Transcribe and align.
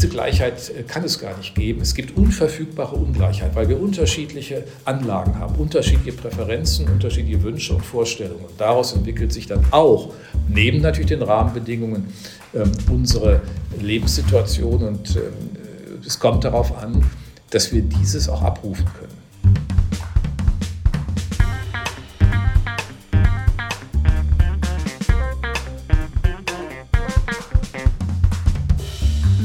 diese 0.00 0.08
Gleichheit 0.08 0.70
äh, 0.70 0.82
kann 0.82 1.04
es 1.04 1.18
gar 1.18 1.36
nicht 1.36 1.54
geben. 1.54 1.82
Es 1.82 1.94
gibt 1.94 2.16
unverfügbare 2.16 2.96
Ungleichheit, 2.96 3.54
weil 3.54 3.68
wir 3.68 3.78
unterschiedliche 3.78 4.64
Anlagen 4.86 5.38
haben, 5.38 5.56
unterschiedliche 5.56 6.12
Präferenzen, 6.12 6.88
unterschiedliche 6.88 7.42
Wünsche 7.42 7.74
und 7.74 7.84
Vorstellungen. 7.84 8.46
Und 8.46 8.58
daraus 8.58 8.94
entwickelt 8.94 9.30
sich 9.30 9.46
dann 9.46 9.62
auch, 9.72 10.14
neben 10.48 10.80
natürlich 10.80 11.08
den 11.08 11.20
Rahmenbedingungen, 11.20 12.14
ähm, 12.54 12.72
unsere 12.90 13.42
Lebenssituation. 13.78 14.82
Und 14.84 15.16
ähm, 15.16 16.00
es 16.06 16.18
kommt 16.18 16.44
darauf 16.44 16.78
an, 16.82 17.04
dass 17.50 17.70
wir 17.70 17.82
dieses 17.82 18.30
auch 18.30 18.40
abrufen 18.40 18.86
können. 18.98 19.09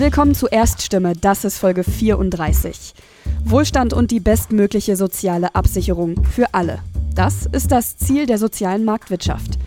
Willkommen 0.05 0.35
zu 0.35 0.45
Erststimme, 0.45 1.13
das 1.19 1.45
ist 1.45 1.57
Folge 1.57 1.83
34. 1.83 2.93
Wohlstand 3.43 3.91
und 3.91 4.11
die 4.11 4.19
bestmögliche 4.19 4.95
soziale 4.97 5.55
Absicherung 5.55 6.23
für 6.25 6.53
alle. 6.53 6.77
Das 7.15 7.47
ist 7.47 7.71
das 7.71 7.97
Ziel 7.97 8.27
der 8.27 8.37
sozialen 8.37 8.85
Marktwirtschaft. 8.85 9.57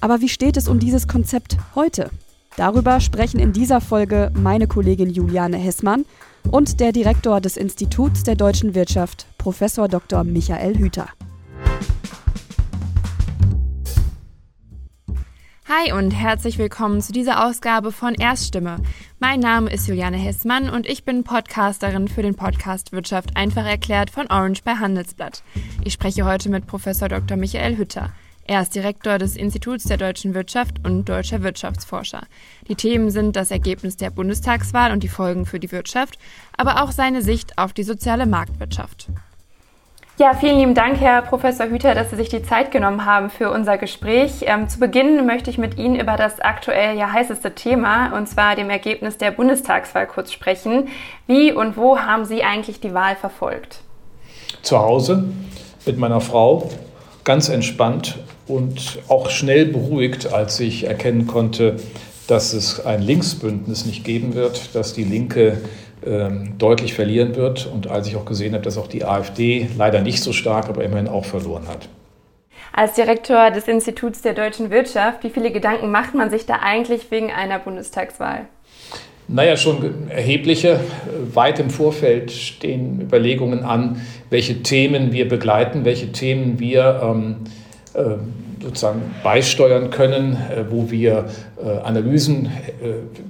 Aber 0.00 0.20
wie 0.20 0.28
steht 0.28 0.56
es 0.56 0.66
um 0.66 0.80
dieses 0.80 1.06
Konzept 1.06 1.56
heute? 1.76 2.10
Darüber 2.56 2.98
sprechen 2.98 3.38
in 3.38 3.52
dieser 3.52 3.80
Folge 3.80 4.32
meine 4.34 4.66
Kollegin 4.66 5.08
Juliane 5.08 5.56
Hessmann 5.56 6.04
und 6.50 6.80
der 6.80 6.90
Direktor 6.90 7.40
des 7.40 7.56
Instituts 7.56 8.24
der 8.24 8.34
deutschen 8.34 8.74
Wirtschaft, 8.74 9.28
Professor 9.38 9.86
Dr. 9.86 10.24
Michael 10.24 10.76
Hüter. 10.76 11.06
Hi 15.68 15.92
und 15.92 16.12
herzlich 16.12 16.58
willkommen 16.58 17.02
zu 17.02 17.12
dieser 17.12 17.44
Ausgabe 17.44 17.90
von 17.90 18.14
Erststimme. 18.14 18.76
Mein 19.18 19.40
Name 19.40 19.68
ist 19.68 19.88
Juliane 19.88 20.16
Hessmann 20.16 20.70
und 20.70 20.86
ich 20.86 21.02
bin 21.02 21.24
Podcasterin 21.24 22.06
für 22.06 22.22
den 22.22 22.36
Podcast 22.36 22.92
Wirtschaft 22.92 23.36
einfach 23.36 23.66
erklärt 23.66 24.10
von 24.10 24.28
Orange 24.28 24.62
bei 24.62 24.76
Handelsblatt. 24.76 25.42
Ich 25.82 25.94
spreche 25.94 26.24
heute 26.24 26.50
mit 26.50 26.68
Professor 26.68 27.08
Dr. 27.08 27.36
Michael 27.36 27.78
Hütter. 27.78 28.12
Er 28.44 28.62
ist 28.62 28.76
Direktor 28.76 29.18
des 29.18 29.34
Instituts 29.34 29.82
der 29.86 29.96
deutschen 29.96 30.34
Wirtschaft 30.34 30.86
und 30.86 31.08
deutscher 31.08 31.42
Wirtschaftsforscher. 31.42 32.28
Die 32.68 32.76
Themen 32.76 33.10
sind 33.10 33.34
das 33.34 33.50
Ergebnis 33.50 33.96
der 33.96 34.10
Bundestagswahl 34.10 34.92
und 34.92 35.02
die 35.02 35.08
Folgen 35.08 35.46
für 35.46 35.58
die 35.58 35.72
Wirtschaft, 35.72 36.16
aber 36.56 36.80
auch 36.80 36.92
seine 36.92 37.22
Sicht 37.22 37.58
auf 37.58 37.72
die 37.72 37.82
soziale 37.82 38.26
Marktwirtschaft. 38.26 39.08
Ja, 40.18 40.32
vielen 40.32 40.58
lieben 40.58 40.74
Dank, 40.74 40.98
Herr 40.98 41.20
Professor 41.20 41.66
Hüter, 41.66 41.94
dass 41.94 42.08
Sie 42.08 42.16
sich 42.16 42.30
die 42.30 42.42
Zeit 42.42 42.70
genommen 42.70 43.04
haben 43.04 43.28
für 43.28 43.50
unser 43.50 43.76
Gespräch. 43.76 44.44
Ähm, 44.46 44.66
zu 44.66 44.78
Beginn 44.80 45.26
möchte 45.26 45.50
ich 45.50 45.58
mit 45.58 45.76
Ihnen 45.76 45.94
über 45.94 46.16
das 46.16 46.40
aktuell 46.40 46.96
ja 46.96 47.12
heißeste 47.12 47.54
Thema, 47.54 48.16
und 48.16 48.26
zwar 48.26 48.56
dem 48.56 48.70
Ergebnis 48.70 49.18
der 49.18 49.30
Bundestagswahl 49.30 50.06
kurz 50.06 50.32
sprechen. 50.32 50.88
Wie 51.26 51.52
und 51.52 51.76
wo 51.76 51.98
haben 51.98 52.24
Sie 52.24 52.42
eigentlich 52.42 52.80
die 52.80 52.94
Wahl 52.94 53.14
verfolgt? 53.14 53.80
Zu 54.62 54.78
Hause 54.78 55.24
mit 55.84 55.98
meiner 55.98 56.22
Frau, 56.22 56.70
ganz 57.24 57.50
entspannt 57.50 58.18
und 58.48 59.00
auch 59.08 59.28
schnell 59.28 59.66
beruhigt, 59.66 60.32
als 60.32 60.58
ich 60.60 60.84
erkennen 60.84 61.26
konnte, 61.26 61.76
dass 62.26 62.54
es 62.54 62.86
ein 62.86 63.02
Linksbündnis 63.02 63.84
nicht 63.84 64.02
geben 64.02 64.34
wird, 64.34 64.74
dass 64.74 64.94
die 64.94 65.04
Linke 65.04 65.60
deutlich 66.58 66.94
verlieren 66.94 67.36
wird. 67.36 67.66
Und 67.66 67.88
als 67.88 68.08
ich 68.08 68.16
auch 68.16 68.24
gesehen 68.24 68.54
habe, 68.54 68.62
dass 68.62 68.78
auch 68.78 68.86
die 68.86 69.04
AfD 69.04 69.68
leider 69.76 70.00
nicht 70.02 70.22
so 70.22 70.32
stark, 70.32 70.68
aber 70.68 70.84
immerhin 70.84 71.08
auch 71.08 71.24
verloren 71.24 71.68
hat. 71.68 71.88
Als 72.72 72.92
Direktor 72.94 73.50
des 73.50 73.68
Instituts 73.68 74.20
der 74.20 74.34
deutschen 74.34 74.70
Wirtschaft, 74.70 75.24
wie 75.24 75.30
viele 75.30 75.50
Gedanken 75.50 75.90
macht 75.90 76.14
man 76.14 76.28
sich 76.30 76.44
da 76.44 76.56
eigentlich 76.62 77.10
wegen 77.10 77.30
einer 77.30 77.58
Bundestagswahl? 77.58 78.46
Naja, 79.28 79.56
schon 79.56 80.08
erhebliche. 80.08 80.78
Weit 81.32 81.58
im 81.58 81.70
Vorfeld 81.70 82.30
stehen 82.30 83.00
Überlegungen 83.00 83.64
an, 83.64 84.02
welche 84.30 84.62
Themen 84.62 85.10
wir 85.12 85.26
begleiten, 85.26 85.84
welche 85.84 86.12
Themen 86.12 86.60
wir 86.60 87.00
ähm, 87.02 87.36
äh, 87.94 88.18
sozusagen 88.66 89.14
beisteuern 89.22 89.90
können, 89.90 90.32
äh, 90.34 90.64
wo 90.68 90.90
wir 90.90 91.26
äh, 91.56 91.78
Analysen 91.84 92.50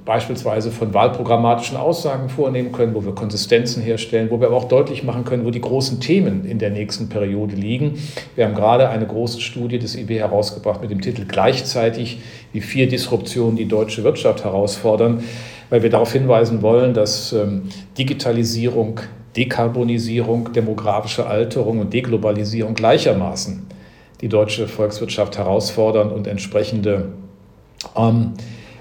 beispielsweise 0.05 0.71
von 0.71 0.95
wahlprogrammatischen 0.95 1.77
Aussagen 1.77 2.29
vornehmen 2.29 2.73
können, 2.73 2.95
wo 2.95 3.05
wir 3.05 3.15
Konsistenzen 3.15 3.83
herstellen, 3.83 4.31
wo 4.31 4.41
wir 4.41 4.49
aber 4.49 4.57
auch 4.57 4.69
deutlich 4.69 5.05
machen 5.05 5.25
können, 5.25 5.45
wo 5.45 5.51
die 5.51 5.61
großen 5.61 6.01
Themen 6.01 6.45
in 6.45 6.59
der 6.59 6.71
nächsten 6.71 7.09
Periode 7.09 7.55
liegen. 7.55 7.99
Wir 8.35 8.47
haben 8.47 8.55
gerade 8.55 8.89
eine 8.89 9.07
große 9.07 9.41
Studie 9.41 9.79
des 9.79 9.97
IW 9.97 10.19
herausgebracht 10.19 10.81
mit 10.81 10.91
dem 10.91 11.01
Titel 11.01 11.25
Gleichzeitig, 11.27 12.19
wie 12.53 12.61
vier 12.61 12.89
Disruptionen 12.89 13.57
die 13.57 13.67
deutsche 13.67 14.05
Wirtschaft 14.05 14.45
herausfordern, 14.45 15.23
weil 15.69 15.83
wir 15.83 15.91
darauf 15.91 16.13
hinweisen 16.13 16.63
wollen, 16.63 16.95
dass 16.95 17.33
ähm, 17.33 17.65
Digitalisierung, 17.99 19.01
Dekarbonisierung, 19.37 20.53
demografische 20.53 21.27
Alterung 21.27 21.81
und 21.81 21.93
Deglobalisierung 21.93 22.75
gleichermaßen 22.75 23.66
die 24.21 24.29
deutsche 24.29 24.69
Volkswirtschaft 24.69 25.37
herausfordern 25.39 26.11
und 26.11 26.27
entsprechende 26.27 27.09
ähm, 27.97 28.33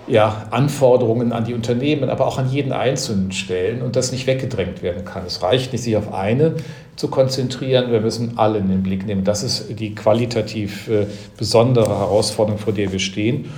ja, 0.08 0.48
Anforderungen 0.52 1.32
an 1.34 1.46
die 1.46 1.54
Unternehmen, 1.54 2.10
aber 2.10 2.28
auch 2.28 2.38
an 2.38 2.50
jeden 2.50 2.72
Einzelnen 2.72 3.32
stellen 3.32 3.82
und 3.82 3.96
das 3.96 4.12
nicht 4.12 4.28
weggedrängt 4.28 4.84
werden 4.84 5.04
kann. 5.04 5.24
Es 5.26 5.42
reicht 5.42 5.74
nicht, 5.74 5.84
sich 5.84 5.98
auf 5.98 6.14
eine 6.14 6.56
zu 6.96 7.10
konzentrieren, 7.10 7.92
wir 7.92 8.02
müssen 8.02 8.38
alle 8.38 8.60
in 8.60 8.70
den 8.70 8.84
Blick 8.84 9.06
nehmen. 9.06 9.24
Das 9.24 9.44
ist 9.44 9.80
die 9.80 9.96
qualitativ 9.96 10.88
äh, 10.88 11.08
besondere 11.38 11.90
Herausforderung, 11.90 12.60
vor 12.60 12.74
der 12.74 12.92
wir 12.92 13.00
stehen. 13.00 13.50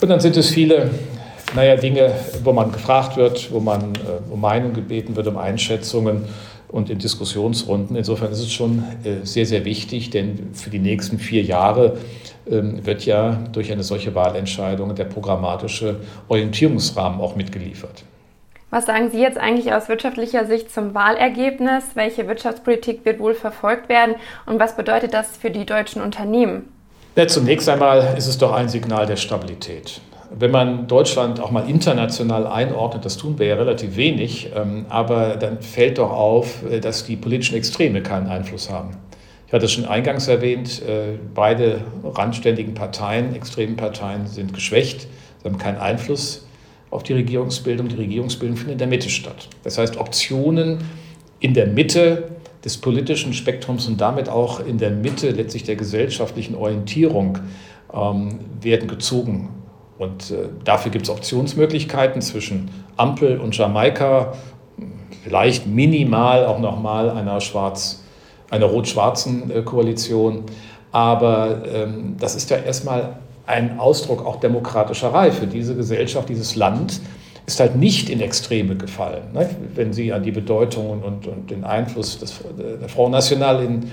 Und 0.00 0.08
dann 0.08 0.20
sind 0.20 0.36
es 0.36 0.48
viele 0.50 0.90
naja, 1.54 1.76
Dinge, 1.76 2.12
wo 2.44 2.52
man 2.52 2.72
gefragt 2.72 3.16
wird, 3.16 3.52
wo 3.52 3.60
man 3.60 3.94
äh, 3.94 4.32
um 4.32 4.40
Meinung 4.40 4.72
gebeten 4.74 5.16
wird, 5.16 5.26
um 5.26 5.36
Einschätzungen 5.36 6.24
und 6.68 6.90
in 6.90 6.98
Diskussionsrunden. 6.98 7.96
Insofern 7.96 8.30
ist 8.30 8.40
es 8.40 8.52
schon 8.52 8.84
äh, 9.04 9.24
sehr, 9.24 9.46
sehr 9.46 9.64
wichtig, 9.64 10.10
denn 10.10 10.50
für 10.52 10.70
die 10.70 10.78
nächsten 10.78 11.18
vier 11.18 11.42
Jahre 11.42 11.98
ähm, 12.50 12.84
wird 12.84 13.04
ja 13.06 13.38
durch 13.52 13.72
eine 13.72 13.82
solche 13.82 14.14
Wahlentscheidung 14.14 14.94
der 14.94 15.04
programmatische 15.04 16.00
Orientierungsrahmen 16.28 17.20
auch 17.20 17.36
mitgeliefert. 17.36 18.04
Was 18.70 18.84
sagen 18.84 19.10
Sie 19.10 19.18
jetzt 19.18 19.38
eigentlich 19.38 19.72
aus 19.72 19.88
wirtschaftlicher 19.88 20.44
Sicht 20.44 20.70
zum 20.70 20.92
Wahlergebnis? 20.92 21.84
Welche 21.94 22.28
Wirtschaftspolitik 22.28 23.04
wird 23.04 23.18
wohl 23.18 23.34
verfolgt 23.34 23.88
werden 23.88 24.16
und 24.44 24.60
was 24.60 24.76
bedeutet 24.76 25.14
das 25.14 25.38
für 25.38 25.50
die 25.50 25.64
deutschen 25.64 26.02
Unternehmen? 26.02 26.70
Ja, 27.16 27.26
zunächst 27.26 27.68
einmal 27.68 28.14
ist 28.16 28.26
es 28.26 28.36
doch 28.36 28.52
ein 28.52 28.68
Signal 28.68 29.06
der 29.06 29.16
Stabilität 29.16 30.02
wenn 30.30 30.50
man 30.50 30.86
Deutschland 30.86 31.40
auch 31.40 31.50
mal 31.50 31.68
international 31.68 32.46
einordnet, 32.46 33.04
das 33.04 33.16
tun 33.16 33.38
wir 33.38 33.46
ja 33.46 33.54
relativ 33.56 33.96
wenig, 33.96 34.50
ähm, 34.54 34.86
aber 34.88 35.36
dann 35.36 35.60
fällt 35.60 35.98
doch 35.98 36.10
auf, 36.10 36.62
äh, 36.70 36.80
dass 36.80 37.04
die 37.04 37.16
politischen 37.16 37.56
Extreme 37.56 38.02
keinen 38.02 38.28
Einfluss 38.28 38.70
haben. 38.70 38.90
Ich 39.46 39.52
hatte 39.52 39.64
es 39.64 39.72
schon 39.72 39.86
eingangs 39.86 40.28
erwähnt, 40.28 40.82
äh, 40.82 41.18
beide 41.34 41.80
randständigen 42.04 42.74
Parteien, 42.74 43.34
extremen 43.34 43.76
Parteien 43.76 44.26
sind 44.26 44.52
geschwächt, 44.52 45.08
sie 45.42 45.48
haben 45.48 45.58
keinen 45.58 45.78
Einfluss 45.78 46.46
auf 46.90 47.02
die 47.02 47.14
Regierungsbildung. 47.14 47.88
Die 47.88 47.96
Regierungsbildung 47.96 48.56
findet 48.56 48.72
in 48.74 48.78
der 48.78 48.86
Mitte 48.86 49.10
statt. 49.10 49.48
Das 49.62 49.78
heißt, 49.78 49.98
Optionen 49.98 50.78
in 51.40 51.54
der 51.54 51.66
Mitte 51.66 52.30
des 52.64 52.78
politischen 52.78 53.32
Spektrums 53.32 53.86
und 53.86 54.00
damit 54.00 54.28
auch 54.28 54.60
in 54.60 54.78
der 54.78 54.90
Mitte 54.90 55.30
letztlich 55.30 55.64
der 55.64 55.76
gesellschaftlichen 55.76 56.54
Orientierung 56.54 57.38
ähm, 57.92 58.40
werden 58.60 58.88
gezogen. 58.88 59.50
Und 59.98 60.30
äh, 60.30 60.48
dafür 60.64 60.92
gibt 60.92 61.04
es 61.04 61.10
Optionsmöglichkeiten 61.10 62.22
zwischen 62.22 62.70
Ampel 62.96 63.38
und 63.38 63.56
Jamaika, 63.56 64.34
vielleicht 65.24 65.66
minimal 65.66 66.46
auch 66.46 66.58
nochmal 66.58 67.10
einer 67.10 67.40
schwarz, 67.40 68.02
einer 68.50 68.66
rot-schwarzen 68.66 69.50
äh, 69.50 69.62
Koalition. 69.62 70.44
Aber 70.92 71.62
ähm, 71.72 72.16
das 72.18 72.34
ist 72.34 72.50
ja 72.50 72.58
erstmal 72.58 73.18
ein 73.46 73.78
Ausdruck 73.78 74.24
auch 74.24 74.36
demokratischer 74.36 75.12
Reife. 75.12 75.46
Diese 75.46 75.74
Gesellschaft, 75.74 76.28
dieses 76.28 76.54
Land 76.54 77.00
ist 77.46 77.60
halt 77.60 77.76
nicht 77.76 78.10
in 78.10 78.20
Extreme 78.20 78.76
gefallen. 78.76 79.22
Ne? 79.32 79.48
Wenn 79.74 79.92
Sie 79.92 80.12
an 80.12 80.22
die 80.22 80.32
Bedeutung 80.32 81.02
und, 81.02 81.26
und 81.26 81.50
den 81.50 81.64
Einfluss 81.64 82.18
des, 82.18 82.40
der 82.58 82.88
Front 82.88 83.12
National 83.12 83.64
in 83.64 83.90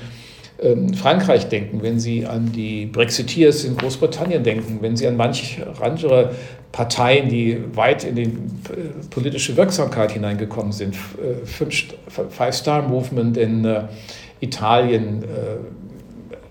ähm, 0.62 0.94
Frankreich 0.94 1.50
denken, 1.50 1.82
wenn 1.82 2.00
Sie 2.00 2.26
an 2.26 2.52
die 2.52 2.86
Brexiteers 2.86 3.66
in 3.66 3.76
Großbritannien 3.76 4.44
denken, 4.44 4.78
wenn 4.82 4.96
Sie 4.96 5.08
an 5.08 5.18
manche 5.18 5.66
andere 5.82 6.32
Parteien, 6.72 7.30
die 7.30 7.58
weit 7.74 8.04
in 8.04 8.16
die 8.16 8.24
äh, 8.24 8.30
politische 9.10 9.56
Wirksamkeit 9.58 10.12
hineingekommen 10.12 10.72
sind, 10.72 10.96
äh, 10.96 11.46
Five-Star-Movement 12.30 13.38
in 13.38 13.66
äh, 13.66 13.84
Italien, 14.42 15.24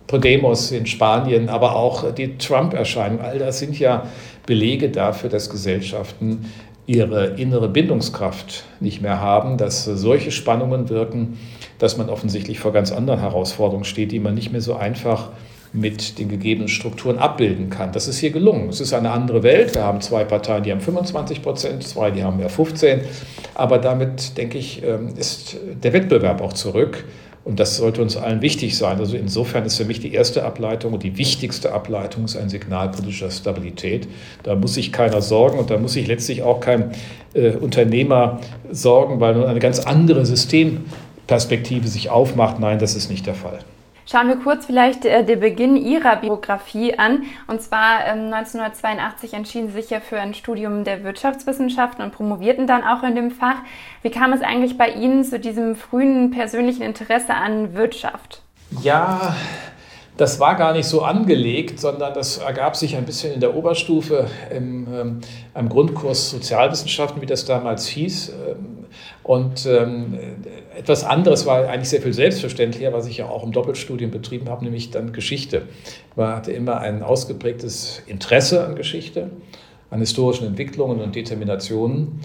Podemos 0.07 0.73
in 0.73 0.87
Spanien, 0.87 1.49
aber 1.49 1.77
auch 1.77 2.13
die 2.13 2.39
Trump-Erscheinung, 2.39 3.21
all 3.21 3.39
das 3.39 3.59
sind 3.59 3.79
ja 3.79 4.07
Belege 4.47 4.89
dafür, 4.89 5.29
dass 5.29 5.51
Gesellschaften 5.51 6.47
ihre 6.87 7.27
innere 7.37 7.69
Bindungskraft 7.69 8.65
nicht 8.81 9.03
mehr 9.03 9.21
haben, 9.21 9.59
dass 9.59 9.85
solche 9.85 10.31
Spannungen 10.31 10.89
wirken, 10.89 11.39
dass 11.79 11.97
man 11.97 12.09
offensichtlich 12.09 12.59
vor 12.61 12.73
ganz 12.73 12.93
anderen 12.93 13.21
Herausforderungen 13.21 13.85
steht, 13.85 14.13
die 14.13 14.21
man 14.21 14.35
nicht 14.35 14.53
mehr 14.53 14.61
so 14.61 14.75
einfach 14.75 15.31
mit 15.75 16.21
den 16.21 16.29
gegebenen 16.29 16.69
Strukturen 16.69 17.19
abbilden 17.19 17.69
kann. 17.69 17.91
Das 17.91 18.07
ist 18.07 18.19
hier 18.19 18.31
gelungen. 18.31 18.69
Es 18.69 18.81
ist 18.81 18.93
eine 18.93 19.11
andere 19.11 19.43
Welt. 19.43 19.75
Wir 19.75 19.83
haben 19.83 20.01
zwei 20.01 20.25
Parteien, 20.25 20.63
die 20.63 20.71
haben 20.71 20.81
25 20.81 21.43
Prozent, 21.43 21.83
zwei, 21.83 22.13
die 22.13 22.23
haben 22.23 22.39
ja 22.41 22.49
15. 22.49 23.01
Aber 23.55 23.79
damit, 23.79 24.39
denke 24.39 24.57
ich, 24.57 24.85
ähm, 24.85 25.15
ist 25.17 25.57
der 25.83 25.93
Wettbewerb 25.93 26.41
auch 26.41 26.53
zurück. 26.53 27.05
Und 27.45 27.61
das 27.61 27.77
sollte 27.77 28.01
uns 28.01 28.17
allen 28.17 28.41
wichtig 28.41 28.79
sein. 28.79 28.99
Also 28.99 29.17
insofern 29.17 29.67
ist 29.67 29.77
für 29.77 29.85
mich 29.85 30.01
die 30.01 30.15
erste 30.15 30.45
Ableitung 30.45 30.95
und 30.95 31.03
die 31.03 31.19
wichtigste 31.19 31.73
Ableitung 31.73 32.25
ist 32.25 32.37
ein 32.37 32.49
Signal 32.49 32.91
politischer 32.91 33.31
Stabilität. 33.31 34.09
Da 34.45 34.55
muss 34.55 34.75
sich 34.75 34.93
keiner 34.93 35.21
sorgen 35.21 35.59
und 35.59 35.71
da 35.71 35.77
muss 35.77 35.93
sich 35.93 36.07
letztlich 36.07 36.43
auch 36.43 36.61
kein 36.61 36.93
äh, 37.35 37.51
Unternehmer 37.51 38.41
sorgen, 38.71 39.21
weil 39.21 39.35
nun 39.35 39.45
eine 39.45 39.59
ganz 39.59 39.81
andere 39.81 40.25
Systemperspektive 41.25 41.89
sich 41.89 42.11
aufmacht. 42.11 42.59
Nein, 42.59 42.79
das 42.79 42.95
ist 42.95 43.11
nicht 43.11 43.27
der 43.27 43.35
Fall. 43.35 43.61
Schauen 44.07 44.29
wir 44.29 44.37
kurz 44.37 44.67
vielleicht 44.67 45.07
äh, 45.07 45.25
den 45.25 45.41
Beginn 45.41 45.77
Ihrer 45.77 46.17
Biografie 46.17 46.99
an. 46.99 47.23
Und 47.47 47.63
zwar 47.63 48.07
ähm, 48.07 48.33
1982 48.33 49.33
entschieden 49.33 49.69
Sie 49.69 49.81
sich 49.81 49.89
ja 49.89 50.01
für 50.01 50.21
ein 50.21 50.35
Studium 50.35 50.85
der 50.85 51.03
Wirtschaftswissenschaften 51.05 52.05
und 52.05 52.13
promovierten 52.13 52.67
dann 52.67 52.85
auch 52.85 53.03
in 53.03 53.15
dem 53.15 53.31
Fach. 53.31 53.57
Wie 54.03 54.11
kam 54.11 54.35
es 54.35 54.43
eigentlich 54.43 54.77
bei 54.77 54.91
Ihnen 54.91 55.25
zu 55.25 55.41
diesem 55.41 55.75
frühen 55.75 56.31
persönlichen 56.31 56.83
Interesse 56.83 57.33
an 57.33 57.75
Wirtschaft? 57.75 58.43
Ja, 58.83 59.35
das 60.19 60.39
war 60.39 60.55
gar 60.57 60.75
nicht 60.75 60.87
so 60.87 61.03
angelegt, 61.03 61.81
sondern 61.81 62.13
das 62.13 62.39
ergab 62.39 62.77
sich 62.77 62.97
ein 62.97 63.07
bisschen 63.07 63.33
in 63.33 63.41
der 63.41 63.57
Oberstufe 63.57 64.29
im 64.55 64.87
ähm, 64.95 65.21
einem 65.55 65.69
Grundkurs 65.71 66.31
Sozialwissenschaften, 66.31 67.23
wie 67.23 67.27
das 67.27 67.47
damals 67.47 67.87
hieß. 67.87 68.29
Ähm, 68.29 68.84
und 69.25 69.65
ähm, 69.65 70.19
etwas 70.77 71.03
anderes 71.03 71.47
war 71.47 71.67
eigentlich 71.67 71.89
sehr 71.89 72.03
viel 72.03 72.13
selbstverständlicher, 72.13 72.93
was 72.93 73.07
ich 73.07 73.17
ja 73.17 73.27
auch 73.27 73.43
im 73.43 73.53
Doppelstudium 73.53 74.11
betrieben 74.11 74.51
habe, 74.51 74.65
nämlich 74.65 74.91
dann 74.91 75.15
Geschichte. 75.15 75.63
Man 76.15 76.37
hatte 76.37 76.53
immer 76.53 76.81
ein 76.81 77.03
ausgeprägtes 77.03 78.03
Interesse 78.07 78.67
an 78.67 78.77
Geschichte, 78.77 79.31
an 79.91 80.01
historischen 80.01 80.47
Entwicklungen 80.47 81.01
und 81.01 81.15
Determinationen. 81.15 82.21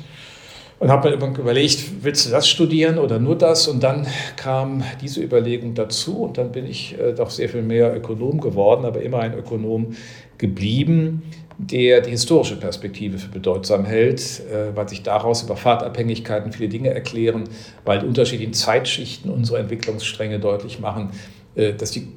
Und 0.79 0.89
habe 0.89 1.09
mir 1.09 1.37
überlegt, 1.37 2.03
willst 2.03 2.25
du 2.25 2.31
das 2.31 2.47
studieren 2.47 2.99
oder 2.99 3.19
nur 3.19 3.37
das? 3.37 3.67
Und 3.67 3.83
dann 3.83 4.07
kam 4.37 4.81
diese 5.01 5.21
Überlegung 5.21 5.73
dazu 5.73 6.23
und 6.23 6.37
dann 6.37 6.53
bin 6.53 6.65
ich 6.65 6.97
äh, 6.97 7.13
doch 7.13 7.29
sehr 7.29 7.49
viel 7.49 7.63
mehr 7.63 7.93
Ökonom 7.93 8.39
geworden, 8.39 8.85
aber 8.85 9.01
immer 9.01 9.19
ein 9.19 9.37
Ökonom 9.37 9.97
geblieben, 10.37 11.23
der 11.57 11.99
die 11.99 12.11
historische 12.11 12.55
Perspektive 12.55 13.17
für 13.17 13.27
bedeutsam 13.27 13.83
hält, 13.83 14.21
äh, 14.49 14.73
weil 14.73 14.87
sich 14.87 15.03
daraus 15.03 15.43
über 15.43 15.57
Fahrtabhängigkeiten 15.57 16.53
viele 16.53 16.69
Dinge 16.69 16.93
erklären, 16.93 17.43
weil 17.83 17.99
die 17.99 18.05
unterschiedlichen 18.05 18.53
Zeitschichten 18.53 19.29
unsere 19.29 19.59
Entwicklungsstränge 19.59 20.39
deutlich 20.39 20.79
machen, 20.79 21.09
äh, 21.55 21.73
dass 21.73 21.91
die 21.91 22.07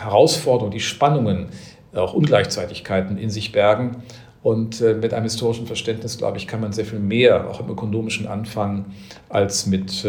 Herausforderungen, 0.00 0.72
die 0.72 0.80
Spannungen, 0.80 1.48
auch 1.94 2.14
Ungleichzeitigkeiten 2.14 3.18
in 3.18 3.30
sich 3.30 3.52
bergen. 3.52 4.02
Und 4.42 4.80
äh, 4.80 4.94
mit 4.94 5.14
einem 5.14 5.24
historischen 5.24 5.66
Verständnis, 5.66 6.18
glaube 6.18 6.38
ich, 6.38 6.48
kann 6.48 6.60
man 6.60 6.72
sehr 6.72 6.84
viel 6.84 6.98
mehr 6.98 7.48
auch 7.48 7.60
im 7.60 7.68
ökonomischen 7.68 8.26
anfangen 8.26 8.94
als 9.28 9.66
mit 9.66 10.06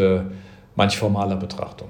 manch 0.76 0.98
formaler 0.98 1.36
Betrachtung. 1.36 1.90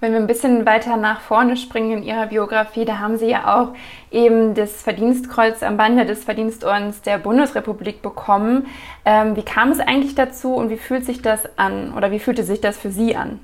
Wenn 0.00 0.12
wir 0.12 0.18
ein 0.18 0.26
bisschen 0.26 0.66
weiter 0.66 0.98
nach 0.98 1.20
vorne 1.20 1.56
springen 1.56 1.98
in 1.98 2.02
Ihrer 2.02 2.26
Biografie, 2.26 2.84
da 2.84 2.98
haben 2.98 3.16
Sie 3.16 3.30
ja 3.30 3.56
auch 3.56 3.68
eben 4.10 4.52
das 4.52 4.82
Verdienstkreuz 4.82 5.62
am 5.62 5.78
Bande 5.78 6.04
des 6.04 6.24
Verdienstordens 6.24 7.00
der 7.00 7.16
Bundesrepublik 7.16 8.02
bekommen. 8.02 8.66
Ähm, 9.06 9.34
wie 9.34 9.42
kam 9.42 9.70
es 9.70 9.80
eigentlich 9.80 10.14
dazu 10.14 10.56
und 10.56 10.68
wie 10.68 10.76
fühlt 10.76 11.06
sich 11.06 11.22
das 11.22 11.40
an 11.56 11.94
oder 11.94 12.10
wie 12.10 12.18
fühlte 12.18 12.44
sich 12.44 12.60
das 12.60 12.76
für 12.76 12.90
Sie 12.90 13.16
an? 13.16 13.40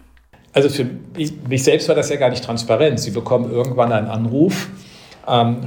Also 0.52 0.68
für 0.68 0.84
mich 1.16 1.64
selbst 1.64 1.88
war 1.88 1.94
das 1.94 2.10
ja 2.10 2.16
gar 2.16 2.28
nicht 2.28 2.44
transparent. 2.44 3.00
Sie 3.00 3.12
bekommen 3.12 3.50
irgendwann 3.50 3.92
einen 3.92 4.08
Anruf 4.08 4.68
ähm, 5.26 5.62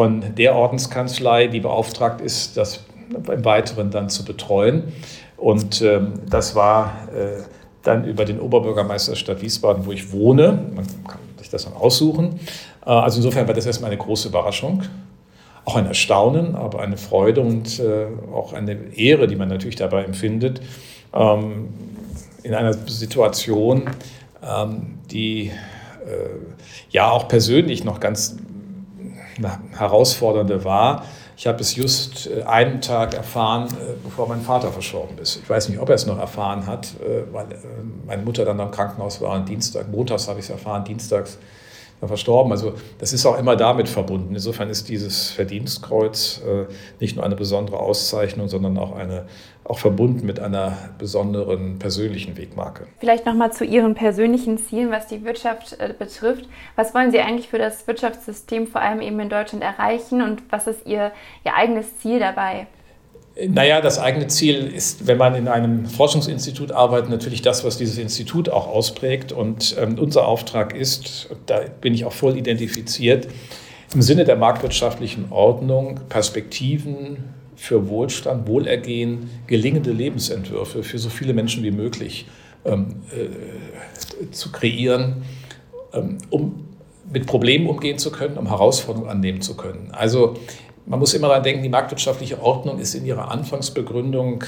von 0.00 0.34
der 0.34 0.56
Ordenskanzlei, 0.56 1.48
die 1.48 1.60
beauftragt 1.60 2.22
ist, 2.22 2.56
das 2.56 2.84
im 3.10 3.44
Weiteren 3.44 3.90
dann 3.90 4.08
zu 4.08 4.24
betreuen. 4.24 4.94
Und 5.36 5.82
ähm, 5.82 6.20
das 6.26 6.54
war 6.54 7.06
äh, 7.14 7.42
dann 7.82 8.06
über 8.06 8.24
den 8.24 8.40
Oberbürgermeister 8.40 9.12
der 9.12 9.16
Stadt 9.18 9.42
Wiesbaden, 9.42 9.84
wo 9.84 9.92
ich 9.92 10.10
wohne. 10.10 10.58
Man 10.74 10.86
kann 11.06 11.20
sich 11.36 11.50
das 11.50 11.64
dann 11.64 11.74
aussuchen. 11.74 12.40
Äh, 12.86 12.88
also 12.88 13.18
insofern 13.18 13.46
war 13.46 13.52
das 13.52 13.66
erstmal 13.66 13.90
eine 13.90 14.00
große 14.00 14.28
Überraschung. 14.28 14.84
Auch 15.66 15.76
ein 15.76 15.84
Erstaunen, 15.84 16.54
aber 16.54 16.80
eine 16.80 16.96
Freude 16.96 17.42
und 17.42 17.78
äh, 17.78 18.06
auch 18.32 18.54
eine 18.54 18.72
Ehre, 18.96 19.26
die 19.26 19.36
man 19.36 19.50
natürlich 19.50 19.76
dabei 19.76 20.04
empfindet, 20.04 20.62
ähm, 21.12 21.74
in 22.42 22.54
einer 22.54 22.72
Situation, 22.72 23.82
ähm, 24.42 24.98
die 25.10 25.48
äh, 25.48 25.50
ja 26.88 27.10
auch 27.10 27.28
persönlich 27.28 27.84
noch 27.84 28.00
ganz 28.00 28.38
herausfordernde 29.76 30.64
war, 30.64 31.04
ich 31.40 31.46
habe 31.46 31.60
es 31.60 31.74
just 31.74 32.26
äh, 32.26 32.42
einen 32.42 32.82
Tag 32.82 33.14
erfahren, 33.14 33.68
äh, 33.68 33.94
bevor 34.04 34.28
mein 34.28 34.42
Vater 34.42 34.70
verstorben 34.70 35.16
ist. 35.16 35.36
Ich 35.42 35.48
weiß 35.48 35.70
nicht, 35.70 35.78
ob 35.78 35.88
er 35.88 35.94
es 35.94 36.04
noch 36.04 36.18
erfahren 36.18 36.66
hat, 36.66 36.88
äh, 37.00 37.32
weil 37.32 37.46
meine 38.06 38.22
Mutter 38.22 38.44
dann 38.44 38.60
am 38.60 38.70
Krankenhaus 38.70 39.22
war. 39.22 39.36
Und 39.36 39.48
Dienstag, 39.48 39.90
montags 39.90 40.28
habe 40.28 40.38
ich 40.38 40.44
es 40.44 40.50
erfahren, 40.50 40.84
dienstags 40.84 41.38
verstorben. 42.08 42.52
Also 42.52 42.74
das 42.98 43.12
ist 43.12 43.26
auch 43.26 43.38
immer 43.38 43.56
damit 43.56 43.88
verbunden. 43.88 44.34
Insofern 44.34 44.70
ist 44.70 44.88
dieses 44.88 45.30
Verdienstkreuz 45.30 46.40
äh, 46.46 46.72
nicht 47.00 47.16
nur 47.16 47.24
eine 47.24 47.36
besondere 47.36 47.78
Auszeichnung, 47.78 48.48
sondern 48.48 48.78
auch, 48.78 48.96
eine, 48.96 49.26
auch 49.64 49.78
verbunden 49.78 50.26
mit 50.26 50.40
einer 50.40 50.76
besonderen 50.98 51.78
persönlichen 51.78 52.36
Wegmarke. 52.36 52.86
Vielleicht 52.98 53.26
nochmal 53.26 53.52
zu 53.52 53.64
Ihren 53.64 53.94
persönlichen 53.94 54.58
Zielen, 54.58 54.90
was 54.90 55.06
die 55.06 55.24
Wirtschaft 55.24 55.76
äh, 55.78 55.94
betrifft. 55.98 56.48
Was 56.76 56.94
wollen 56.94 57.10
Sie 57.10 57.20
eigentlich 57.20 57.48
für 57.48 57.58
das 57.58 57.86
Wirtschaftssystem 57.86 58.66
vor 58.66 58.80
allem 58.80 59.00
eben 59.00 59.20
in 59.20 59.28
Deutschland 59.28 59.62
erreichen 59.62 60.22
und 60.22 60.42
was 60.50 60.66
ist 60.66 60.86
Ihr, 60.86 61.12
Ihr 61.44 61.54
eigenes 61.54 61.98
Ziel 61.98 62.18
dabei? 62.18 62.66
Naja, 63.48 63.80
das 63.80 63.98
eigene 63.98 64.26
Ziel 64.26 64.66
ist, 64.66 65.06
wenn 65.06 65.16
man 65.16 65.34
in 65.34 65.48
einem 65.48 65.86
Forschungsinstitut 65.86 66.72
arbeitet, 66.72 67.10
natürlich 67.10 67.42
das, 67.42 67.64
was 67.64 67.78
dieses 67.78 67.96
Institut 67.96 68.48
auch 68.48 68.66
ausprägt. 68.66 69.32
Und 69.32 69.76
ähm, 69.78 69.98
unser 69.98 70.26
Auftrag 70.26 70.74
ist, 70.74 71.28
da 71.46 71.60
bin 71.80 71.94
ich 71.94 72.04
auch 72.04 72.12
voll 72.12 72.36
identifiziert, 72.36 73.28
im 73.94 74.02
Sinne 74.02 74.24
der 74.24 74.36
marktwirtschaftlichen 74.36 75.30
Ordnung 75.30 76.00
Perspektiven 76.08 77.18
für 77.56 77.88
Wohlstand, 77.88 78.48
Wohlergehen, 78.48 79.30
gelingende 79.46 79.92
Lebensentwürfe 79.92 80.82
für 80.82 80.98
so 80.98 81.08
viele 81.08 81.32
Menschen 81.32 81.62
wie 81.62 81.70
möglich 81.70 82.26
ähm, 82.64 82.96
äh, 83.10 84.30
zu 84.30 84.50
kreieren, 84.50 85.22
ähm, 85.92 86.18
um 86.30 86.66
mit 87.12 87.26
Problemen 87.26 87.66
umgehen 87.66 87.98
zu 87.98 88.12
können, 88.12 88.36
um 88.38 88.48
Herausforderungen 88.48 89.10
annehmen 89.10 89.40
zu 89.40 89.56
können. 89.56 89.90
Also 89.92 90.36
man 90.86 90.98
muss 90.98 91.14
immer 91.14 91.28
daran 91.28 91.42
denken, 91.42 91.62
die 91.62 91.68
marktwirtschaftliche 91.68 92.42
Ordnung 92.42 92.78
ist 92.78 92.94
in 92.94 93.04
ihrer 93.06 93.30
Anfangsbegründung 93.30 94.44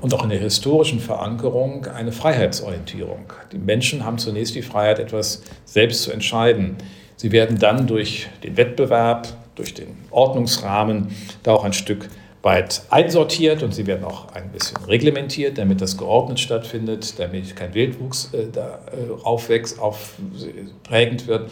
und 0.00 0.14
auch 0.14 0.22
in 0.22 0.30
der 0.30 0.38
historischen 0.38 1.00
Verankerung 1.00 1.86
eine 1.86 2.12
Freiheitsorientierung. 2.12 3.32
Die 3.52 3.58
Menschen 3.58 4.04
haben 4.04 4.18
zunächst 4.18 4.54
die 4.54 4.62
Freiheit, 4.62 4.98
etwas 4.98 5.42
selbst 5.64 6.02
zu 6.02 6.12
entscheiden. 6.12 6.76
Sie 7.16 7.32
werden 7.32 7.58
dann 7.58 7.86
durch 7.86 8.28
den 8.44 8.56
Wettbewerb, 8.56 9.28
durch 9.56 9.74
den 9.74 9.96
Ordnungsrahmen 10.10 11.08
da 11.42 11.52
auch 11.52 11.64
ein 11.64 11.72
Stück 11.72 12.08
weit 12.42 12.82
einsortiert 12.90 13.64
und 13.64 13.74
sie 13.74 13.86
werden 13.88 14.04
auch 14.04 14.32
ein 14.32 14.50
bisschen 14.50 14.76
reglementiert, 14.84 15.58
damit 15.58 15.80
das 15.80 15.96
geordnet 15.96 16.38
stattfindet, 16.38 17.18
damit 17.18 17.56
kein 17.56 17.74
Wildwuchs 17.74 18.32
äh, 18.32 18.46
da 18.52 18.78
äh, 18.92 19.24
aufwächst, 19.24 19.80
aufprägend 19.80 21.26
wird. 21.26 21.50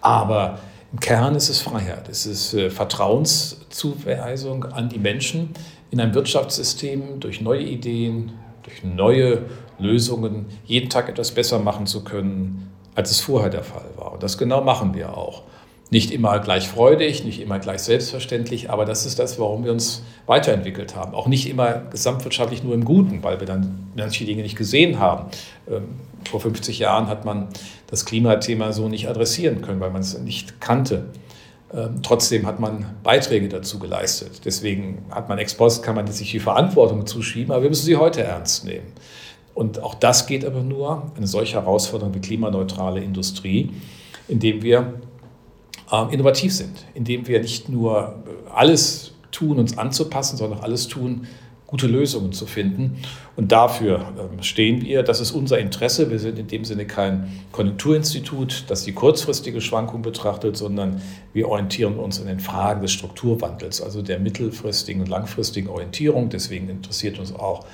Aber 0.00 0.58
im 0.92 1.00
Kern 1.00 1.34
ist 1.34 1.48
es 1.48 1.60
Freiheit, 1.60 2.08
es 2.10 2.26
ist 2.26 2.52
äh, 2.52 2.68
Vertrauenszuweisung 2.68 4.64
an 4.64 4.90
die 4.90 4.98
Menschen 4.98 5.50
in 5.90 6.00
einem 6.00 6.14
Wirtschaftssystem 6.14 7.18
durch 7.20 7.40
neue 7.40 7.62
Ideen, 7.62 8.32
durch 8.62 8.84
neue 8.84 9.46
Lösungen 9.78 10.46
jeden 10.64 10.90
Tag 10.90 11.08
etwas 11.08 11.32
besser 11.32 11.58
machen 11.58 11.86
zu 11.86 12.04
können, 12.04 12.70
als 12.94 13.10
es 13.10 13.20
vorher 13.20 13.50
der 13.50 13.64
Fall 13.64 13.86
war. 13.96 14.12
Und 14.12 14.22
das 14.22 14.36
genau 14.36 14.62
machen 14.62 14.94
wir 14.94 15.16
auch. 15.16 15.42
Nicht 15.90 16.10
immer 16.10 16.38
gleich 16.38 16.68
freudig, 16.68 17.24
nicht 17.24 17.40
immer 17.40 17.58
gleich 17.58 17.82
selbstverständlich, 17.82 18.70
aber 18.70 18.86
das 18.86 19.04
ist 19.04 19.18
das, 19.18 19.38
warum 19.38 19.64
wir 19.64 19.72
uns 19.72 20.02
weiterentwickelt 20.26 20.96
haben. 20.96 21.14
Auch 21.14 21.26
nicht 21.26 21.48
immer 21.48 21.82
gesamtwirtschaftlich 21.90 22.64
nur 22.64 22.72
im 22.74 22.84
Guten, 22.84 23.22
weil 23.22 23.40
wir 23.40 23.46
dann 23.46 23.90
manche 23.94 24.24
Dinge 24.24 24.42
nicht 24.42 24.56
gesehen 24.56 24.98
haben. 24.98 25.26
Ähm, 25.70 25.88
vor 26.30 26.40
50 26.40 26.78
Jahren 26.78 27.08
hat 27.08 27.24
man 27.24 27.48
das 27.92 28.06
Klimathema 28.06 28.72
so 28.72 28.88
nicht 28.88 29.06
adressieren 29.06 29.60
können, 29.60 29.78
weil 29.78 29.90
man 29.90 30.00
es 30.00 30.18
nicht 30.18 30.62
kannte. 30.62 31.10
Ähm, 31.74 32.00
trotzdem 32.02 32.46
hat 32.46 32.58
man 32.58 32.86
Beiträge 33.02 33.50
dazu 33.50 33.78
geleistet. 33.78 34.46
Deswegen 34.46 35.04
hat 35.10 35.28
man 35.28 35.36
ex 35.36 35.52
post, 35.52 35.82
kann 35.82 35.94
man 35.94 36.06
sich 36.06 36.30
die 36.30 36.40
Verantwortung 36.40 37.06
zuschieben, 37.06 37.52
aber 37.52 37.64
wir 37.64 37.68
müssen 37.68 37.84
sie 37.84 37.98
heute 37.98 38.22
ernst 38.22 38.64
nehmen. 38.64 38.86
Und 39.52 39.82
auch 39.82 39.94
das 39.94 40.26
geht 40.26 40.46
aber 40.46 40.62
nur, 40.62 41.12
eine 41.14 41.26
solche 41.26 41.56
Herausforderung 41.56 42.14
wie 42.14 42.20
klimaneutrale 42.20 43.04
Industrie, 43.04 43.74
indem 44.26 44.62
wir 44.62 44.94
ähm, 45.92 46.08
innovativ 46.08 46.54
sind, 46.54 46.86
indem 46.94 47.28
wir 47.28 47.42
nicht 47.42 47.68
nur 47.68 48.22
äh, 48.26 48.50
alles 48.54 49.12
tun, 49.32 49.58
uns 49.58 49.76
anzupassen, 49.76 50.38
sondern 50.38 50.60
auch 50.60 50.62
alles 50.62 50.88
tun, 50.88 51.26
gute 51.72 51.86
Lösungen 51.86 52.34
zu 52.34 52.44
finden. 52.44 52.98
Und 53.34 53.50
dafür 53.50 54.12
ähm, 54.18 54.42
stehen 54.42 54.82
wir. 54.82 55.02
Das 55.02 55.20
ist 55.20 55.32
unser 55.32 55.58
Interesse. 55.58 56.10
Wir 56.10 56.18
sind 56.18 56.38
in 56.38 56.46
dem 56.46 56.66
Sinne 56.66 56.84
kein 56.84 57.32
Konjunkturinstitut, 57.50 58.64
das 58.68 58.84
die 58.84 58.92
kurzfristige 58.92 59.62
Schwankung 59.62 60.02
betrachtet, 60.02 60.54
sondern 60.54 61.00
wir 61.32 61.48
orientieren 61.48 61.96
uns 61.96 62.18
in 62.18 62.26
den 62.26 62.40
Fragen 62.40 62.82
des 62.82 62.92
Strukturwandels, 62.92 63.80
also 63.80 64.02
der 64.02 64.18
mittelfristigen 64.18 65.00
und 65.00 65.08
langfristigen 65.08 65.68
Orientierung. 65.68 66.28
Deswegen 66.28 66.68
interessiert 66.68 67.18
uns 67.18 67.34
auch 67.34 67.64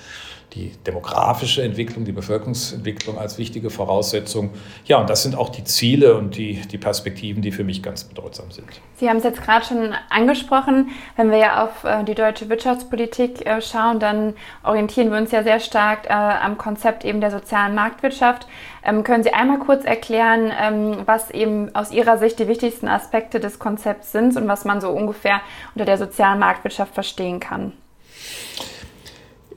die 0.55 0.73
demografische 0.87 1.63
Entwicklung, 1.63 2.05
die 2.05 2.13
Bevölkerungsentwicklung 2.13 3.19
als 3.19 3.39
wichtige 3.39 3.71
Voraussetzung. 3.71 4.51
Ja, 4.87 4.99
und 4.99 5.11
das 5.11 5.23
sind 5.23 5.37
auch 5.37 5.51
die 5.51 5.65
Ziele 5.65 6.17
und 6.17 6.37
die, 6.37 6.63
die 6.71 6.79
Perspektiven, 6.79 7.43
die 7.43 7.53
für 7.53 7.65
mich 7.65 7.83
ganz 7.83 8.05
bedeutsam 8.05 8.51
sind. 8.51 8.67
Sie 8.95 9.09
haben 9.09 9.19
es 9.19 9.25
jetzt 9.25 9.43
gerade 9.43 9.65
schon 9.65 9.95
angesprochen. 10.09 10.89
Wenn 11.17 11.31
wir 11.31 11.39
ja 11.39 11.65
auf 11.65 11.85
äh, 11.85 12.03
die 12.05 12.15
deutsche 12.15 12.49
Wirtschaftspolitik 12.49 13.47
äh, 13.47 13.61
schauen, 13.61 14.01
dann 14.01 14.35
orientieren 14.65 15.11
wir 15.11 15.19
uns 15.19 15.31
ja 15.33 15.43
sehr 15.43 15.61
stark 15.61 16.07
äh, 16.07 16.13
am 16.13 16.57
Konzept 16.57 17.05
eben 17.05 17.21
der 17.21 17.31
sozialen 17.31 17.75
Marktwirtschaft. 17.75 18.47
Ähm, 18.83 19.05
können 19.05 19.23
Sie 19.23 19.33
einmal 19.33 19.59
kurz 19.59 19.85
erklären, 19.85 20.51
ähm, 20.59 21.03
was 21.05 21.31
eben 21.31 21.75
aus 21.75 21.93
Ihrer 21.93 22.19
Sicht 22.19 22.39
die 22.39 22.49
wichtigsten 22.49 22.89
Aspekte 22.89 23.39
des 23.39 23.59
Konzepts 23.59 24.13
sind 24.13 24.37
und 24.37 24.49
was 24.49 24.65
man 24.65 24.81
so 24.81 24.91
ungefähr 24.91 25.41
unter 25.75 25.85
der 25.85 25.99
sozialen 25.99 26.39
Marktwirtschaft 26.39 26.95
verstehen 26.95 27.39
kann? 27.39 27.73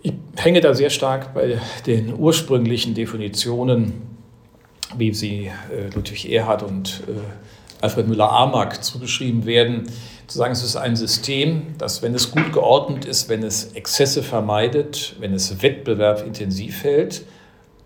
Ich 0.03 0.13
hänge 0.35 0.61
da 0.61 0.73
sehr 0.73 0.89
stark 0.89 1.33
bei 1.33 1.59
den 1.85 2.17
ursprünglichen 2.17 2.95
Definitionen, 2.95 4.01
wie 4.97 5.13
sie 5.13 5.51
äh, 5.71 5.93
Ludwig 5.93 6.31
Erhard 6.31 6.63
und 6.63 7.03
äh, 7.07 7.83
Alfred 7.83 8.07
Müller-Armack 8.07 8.83
zugeschrieben 8.83 9.45
werden, 9.45 9.83
zu 10.27 10.37
sagen, 10.37 10.53
es 10.53 10.63
ist 10.63 10.75
ein 10.75 10.95
System, 10.95 11.75
das, 11.77 12.01
wenn 12.01 12.15
es 12.15 12.31
gut 12.31 12.51
geordnet 12.51 13.05
ist, 13.05 13.29
wenn 13.29 13.43
es 13.43 13.73
Exzesse 13.73 14.23
vermeidet, 14.23 15.15
wenn 15.19 15.33
es 15.33 15.61
Wettbewerb 15.61 16.25
intensiv 16.25 16.83
hält, 16.83 17.23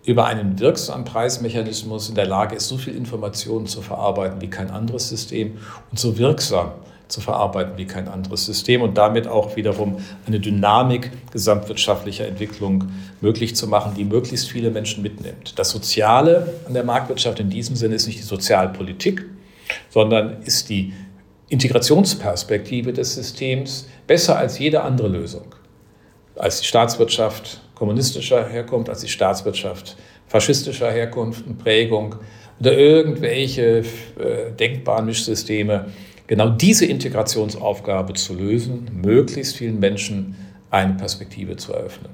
über 0.05 0.27
einen 0.27 0.59
wirksamen 0.59 1.03
Preismechanismus 1.03 2.09
in 2.09 2.15
der 2.15 2.27
Lage 2.27 2.55
ist, 2.55 2.67
so 2.67 2.77
viel 2.77 2.95
Informationen 2.95 3.65
zu 3.65 3.81
verarbeiten 3.81 4.39
wie 4.39 4.49
kein 4.49 4.69
anderes 4.69 5.09
System 5.09 5.57
und 5.91 5.99
so 5.99 6.17
wirksam 6.17 6.71
zu 7.07 7.21
verarbeiten 7.21 7.73
wie 7.77 7.85
kein 7.85 8.07
anderes 8.07 8.45
System 8.45 8.81
und 8.81 8.97
damit 8.97 9.27
auch 9.27 9.55
wiederum 9.55 9.97
eine 10.25 10.39
Dynamik 10.39 11.11
gesamtwirtschaftlicher 11.31 12.27
Entwicklung 12.27 12.85
möglich 13.21 13.55
zu 13.55 13.67
machen, 13.67 13.93
die 13.95 14.05
möglichst 14.05 14.49
viele 14.49 14.71
Menschen 14.71 15.03
mitnimmt. 15.03 15.57
Das 15.57 15.69
Soziale 15.69 16.53
an 16.67 16.73
der 16.73 16.83
Marktwirtschaft 16.83 17.39
in 17.39 17.49
diesem 17.49 17.75
Sinne 17.75 17.95
ist 17.95 18.07
nicht 18.07 18.19
die 18.19 18.23
Sozialpolitik, 18.23 19.25
sondern 19.89 20.41
ist 20.43 20.69
die 20.69 20.93
Integrationsperspektive 21.49 22.91
des 22.91 23.15
Systems 23.15 23.87
besser 24.07 24.37
als 24.37 24.57
jede 24.57 24.81
andere 24.81 25.07
Lösung. 25.07 25.53
Als 26.35 26.59
die 26.59 26.65
Staatswirtschaft 26.65 27.61
kommunistischer 27.75 28.47
Herkunft, 28.47 28.89
als 28.89 29.01
die 29.01 29.09
Staatswirtschaft 29.09 29.95
faschistischer 30.27 30.91
Herkunft 30.91 31.45
und 31.45 31.59
Prägung 31.59 32.15
oder 32.59 32.77
irgendwelche 32.77 33.83
äh, 34.19 34.51
denkbaren 34.57 35.05
Mischsysteme 35.05 35.85
genau 36.27 36.49
diese 36.49 36.85
Integrationsaufgabe 36.85 38.13
zu 38.13 38.33
lösen, 38.33 38.89
möglichst 38.93 39.55
vielen 39.55 39.79
Menschen 39.79 40.35
eine 40.71 40.93
Perspektive 40.93 41.55
zu 41.55 41.73
eröffnen. 41.73 42.09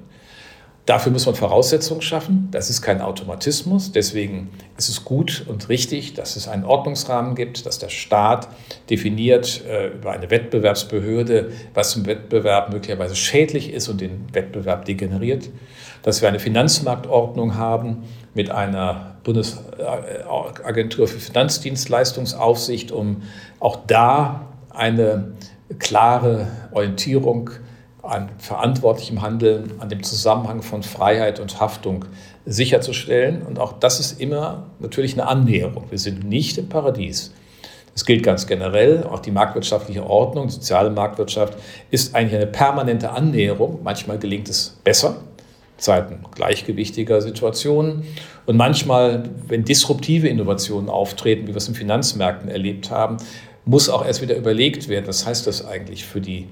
Dafür 0.84 1.12
muss 1.12 1.26
man 1.26 1.36
Voraussetzungen 1.36 2.02
schaffen. 2.02 2.48
Das 2.50 2.68
ist 2.68 2.82
kein 2.82 3.00
Automatismus. 3.00 3.92
Deswegen 3.92 4.50
ist 4.76 4.88
es 4.88 5.04
gut 5.04 5.44
und 5.46 5.68
richtig, 5.68 6.14
dass 6.14 6.34
es 6.34 6.48
einen 6.48 6.64
Ordnungsrahmen 6.64 7.36
gibt, 7.36 7.66
dass 7.66 7.78
der 7.78 7.88
Staat 7.88 8.48
definiert 8.90 9.64
äh, 9.64 9.88
über 9.90 10.10
eine 10.10 10.28
Wettbewerbsbehörde, 10.28 11.52
was 11.72 11.94
im 11.94 12.06
Wettbewerb 12.06 12.72
möglicherweise 12.72 13.14
schädlich 13.14 13.72
ist 13.72 13.88
und 13.88 14.00
den 14.00 14.26
Wettbewerb 14.32 14.84
degeneriert. 14.84 15.50
Dass 16.02 16.20
wir 16.20 16.28
eine 16.28 16.40
Finanzmarktordnung 16.40 17.54
haben 17.54 18.02
mit 18.34 18.50
einer 18.50 19.16
Bundesagentur 19.24 21.06
für 21.06 21.18
Finanzdienstleistungsaufsicht, 21.18 22.90
um 22.92 23.22
auch 23.60 23.80
da 23.86 24.46
eine 24.70 25.32
klare 25.78 26.48
Orientierung 26.72 27.50
an 28.02 28.30
verantwortlichem 28.38 29.22
Handeln, 29.22 29.74
an 29.78 29.88
dem 29.88 30.02
Zusammenhang 30.02 30.62
von 30.62 30.82
Freiheit 30.82 31.38
und 31.38 31.60
Haftung 31.60 32.04
sicherzustellen. 32.44 33.42
Und 33.42 33.58
auch 33.58 33.74
das 33.74 34.00
ist 34.00 34.20
immer 34.20 34.64
natürlich 34.80 35.12
eine 35.12 35.28
Annäherung. 35.28 35.84
Wir 35.90 35.98
sind 35.98 36.24
nicht 36.28 36.58
im 36.58 36.68
Paradies. 36.68 37.32
Das 37.94 38.04
gilt 38.04 38.22
ganz 38.22 38.46
generell. 38.46 39.04
Auch 39.04 39.20
die 39.20 39.30
marktwirtschaftliche 39.30 40.04
Ordnung, 40.04 40.48
die 40.48 40.54
soziale 40.54 40.90
Marktwirtschaft 40.90 41.56
ist 41.90 42.14
eigentlich 42.14 42.36
eine 42.36 42.46
permanente 42.46 43.10
Annäherung. 43.10 43.80
Manchmal 43.84 44.18
gelingt 44.18 44.48
es 44.48 44.80
besser, 44.82 45.16
Zeiten 45.82 46.20
gleichgewichtiger 46.34 47.20
Situationen. 47.20 48.04
Und 48.46 48.56
manchmal, 48.56 49.24
wenn 49.48 49.64
disruptive 49.64 50.28
Innovationen 50.28 50.88
auftreten, 50.88 51.42
wie 51.42 51.48
wir 51.48 51.56
es 51.56 51.68
in 51.68 51.74
Finanzmärkten 51.74 52.48
erlebt 52.48 52.90
haben, 52.90 53.16
muss 53.64 53.88
auch 53.88 54.04
erst 54.04 54.22
wieder 54.22 54.36
überlegt 54.36 54.88
werden, 54.88 55.06
was 55.06 55.26
heißt 55.26 55.46
das 55.46 55.64
eigentlich 55.64 56.04
für 56.04 56.20
die 56.20 56.46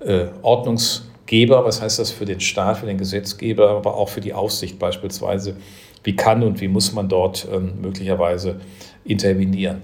äh, 0.00 0.26
Ordnungsgeber, 0.42 1.64
was 1.64 1.82
heißt 1.82 1.98
das 1.98 2.10
für 2.10 2.24
den 2.24 2.40
Staat, 2.40 2.78
für 2.78 2.86
den 2.86 2.98
Gesetzgeber, 2.98 3.70
aber 3.70 3.96
auch 3.96 4.08
für 4.08 4.20
die 4.20 4.32
Aufsicht 4.32 4.78
beispielsweise. 4.78 5.56
Wie 6.04 6.14
kann 6.14 6.42
und 6.42 6.60
wie 6.60 6.68
muss 6.68 6.92
man 6.92 7.08
dort 7.08 7.46
ähm, 7.52 7.80
möglicherweise 7.82 8.60
intervenieren? 9.04 9.82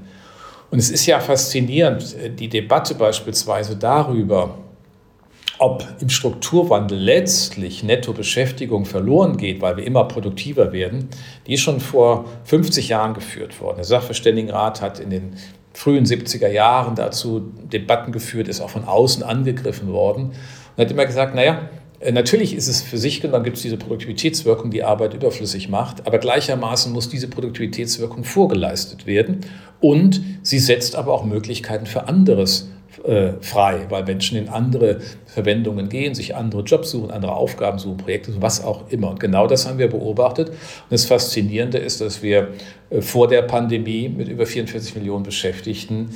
Und 0.70 0.78
es 0.78 0.90
ist 0.90 1.06
ja 1.06 1.18
faszinierend, 1.20 2.16
äh, 2.16 2.30
die 2.30 2.48
Debatte 2.48 2.94
beispielsweise 2.94 3.76
darüber, 3.76 4.58
ob 5.62 5.86
im 6.00 6.08
Strukturwandel 6.08 6.98
letztlich 6.98 7.84
Nettobeschäftigung 7.84 8.84
verloren 8.84 9.36
geht, 9.36 9.60
weil 9.60 9.76
wir 9.76 9.86
immer 9.86 10.02
produktiver 10.04 10.72
werden, 10.72 11.08
die 11.46 11.54
ist 11.54 11.60
schon 11.60 11.78
vor 11.78 12.24
50 12.42 12.88
Jahren 12.88 13.14
geführt 13.14 13.60
worden. 13.60 13.76
Der 13.76 13.84
Sachverständigenrat 13.84 14.82
hat 14.82 14.98
in 14.98 15.10
den 15.10 15.36
frühen 15.72 16.04
70er 16.04 16.48
Jahren 16.48 16.96
dazu 16.96 17.52
Debatten 17.72 18.10
geführt, 18.10 18.48
ist 18.48 18.60
auch 18.60 18.70
von 18.70 18.82
außen 18.82 19.22
angegriffen 19.22 19.92
worden 19.92 20.32
und 20.76 20.84
hat 20.84 20.90
immer 20.90 21.06
gesagt, 21.06 21.36
naja, 21.36 21.68
äh, 22.00 22.10
Natürlich 22.10 22.56
ist 22.56 22.66
es 22.66 22.82
für 22.82 22.98
sich 22.98 23.20
genommen, 23.20 23.44
gibt 23.44 23.56
es 23.56 23.62
diese 23.62 23.76
Produktivitätswirkung, 23.76 24.72
die 24.72 24.82
Arbeit 24.82 25.14
überflüssig 25.14 25.68
macht, 25.68 26.08
aber 26.08 26.18
gleichermaßen 26.18 26.92
muss 26.92 27.08
diese 27.08 27.28
Produktivitätswirkung 27.28 28.24
vorgeleistet 28.24 29.06
werden 29.06 29.42
und 29.80 30.20
sie 30.42 30.58
setzt 30.58 30.96
aber 30.96 31.12
auch 31.12 31.24
Möglichkeiten 31.24 31.86
für 31.86 32.08
anderes 32.08 32.68
äh, 33.04 33.32
frei, 33.40 33.86
weil 33.88 34.04
Menschen 34.04 34.38
in 34.38 34.48
andere 34.48 35.00
Verwendungen 35.26 35.88
gehen, 35.88 36.14
sich 36.14 36.36
andere 36.36 36.62
Jobs 36.62 36.90
suchen, 36.90 37.10
andere 37.10 37.34
Aufgaben 37.34 37.78
suchen, 37.78 37.96
Projekte 37.96 38.30
suchen, 38.30 38.42
was 38.42 38.62
auch 38.62 38.88
immer. 38.90 39.10
Und 39.10 39.20
genau 39.20 39.46
das 39.46 39.66
haben 39.66 39.78
wir 39.78 39.88
beobachtet. 39.88 40.48
Und 40.48 40.56
das 40.90 41.04
Faszinierende 41.04 41.78
ist, 41.78 42.00
dass 42.00 42.22
wir 42.22 42.48
äh, 42.90 43.00
vor 43.00 43.28
der 43.28 43.42
Pandemie 43.42 44.08
mit 44.08 44.28
über 44.28 44.46
44 44.46 44.94
Millionen 44.94 45.24
Beschäftigten 45.24 46.10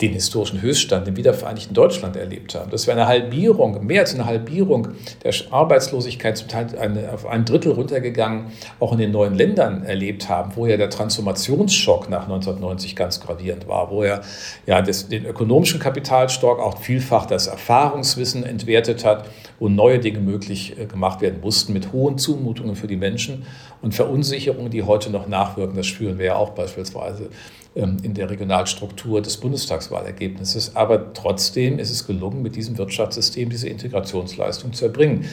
den 0.00 0.12
historischen 0.12 0.62
Höchststand 0.62 1.06
im 1.08 1.16
wiedervereinigten 1.16 1.74
Deutschland 1.74 2.16
erlebt 2.16 2.54
haben. 2.54 2.70
Dass 2.70 2.86
wir 2.86 2.94
eine 2.94 3.06
Halbierung, 3.06 3.84
mehr 3.84 4.00
als 4.00 4.14
eine 4.14 4.24
Halbierung 4.24 4.88
der 5.22 5.34
Arbeitslosigkeit, 5.50 6.38
zum 6.38 6.48
Teil 6.48 6.68
eine, 6.78 7.12
auf 7.12 7.26
ein 7.26 7.44
Drittel 7.44 7.72
runtergegangen, 7.72 8.46
auch 8.78 8.92
in 8.92 8.98
den 8.98 9.10
neuen 9.10 9.34
Ländern 9.34 9.84
erlebt 9.84 10.28
haben, 10.28 10.52
wo 10.56 10.66
ja 10.66 10.76
der 10.76 10.88
Transformationsschock 10.88 12.08
nach 12.08 12.22
1990 12.22 12.96
ganz 12.96 13.20
gravierend 13.20 13.68
war, 13.68 13.90
wo 13.90 14.02
er 14.02 14.22
ja 14.66 14.80
das, 14.80 15.08
den 15.08 15.26
ökonomischen 15.26 15.80
Kapitalstock 15.80 16.60
auch 16.60 16.78
vielfach 16.78 17.26
das 17.26 17.46
Erfahrungswissen 17.46 18.44
entwertet 18.44 19.04
hat, 19.04 19.28
wo 19.58 19.68
neue 19.68 19.98
Dinge 19.98 20.20
möglich 20.20 20.78
äh, 20.78 20.86
gemacht 20.86 21.20
werden 21.20 21.40
mussten 21.42 21.72
mit 21.72 21.92
hohen 21.92 22.16
Zumutungen 22.16 22.74
für 22.74 22.86
die 22.86 22.96
Menschen 22.96 23.44
und 23.82 23.94
Verunsicherungen, 23.94 24.70
die 24.70 24.82
heute 24.82 25.10
noch 25.10 25.26
nachwirken. 25.26 25.76
Das 25.76 25.86
spüren 25.86 26.18
wir 26.18 26.26
ja 26.26 26.36
auch 26.36 26.50
beispielsweise 26.50 27.30
in 27.74 28.14
der 28.14 28.28
Regionalstruktur 28.28 29.22
des 29.22 29.36
Bundestagswahlergebnisses. 29.36 30.74
Aber 30.74 31.12
trotzdem 31.12 31.78
ist 31.78 31.90
es 31.90 32.06
gelungen, 32.06 32.42
mit 32.42 32.56
diesem 32.56 32.76
Wirtschaftssystem 32.78 33.48
diese 33.48 33.68
Integrationsleistung 33.68 34.72
zu 34.72 34.86
erbringen. 34.86 35.26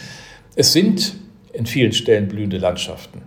Es 0.55 0.73
sind 0.73 1.15
in 1.53 1.65
vielen 1.65 1.93
Stellen 1.93 2.27
blühende 2.27 2.57
Landschaften. 2.57 3.23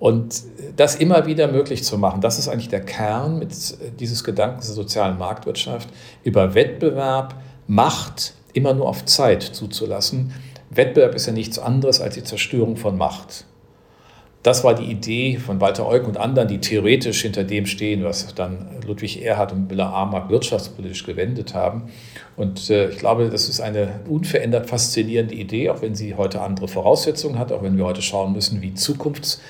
Und 0.00 0.42
das 0.76 0.96
immer 0.96 1.26
wieder 1.26 1.50
möglich 1.50 1.84
zu 1.84 1.96
machen, 1.96 2.20
das 2.20 2.38
ist 2.38 2.48
eigentlich 2.48 2.68
der 2.68 2.84
Kern 2.84 3.38
mit 3.38 3.54
dieses 4.00 4.24
Gedankens 4.24 4.66
der 4.66 4.74
sozialen 4.74 5.16
Marktwirtschaft, 5.18 5.88
über 6.24 6.54
Wettbewerb, 6.54 7.36
Macht 7.66 8.34
immer 8.52 8.74
nur 8.74 8.86
auf 8.86 9.06
Zeit 9.06 9.42
zuzulassen. 9.42 10.34
Wettbewerb 10.68 11.14
ist 11.14 11.26
ja 11.26 11.32
nichts 11.32 11.58
anderes 11.58 12.00
als 12.00 12.14
die 12.14 12.22
Zerstörung 12.22 12.76
von 12.76 12.98
Macht. 12.98 13.46
Das 14.44 14.62
war 14.62 14.74
die 14.74 14.84
Idee 14.84 15.38
von 15.38 15.62
Walter 15.62 15.86
Eucken 15.88 16.04
und 16.04 16.18
anderen, 16.18 16.48
die 16.48 16.58
theoretisch 16.58 17.22
hinter 17.22 17.44
dem 17.44 17.64
stehen, 17.64 18.04
was 18.04 18.34
dann 18.34 18.66
Ludwig 18.86 19.22
Erhard 19.24 19.52
und 19.52 19.68
Müller-Armack 19.68 20.28
wirtschaftspolitisch 20.28 21.04
gewendet 21.04 21.54
haben. 21.54 21.84
Und 22.36 22.68
äh, 22.68 22.90
ich 22.90 22.98
glaube, 22.98 23.30
das 23.30 23.48
ist 23.48 23.62
eine 23.62 24.00
unverändert 24.06 24.68
faszinierende 24.68 25.34
Idee, 25.34 25.70
auch 25.70 25.80
wenn 25.80 25.94
sie 25.94 26.14
heute 26.14 26.42
andere 26.42 26.68
Voraussetzungen 26.68 27.38
hat, 27.38 27.52
auch 27.52 27.62
wenn 27.62 27.78
wir 27.78 27.86
heute 27.86 28.02
schauen 28.02 28.34
müssen, 28.34 28.60
wie 28.60 28.74
Zukunfts 28.74 29.40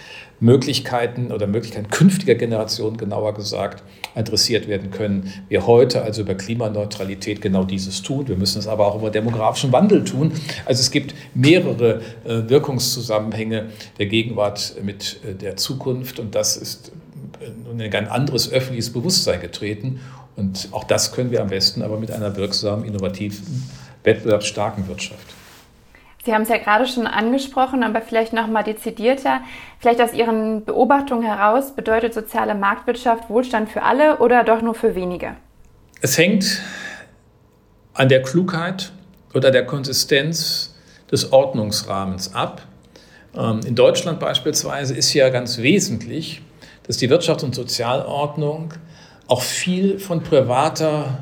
Möglichkeiten 0.44 1.32
oder 1.32 1.46
Möglichkeiten 1.46 1.88
künftiger 1.88 2.34
Generationen 2.34 2.98
genauer 2.98 3.32
gesagt 3.32 3.82
adressiert 4.14 4.68
werden 4.68 4.90
können. 4.90 5.32
Wir 5.48 5.66
heute 5.66 6.02
also 6.02 6.20
über 6.20 6.34
Klimaneutralität 6.34 7.40
genau 7.40 7.64
dieses 7.64 8.02
tun. 8.02 8.28
Wir 8.28 8.36
müssen 8.36 8.58
es 8.58 8.68
aber 8.68 8.86
auch 8.86 8.96
über 8.96 9.10
demografischen 9.10 9.72
Wandel 9.72 10.04
tun. 10.04 10.32
Also 10.66 10.80
es 10.82 10.90
gibt 10.90 11.14
mehrere 11.34 12.02
äh, 12.24 12.48
Wirkungszusammenhänge 12.48 13.70
der 13.98 14.06
Gegenwart 14.06 14.74
mit 14.82 15.18
äh, 15.24 15.34
der 15.34 15.56
Zukunft 15.56 16.18
und 16.18 16.34
das 16.34 16.58
ist 16.58 16.92
in 17.72 17.80
ein 17.80 17.90
ganz 17.90 18.10
anderes 18.10 18.52
öffentliches 18.52 18.92
Bewusstsein 18.92 19.40
getreten. 19.40 20.00
Und 20.36 20.68
auch 20.72 20.84
das 20.84 21.12
können 21.12 21.30
wir 21.30 21.40
am 21.40 21.48
besten 21.48 21.80
aber 21.80 21.98
mit 21.98 22.10
einer 22.10 22.36
wirksamen, 22.36 22.84
innovativen, 22.84 23.64
wettbewerbsstarken 24.02 24.86
Wirtschaft. 24.88 25.26
Sie 26.24 26.32
haben 26.32 26.42
es 26.42 26.48
ja 26.48 26.56
gerade 26.56 26.86
schon 26.86 27.06
angesprochen, 27.06 27.82
aber 27.82 28.00
vielleicht 28.00 28.32
noch 28.32 28.46
mal 28.46 28.62
dezidierter. 28.62 29.42
Vielleicht 29.78 30.00
aus 30.00 30.14
Ihren 30.14 30.64
Beobachtungen 30.64 31.22
heraus 31.22 31.74
bedeutet 31.76 32.14
soziale 32.14 32.54
Marktwirtschaft 32.54 33.28
Wohlstand 33.28 33.68
für 33.68 33.82
alle 33.82 34.18
oder 34.18 34.42
doch 34.42 34.62
nur 34.62 34.74
für 34.74 34.94
wenige? 34.94 35.36
Es 36.00 36.16
hängt 36.16 36.62
an 37.92 38.08
der 38.08 38.22
Klugheit 38.22 38.92
oder 39.34 39.50
der 39.50 39.66
Konsistenz 39.66 40.74
des 41.12 41.30
Ordnungsrahmens 41.30 42.34
ab. 42.34 42.62
Ähm, 43.36 43.60
in 43.66 43.74
Deutschland 43.74 44.18
beispielsweise 44.18 44.94
ist 44.94 45.12
ja 45.12 45.28
ganz 45.28 45.58
wesentlich, 45.58 46.40
dass 46.86 46.96
die 46.96 47.10
Wirtschafts- 47.10 47.44
und 47.44 47.54
Sozialordnung 47.54 48.72
auch 49.28 49.42
viel 49.42 49.98
von 49.98 50.22
privater 50.22 51.18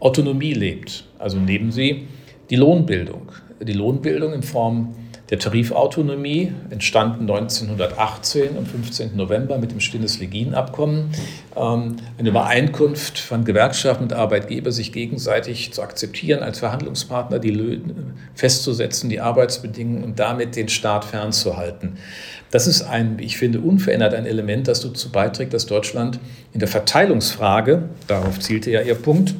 Autonomie 0.00 0.54
lebt. 0.54 1.04
Also 1.20 1.38
nehmen 1.38 1.70
Sie 1.70 2.08
die 2.50 2.56
Lohnbildung 2.56 3.27
die 3.60 3.72
Lohnbildung 3.72 4.32
in 4.32 4.42
Form 4.42 4.94
der 5.30 5.38
Tarifautonomie, 5.38 6.52
entstanden 6.70 7.22
1918 7.22 8.56
am 8.56 8.64
15. 8.64 9.14
November 9.14 9.58
mit 9.58 9.70
dem 9.70 9.80
Stinnes-Legin-Abkommen. 9.80 11.10
Ähm, 11.54 11.96
eine 12.16 12.30
Übereinkunft 12.30 13.18
von 13.18 13.44
Gewerkschaften 13.44 14.04
und 14.04 14.14
Arbeitgeber, 14.14 14.72
sich 14.72 14.92
gegenseitig 14.92 15.72
zu 15.72 15.82
akzeptieren, 15.82 16.42
als 16.42 16.60
Verhandlungspartner 16.60 17.38
die 17.38 17.50
Löhne 17.50 18.14
festzusetzen, 18.34 19.10
die 19.10 19.20
Arbeitsbedingungen 19.20 20.02
und 20.02 20.18
damit 20.18 20.56
den 20.56 20.68
Staat 20.68 21.04
fernzuhalten. 21.04 21.98
Das 22.50 22.66
ist 22.66 22.82
ein, 22.82 23.18
ich 23.18 23.36
finde, 23.36 23.60
unverändert 23.60 24.14
ein 24.14 24.24
Element, 24.24 24.68
das 24.68 24.80
dazu 24.80 25.12
beiträgt, 25.12 25.52
dass 25.52 25.66
Deutschland 25.66 26.18
in 26.54 26.60
der 26.60 26.68
Verteilungsfrage, 26.68 27.90
darauf 28.06 28.40
zielte 28.40 28.70
ja 28.70 28.80
Ihr 28.80 28.94
Punkt, 28.94 29.34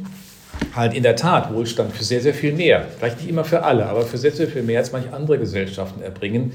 halt 0.74 0.94
in 0.94 1.02
der 1.02 1.16
Tat 1.16 1.52
Wohlstand 1.52 1.92
für 1.92 2.04
sehr, 2.04 2.20
sehr 2.20 2.34
viel 2.34 2.52
mehr. 2.52 2.86
Vielleicht 2.98 3.18
nicht 3.18 3.28
immer 3.28 3.44
für 3.44 3.62
alle, 3.62 3.86
aber 3.86 4.02
für 4.02 4.18
sehr, 4.18 4.32
sehr 4.32 4.48
viel 4.48 4.62
mehr 4.62 4.80
als 4.80 4.92
manche 4.92 5.12
andere 5.12 5.38
Gesellschaften 5.38 6.02
erbringen, 6.02 6.52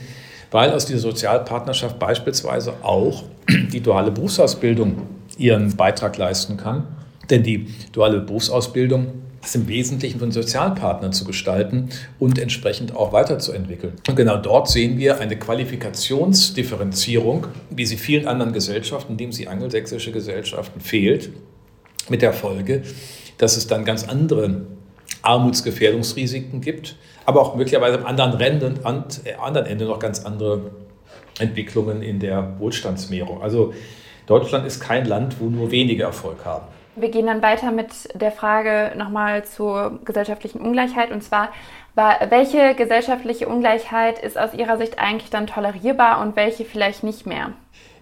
weil 0.52 0.72
aus 0.72 0.86
dieser 0.86 1.00
Sozialpartnerschaft 1.00 2.00
beispielsweise 2.00 2.74
auch 2.82 3.24
die 3.50 3.82
duale 3.82 4.12
Berufsausbildung 4.12 5.04
ihren 5.38 5.76
Beitrag 5.76 6.18
leisten 6.18 6.58
kann. 6.58 6.88
Denn 7.30 7.44
die 7.44 7.68
duale 7.92 8.20
Berufsausbildung 8.20 9.24
ist 9.44 9.56
im 9.56 9.68
Wesentlichen 9.68 10.20
von 10.20 10.32
Sozialpartnern 10.32 11.12
zu 11.12 11.26
gestalten 11.26 11.90
und 12.20 12.40
entsprechend 12.40 12.96
auch 12.96 13.12
weiterzuentwickeln. 13.12 13.94
Und 14.08 14.16
genau 14.16 14.38
dort 14.38 14.70
sehen 14.70 14.98
wir 14.98 15.20
eine 15.20 15.38
Qualifikationsdifferenzierung, 15.38 17.48
wie 17.70 17.86
sie 17.86 17.98
vielen 17.98 18.28
anderen 18.28 18.54
Gesellschaften, 18.54 19.14
indem 19.14 19.32
sie 19.32 19.48
angelsächsische 19.48 20.12
Gesellschaften 20.12 20.80
fehlt, 20.80 21.30
mit 22.10 22.22
der 22.22 22.34
Folge, 22.34 22.84
dass 23.38 23.58
es 23.58 23.68
dann 23.68 23.86
ganz 23.86 24.08
andere 24.08 24.66
Armutsgefährdungsrisiken 25.22 26.62
gibt, 26.62 26.96
aber 27.26 27.42
auch 27.42 27.56
möglicherweise 27.56 28.00
am 28.00 28.06
anderen 28.06 28.40
Ende, 28.40 28.74
an, 28.84 29.06
äh, 29.24 29.36
anderen 29.36 29.68
Ende 29.68 29.86
noch 29.86 30.00
ganz 30.00 30.26
andere 30.26 30.72
Entwicklungen 31.40 32.02
in 32.02 32.20
der 32.20 32.60
Wohlstandsmehrung. 32.60 33.42
Also 33.42 33.74
Deutschland 34.28 34.66
ist 34.66 34.80
kein 34.80 35.06
Land, 35.06 35.40
wo 35.40 35.46
nur 35.46 35.72
wenige 35.72 36.04
Erfolg 36.04 36.46
haben. 36.46 36.68
Wir 36.96 37.10
gehen 37.10 37.26
dann 37.26 37.42
weiter 37.42 37.72
mit 37.72 37.90
der 38.14 38.32
Frage 38.32 38.96
nochmal 38.96 39.46
zur 39.46 40.00
gesellschaftlichen 40.06 40.62
Ungleichheit. 40.62 41.12
Und 41.12 41.24
zwar, 41.24 41.50
welche 41.96 42.76
gesellschaftliche 42.76 43.48
Ungleichheit 43.48 44.20
ist 44.20 44.38
aus 44.38 44.54
Ihrer 44.54 44.78
Sicht 44.78 45.00
eigentlich 45.00 45.32
dann 45.32 45.48
tolerierbar 45.48 46.22
und 46.22 46.36
welche 46.36 46.66
vielleicht 46.66 47.04
nicht 47.04 47.26
mehr? 47.26 47.54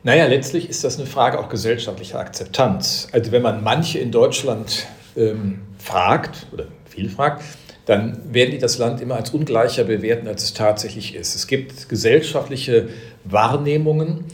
Naja, 0.04 0.26
letztlich 0.26 0.68
ist 0.70 0.84
das 0.84 0.98
eine 0.98 1.08
Frage 1.08 1.40
auch 1.40 1.48
gesellschaftlicher 1.48 2.20
Akzeptanz. 2.20 3.08
Also 3.14 3.32
wenn 3.32 3.44
man 3.44 3.64
manche 3.64 4.00
in 4.00 4.12
Deutschland 4.12 4.88
ähm, 5.16 5.60
fragt 5.78 6.48
oder 6.52 6.66
viel 6.86 7.10
fragt, 7.10 7.44
dann 7.86 8.34
werden 8.34 8.52
die 8.52 8.58
das 8.58 8.78
Land 8.78 9.02
immer 9.02 9.16
als 9.16 9.32
ungleicher 9.32 9.84
bewerten, 9.84 10.28
als 10.28 10.44
es 10.44 10.54
tatsächlich 10.54 11.16
ist. 11.16 11.36
Es 11.36 11.48
gibt 11.48 11.90
gesellschaftliche 11.90 12.90
Wahrnehmungen, 13.24 14.26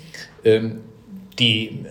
ähm, 0.43 0.79
die 1.39 1.85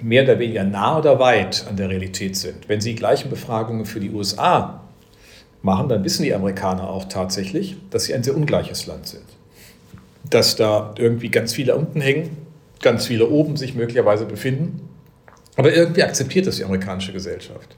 mehr 0.00 0.24
oder 0.24 0.38
weniger 0.38 0.64
nah 0.64 0.98
oder 0.98 1.18
weit 1.18 1.66
an 1.68 1.76
der 1.76 1.88
Realität 1.88 2.36
sind. 2.36 2.68
Wenn 2.68 2.80
Sie 2.80 2.94
gleichen 2.94 3.30
Befragungen 3.30 3.86
für 3.86 4.00
die 4.00 4.10
USA 4.10 4.84
machen, 5.64 5.88
dann 5.88 6.04
wissen 6.04 6.22
die 6.22 6.34
Amerikaner 6.34 6.88
auch 6.90 7.06
tatsächlich, 7.06 7.76
dass 7.90 8.04
sie 8.04 8.14
ein 8.14 8.22
sehr 8.22 8.36
ungleiches 8.36 8.86
Land 8.86 9.08
sind. 9.08 9.24
Dass 10.28 10.56
da 10.56 10.94
irgendwie 10.98 11.30
ganz 11.30 11.54
viele 11.54 11.74
unten 11.74 12.00
hängen, 12.00 12.36
ganz 12.82 13.06
viele 13.06 13.28
oben 13.28 13.56
sich 13.56 13.74
möglicherweise 13.74 14.26
befinden. 14.26 14.88
Aber 15.56 15.72
irgendwie 15.72 16.02
akzeptiert 16.02 16.46
das 16.46 16.56
die 16.56 16.64
amerikanische 16.64 17.12
Gesellschaft. 17.12 17.76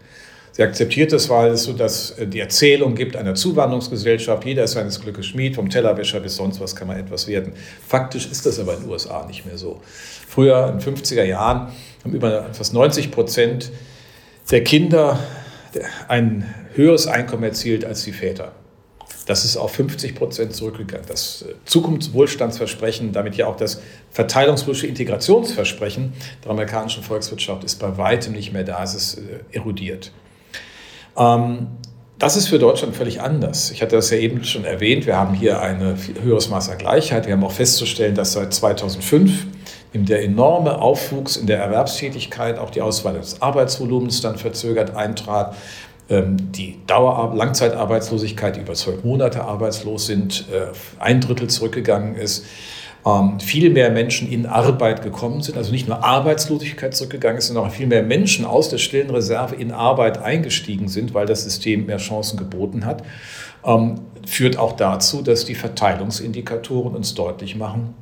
Sie 0.52 0.62
akzeptiert 0.62 1.12
es, 1.12 1.28
weil 1.28 1.50
es 1.50 1.64
so 1.64 1.74
dass 1.74 2.12
äh, 2.12 2.26
die 2.26 2.40
Erzählung 2.40 2.94
gibt 2.94 3.14
einer 3.14 3.34
Zuwanderungsgesellschaft, 3.34 4.44
jeder 4.46 4.64
ist 4.64 4.72
seines 4.72 5.00
Glückes 5.00 5.26
Schmied, 5.26 5.54
vom 5.54 5.68
Tellerwäscher 5.68 6.20
bis 6.20 6.36
sonst 6.36 6.60
was 6.60 6.74
kann 6.74 6.88
man 6.88 6.98
etwas 6.98 7.28
werden. 7.28 7.52
Faktisch 7.86 8.26
ist 8.30 8.46
das 8.46 8.58
aber 8.58 8.74
in 8.74 8.80
den 8.80 8.88
USA 8.88 9.26
nicht 9.26 9.44
mehr 9.44 9.58
so. 9.58 9.82
Früher, 10.26 10.72
in 10.72 10.78
den 10.78 10.96
50er 10.96 11.24
Jahren, 11.24 11.72
haben 12.02 12.14
über 12.14 12.48
fast 12.54 12.72
90 12.72 13.10
Prozent 13.10 13.70
der 14.50 14.64
Kinder 14.64 15.18
ein 16.08 16.54
höheres 16.74 17.06
Einkommen 17.06 17.42
erzielt 17.42 17.84
als 17.84 18.04
die 18.04 18.12
Väter. 18.12 18.52
Das 19.26 19.44
ist 19.44 19.56
auf 19.56 19.72
50 19.72 20.14
Prozent 20.14 20.54
zurückgegangen. 20.54 21.04
Das 21.08 21.42
äh, 21.42 21.54
Zukunftswohlstandsversprechen, 21.64 23.12
damit 23.12 23.36
ja 23.36 23.48
auch 23.48 23.56
das 23.56 23.82
verteilungspolitische 24.10 24.86
Integrationsversprechen 24.86 26.12
der 26.44 26.50
amerikanischen 26.52 27.02
Volkswirtschaft 27.02 27.64
ist 27.64 27.76
bei 27.76 27.98
weitem 27.98 28.32
nicht 28.32 28.52
mehr 28.52 28.64
da, 28.64 28.82
es 28.82 28.94
ist 28.94 29.18
äh, 29.18 29.56
erodiert. 29.56 30.12
Ähm, 31.18 31.66
das 32.18 32.36
ist 32.36 32.48
für 32.48 32.58
Deutschland 32.58 32.96
völlig 32.96 33.20
anders. 33.20 33.70
Ich 33.70 33.82
hatte 33.82 33.96
das 33.96 34.10
ja 34.10 34.16
eben 34.16 34.42
schon 34.44 34.64
erwähnt. 34.64 35.06
Wir 35.06 35.16
haben 35.16 35.34
hier 35.34 35.60
ein 35.60 35.98
höheres 36.22 36.48
Maß 36.48 36.70
an 36.70 36.78
Gleichheit. 36.78 37.26
Wir 37.26 37.34
haben 37.34 37.44
auch 37.44 37.52
festzustellen, 37.52 38.14
dass 38.14 38.32
seit 38.32 38.54
2005 38.54 39.44
der 40.04 40.22
enorme 40.22 40.78
Aufwuchs 40.78 41.36
in 41.36 41.46
der 41.46 41.58
Erwerbstätigkeit, 41.58 42.58
auch 42.58 42.70
die 42.70 42.82
Auswahl 42.82 43.14
des 43.14 43.40
Arbeitsvolumens 43.40 44.20
dann 44.20 44.36
verzögert 44.36 44.94
eintrat. 44.94 45.54
Ähm, 46.08 46.52
die 46.52 46.78
Dauer 46.86 47.34
Langzeitarbeitslosigkeit, 47.34 48.56
die 48.56 48.60
über 48.60 48.74
zwölf 48.74 49.04
Monate 49.04 49.44
arbeitslos 49.44 50.06
sind, 50.06 50.46
äh, 50.52 50.66
ein 50.98 51.20
Drittel 51.20 51.48
zurückgegangen 51.48 52.14
ist 52.14 52.44
ähm, 53.06 53.38
viel 53.38 53.70
mehr 53.70 53.90
Menschen 53.90 54.30
in 54.30 54.46
Arbeit 54.46 55.02
gekommen 55.02 55.40
sind, 55.40 55.56
also 55.56 55.70
nicht 55.70 55.86
nur 55.86 56.04
Arbeitslosigkeit 56.04 56.94
zurückgegangen 56.94 57.38
ist, 57.38 57.46
sondern 57.46 57.66
auch 57.66 57.70
viel 57.70 57.86
mehr 57.86 58.02
Menschen 58.02 58.44
aus 58.44 58.68
der 58.68 58.78
stillen 58.78 59.10
Reserve 59.10 59.54
in 59.54 59.70
Arbeit 59.70 60.18
eingestiegen 60.18 60.88
sind, 60.88 61.14
weil 61.14 61.26
das 61.26 61.44
System 61.44 61.86
mehr 61.86 61.98
Chancen 61.98 62.36
geboten 62.36 62.84
hat, 62.84 63.04
ähm, 63.64 64.00
führt 64.26 64.58
auch 64.58 64.72
dazu, 64.72 65.22
dass 65.22 65.44
die 65.44 65.54
Verteilungsindikatoren 65.54 66.96
uns 66.96 67.14
deutlich 67.14 67.54
machen, 67.54 67.94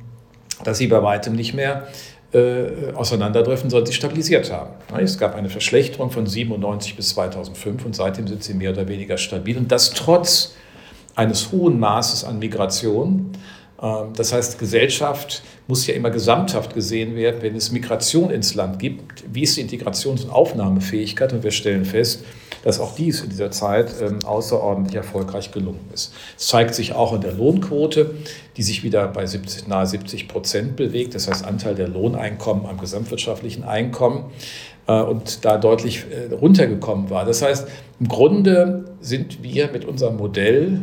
dass 0.63 0.79
sie 0.79 0.87
bei 0.87 1.03
weitem 1.03 1.35
nicht 1.35 1.53
mehr 1.53 1.87
äh, 2.35 2.91
auseinanderdriften, 2.93 3.69
sondern 3.69 3.85
sie 3.85 3.93
stabilisiert 3.93 4.51
haben. 4.51 4.71
Es 4.97 5.17
gab 5.17 5.35
eine 5.35 5.49
Verschlechterung 5.49 6.11
von 6.11 6.27
97 6.27 6.97
bis 6.97 7.09
2005 7.09 7.85
und 7.85 7.95
seitdem 7.95 8.27
sind 8.27 8.43
sie 8.43 8.53
mehr 8.53 8.71
oder 8.71 8.89
weniger 8.89 9.17
stabil 9.17 9.57
und 9.57 9.71
das 9.71 9.91
trotz 9.91 10.55
eines 11.15 11.53
hohen 11.53 11.79
Maßes 11.79 12.25
an 12.25 12.39
Migration 12.39 13.31
das 14.13 14.33
heißt, 14.33 14.57
Gesellschaft 14.57 15.43
muss 15.67 15.85
ja 15.85 15.93
immer 15.93 16.09
gesamthaft 16.09 16.73
gesehen 16.73 17.15
werden, 17.15 17.41
wenn 17.41 17.55
es 17.55 17.71
Migration 17.71 18.31
ins 18.31 18.55
Land 18.55 18.79
gibt. 18.79 19.23
Wie 19.31 19.43
ist 19.43 19.57
die 19.57 19.61
Integrations- 19.61 20.23
und 20.23 20.31
Aufnahmefähigkeit? 20.31 21.33
Und 21.33 21.43
wir 21.43 21.51
stellen 21.51 21.85
fest, 21.85 22.23
dass 22.63 22.79
auch 22.79 22.95
dies 22.95 23.21
in 23.21 23.29
dieser 23.29 23.51
Zeit 23.51 23.93
ähm, 24.01 24.19
außerordentlich 24.25 24.95
erfolgreich 24.95 25.51
gelungen 25.51 25.87
ist. 25.93 26.13
Es 26.37 26.47
zeigt 26.47 26.73
sich 26.73 26.93
auch 26.93 27.13
in 27.13 27.21
der 27.21 27.33
Lohnquote, 27.33 28.15
die 28.57 28.63
sich 28.63 28.83
wieder 28.83 29.07
bei 29.07 29.25
70, 29.25 29.67
nahe 29.67 29.85
70 29.85 30.27
Prozent 30.27 30.75
bewegt, 30.75 31.13
das 31.13 31.27
heißt 31.27 31.45
Anteil 31.45 31.75
der 31.75 31.87
Lohneinkommen 31.87 32.65
am 32.65 32.79
gesamtwirtschaftlichen 32.79 33.63
Einkommen 33.63 34.25
äh, 34.87 34.99
und 34.99 35.45
da 35.45 35.57
deutlich 35.59 36.05
äh, 36.09 36.33
runtergekommen 36.33 37.11
war. 37.11 37.23
Das 37.25 37.43
heißt, 37.43 37.67
im 37.99 38.07
Grunde 38.07 38.85
sind 38.99 39.43
wir 39.43 39.71
mit 39.71 39.85
unserem 39.85 40.17
Modell 40.17 40.81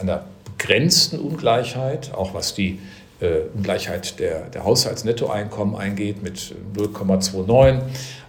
einer 0.00 0.24
begrenzten 0.64 1.18
Ungleichheit, 1.18 2.12
auch 2.14 2.32
was 2.32 2.54
die 2.54 2.78
äh, 3.20 3.40
Ungleichheit 3.54 4.18
der, 4.18 4.48
der 4.48 4.64
Haushaltsnettoeinkommen 4.64 5.76
eingeht, 5.76 6.22
mit 6.22 6.54
0,29, 6.74 7.80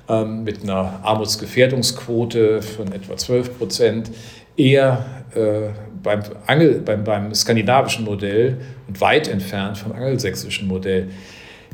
ähm, 0.09 0.43
mit 0.43 0.63
einer 0.63 0.99
Armutsgefährdungsquote 1.03 2.61
von 2.61 2.91
etwa 2.91 3.15
12 3.15 3.57
Prozent, 3.57 4.11
eher 4.57 5.05
äh, 5.33 5.69
beim, 6.03 6.23
Angel, 6.45 6.81
beim, 6.81 7.05
beim 7.05 7.33
skandinavischen 7.33 8.03
Modell 8.03 8.57
und 8.89 8.99
weit 8.99 9.29
entfernt 9.29 9.77
vom 9.77 9.93
angelsächsischen 9.93 10.67
Modell. 10.67 11.09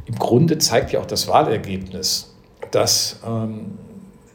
im 0.06 0.16
Grunde 0.16 0.60
zeigt 0.60 0.92
ja 0.92 1.00
auch 1.00 1.08
das 1.08 1.28
Wahlergebnis, 1.28 2.36
dass 2.70 3.20
ähm, 3.26 3.80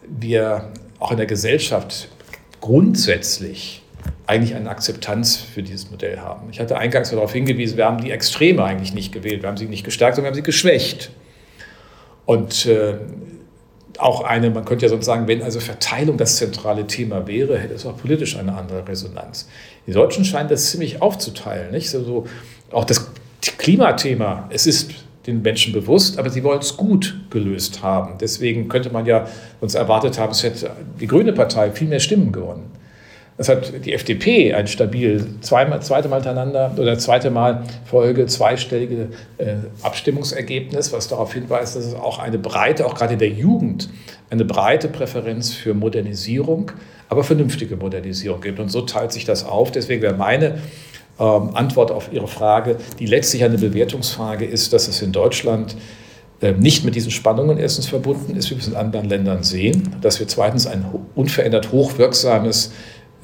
wir 0.09 0.73
auch 0.99 1.13
in 1.13 1.19
der 1.19 1.27
Gesellschaft 1.27 2.09
grundsätzlich 2.61 3.83
eigentlich 4.27 4.55
eine 4.55 4.69
Akzeptanz 4.71 5.37
für 5.37 5.63
dieses 5.63 5.91
Modell 5.91 6.19
haben. 6.19 6.49
Ich 6.51 6.61
hatte 6.61 6.77
eingangs 6.77 7.11
darauf 7.11 7.33
hingewiesen, 7.33 7.77
wir 7.77 7.87
haben 7.87 8.03
die 8.03 8.11
Extreme 8.11 8.65
eigentlich 8.65 8.95
nicht 8.95 9.13
gewählt, 9.13 9.43
wir 9.43 9.49
haben 9.49 9.57
sie 9.57 9.67
nicht 9.67 9.85
gestärkt, 9.85 10.17
sondern 10.17 10.33
wir 10.33 10.37
haben 10.37 10.43
sie 10.43 10.43
geschwächt. 10.43 11.11
Und 12.25 12.67
äh, 12.67 12.95
auch 13.99 14.23
eine, 14.23 14.51
man 14.51 14.65
könnte 14.65 14.85
ja 14.85 14.91
sonst 14.91 15.07
sagen, 15.07 15.29
wenn 15.29 15.43
also 15.43 15.61
Verteilung 15.61 16.17
das 16.17 16.37
zentrale 16.37 16.87
Thema 16.87 17.27
wäre, 17.27 17.59
hätte 17.59 17.75
es 17.75 17.87
auch 17.87 17.97
politisch 17.97 18.37
eine 18.37 18.55
andere 18.55 18.87
Resonanz. 18.87 19.49
Die 19.87 19.93
Deutschen 19.93 20.25
scheinen 20.25 20.49
das 20.49 20.71
ziemlich 20.71 21.01
aufzuteilen. 21.01 21.71
Nicht? 21.71 21.95
Also 21.95 22.27
auch 22.73 22.85
das 22.85 23.11
Klimathema, 23.59 24.49
es 24.51 24.67
ist 24.67 24.91
den 25.27 25.43
Menschen 25.43 25.73
bewusst, 25.73 26.19
aber 26.19 26.31
sie 26.31 26.45
wollen 26.45 26.61
es 26.61 26.77
gut 26.77 27.19
gelöst 27.31 27.83
haben. 27.83 28.19
Deswegen 28.19 28.69
könnte 28.69 28.91
man 28.91 29.07
ja 29.07 29.27
uns 29.61 29.75
erwartet 29.75 30.19
haben, 30.19 30.33
es 30.33 30.43
hätte 30.43 30.71
die 31.01 31.07
Grüne 31.07 31.33
Partei 31.33 31.71
viel 31.71 31.89
mehr 31.89 32.01
Stimmen 32.01 32.33
gewonnen. 32.33 32.71
Das 33.39 33.51
hat 33.51 33.85
die 33.85 33.93
FDP 33.93 34.55
ein 34.55 34.67
stabil 34.67 35.27
zweimal, 35.43 35.83
zweite 35.83 36.09
Mal 36.09 36.17
hintereinander 36.17 36.73
oder 36.79 36.99
zweite 36.99 37.31
Mal 37.31 37.65
Folge 37.85 38.27
zweistellige 38.27 39.09
äh, 39.37 39.57
Abstimmungsergebnis, 39.83 40.93
was 40.93 41.09
darauf 41.09 41.35
hinweist, 41.35 41.77
dass 41.77 41.85
es 41.85 41.95
auch 41.95 42.19
eine 42.19 42.39
breite, 42.39 42.87
auch 42.87 42.95
gerade 42.95 43.19
der 43.19 43.29
Jugend, 43.29 43.91
eine 44.31 44.47
breite 44.47 44.89
Präferenz 44.89 45.53
für 45.53 45.75
Modernisierung, 45.75 46.73
aber 47.11 47.25
vernünftige 47.25 47.77
Modernisierung 47.77 48.41
gibt. 48.41 48.59
Und 48.59 48.71
so 48.71 48.83
teilt 48.83 49.13
sich 49.13 49.27
das 49.27 49.45
auf. 49.45 49.71
Deswegen 49.71 50.01
wäre 50.01 50.15
meine 50.15 50.59
ähm, 51.21 51.51
Antwort 51.55 51.91
auf 51.91 52.11
Ihre 52.11 52.29
Frage, 52.29 52.77
die 52.99 53.07
letztlich 53.07 53.45
eine 53.45 53.59
Bewertungsfrage 53.59 54.47
ist, 54.47 54.73
dass 54.73 54.89
es 54.89 55.03
in 55.03 55.13
Deutschland 55.13 55.77
äh, 56.41 56.53
nicht 56.53 56.85
mit 56.85 56.95
diesen 56.95 57.11
Spannungen 57.11 57.59
erstens 57.59 57.87
verbunden 57.87 58.37
ist, 58.37 58.51
wie 58.51 58.55
wir 58.55 58.63
es 58.63 58.69
in 58.69 58.77
anderen 58.77 59.09
Ländern 59.09 59.43
sehen, 59.43 59.97
dass 60.01 60.21
wir 60.21 60.29
zweitens 60.29 60.67
ein 60.67 60.85
unverändert 61.15 61.73
hochwirksames 61.73 62.73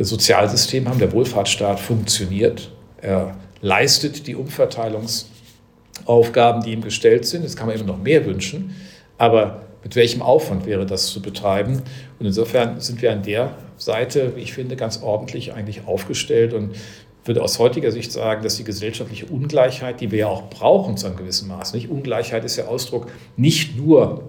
Sozialsystem 0.04 0.88
haben. 0.88 0.98
Der 0.98 1.12
Wohlfahrtsstaat 1.12 1.78
funktioniert. 1.80 2.70
Er 3.00 3.36
leistet 3.60 4.26
die 4.26 4.34
Umverteilungsaufgaben, 4.34 6.62
die 6.62 6.72
ihm 6.72 6.82
gestellt 6.82 7.26
sind. 7.26 7.42
Jetzt 7.42 7.56
kann 7.56 7.66
man 7.66 7.76
immer 7.76 7.86
noch 7.86 7.98
mehr 7.98 8.26
wünschen. 8.26 8.74
Aber 9.18 9.62
mit 9.82 9.96
welchem 9.96 10.22
Aufwand 10.22 10.66
wäre 10.66 10.86
das 10.86 11.08
zu 11.08 11.20
betreiben? 11.20 11.82
Und 12.18 12.26
insofern 12.26 12.80
sind 12.80 13.02
wir 13.02 13.12
an 13.12 13.22
der 13.22 13.54
Seite, 13.76 14.36
wie 14.36 14.40
ich 14.40 14.52
finde, 14.52 14.76
ganz 14.76 15.02
ordentlich 15.02 15.54
eigentlich 15.54 15.86
aufgestellt 15.86 16.54
und 16.54 16.76
würde 17.24 17.42
aus 17.42 17.58
heutiger 17.58 17.92
Sicht 17.92 18.10
sagen, 18.10 18.42
dass 18.42 18.56
die 18.56 18.64
gesellschaftliche 18.64 19.26
Ungleichheit, 19.26 20.00
die 20.00 20.10
wir 20.10 20.18
ja 20.18 20.26
auch 20.26 20.50
brauchen 20.50 20.96
zu 20.96 21.06
einem 21.06 21.16
gewissen 21.16 21.48
Maß, 21.48 21.74
nicht 21.74 21.88
Ungleichheit 21.88 22.44
ist 22.44 22.56
ja 22.56 22.66
Ausdruck 22.66 23.08
nicht 23.36 23.76
nur 23.76 24.24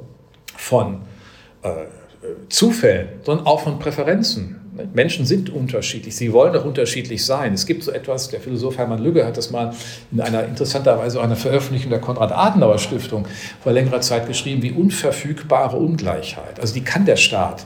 von 0.56 1.02
äh, 1.64 1.70
Zufällen, 2.50 3.08
sondern 3.24 3.48
auch 3.48 3.62
von 3.62 3.80
Präferenzen. 3.80 4.63
Menschen 4.94 5.26
sind 5.26 5.50
unterschiedlich, 5.50 6.16
sie 6.16 6.34
wollen 6.34 6.56
auch 6.56 6.66
unterschiedlich 6.66 7.26
sein. 7.26 7.54
Es 7.54 7.66
gibt 7.66 7.84
so 7.84 7.92
etwas, 7.92 8.30
der 8.30 8.40
Philosoph 8.40 8.78
Hermann 8.78 9.04
Lügge 9.04 9.26
hat 9.26 9.38
das 9.38 9.52
mal 9.52 9.74
in 10.12 10.20
einer 10.20 10.46
interessanterweise 10.46 11.22
einer 11.22 11.36
Veröffentlichung 11.36 11.92
der 11.92 12.00
Konrad-Adenauer-Stiftung 12.00 13.28
vor 13.62 13.72
längerer 13.72 14.02
Zeit 14.02 14.28
geschrieben, 14.28 14.64
wie 14.64 14.72
unverfügbare 14.72 15.78
Ungleichheit. 15.78 16.60
Also 16.60 16.74
die 16.74 16.84
kann 16.84 17.06
der 17.06 17.18
Staat 17.18 17.66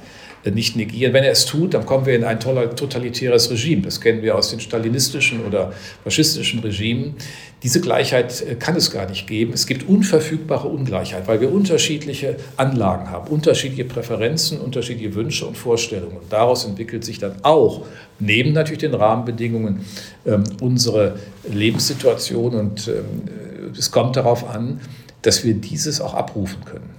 nicht 0.52 0.76
negieren. 0.76 1.14
Wenn 1.14 1.24
er 1.24 1.32
es 1.32 1.46
tut, 1.46 1.74
dann 1.74 1.86
kommen 1.86 2.06
wir 2.06 2.16
in 2.16 2.24
ein 2.24 2.40
totalitäres 2.40 3.50
Regime. 3.50 3.82
Das 3.82 4.02
kennen 4.02 4.22
wir 4.22 4.36
aus 4.36 4.50
den 4.50 4.60
stalinistischen 4.60 5.46
oder 5.46 5.74
faschistischen 6.04 6.60
Regimen. 6.60 7.16
Diese 7.64 7.82
Gleichheit 7.82 8.42
äh, 8.42 8.56
kann 8.56 8.76
es 8.76 8.92
gar 8.92 9.10
nicht 9.10 9.28
geben. 9.28 9.54
Es 9.54 9.66
gibt 9.66 9.88
unverfügbare 9.88 10.68
Ungleichheit, 10.68 11.28
weil 11.28 11.42
wir 11.42 11.52
unterschiedliche 11.52 12.38
Anlagen 12.56 13.10
haben, 13.10 13.30
unterschiedliche 13.30 13.86
Präferenzen, 13.86 14.60
unterschiedliche 14.60 15.16
Wünsche 15.16 15.46
und 15.46 15.58
Vorstellungen. 15.58 16.18
Und 16.18 16.32
daraus 16.32 16.66
entwickelt 16.66 17.04
sich 17.04 17.20
dann 17.20 17.34
auch, 17.42 17.86
neben 18.20 18.54
natürlich 18.54 18.80
den 18.80 18.94
Rahmenbedingungen, 18.94 19.86
ähm, 20.26 20.44
unsere 20.62 21.20
Lebenssituation. 21.52 22.54
Und 22.54 22.88
ähm, 22.88 23.74
es 23.78 23.92
kommt 23.92 24.16
darauf 24.16 24.48
an, 24.50 24.80
dass 25.24 25.44
wir 25.44 25.56
dieses 25.56 26.00
auch 26.00 26.14
abrufen 26.14 26.64
können. 26.64 26.98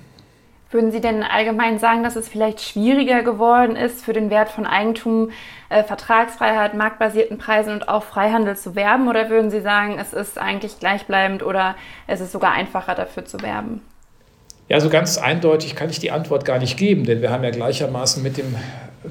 Würden 0.71 0.93
Sie 0.93 1.01
denn 1.01 1.23
allgemein 1.23 1.79
sagen, 1.79 2.03
dass 2.03 2.15
es 2.15 2.29
vielleicht 2.29 2.61
schwieriger 2.61 3.23
geworden 3.23 3.75
ist, 3.75 4.05
für 4.05 4.13
den 4.13 4.29
Wert 4.29 4.51
von 4.51 4.67
Eigentum, 4.67 5.31
äh, 5.71 5.83
Vertragsfreiheit, 5.83 6.75
marktbasierten 6.75 7.39
Preisen 7.39 7.73
und 7.73 7.89
auch 7.89 8.03
Freihandel 8.03 8.55
zu 8.55 8.75
werben? 8.75 9.09
Oder 9.09 9.31
würden 9.31 9.51
Sie 9.51 9.63
sagen, 9.63 9.99
es 9.99 10.13
ist 10.13 10.37
eigentlich 10.37 10.79
gleichbleibend 10.79 11.43
oder 11.43 11.75
es 12.07 12.21
ist 12.21 12.33
sogar 12.33 12.53
einfacher 12.53 12.95
dafür 12.95 13.25
zu 13.25 13.41
werben? 13.41 13.81
Ja, 14.69 14.79
so 14.81 14.91
ganz 14.91 15.17
eindeutig 15.17 15.75
kann 15.75 15.89
ich 15.89 15.99
die 15.99 16.11
Antwort 16.11 16.45
gar 16.45 16.59
nicht 16.59 16.77
geben, 16.77 17.05
denn 17.05 17.23
wir 17.23 17.31
haben 17.31 17.43
ja 17.43 17.51
gleichermaßen 17.51 18.23
mit 18.23 18.37
dem 18.37 18.55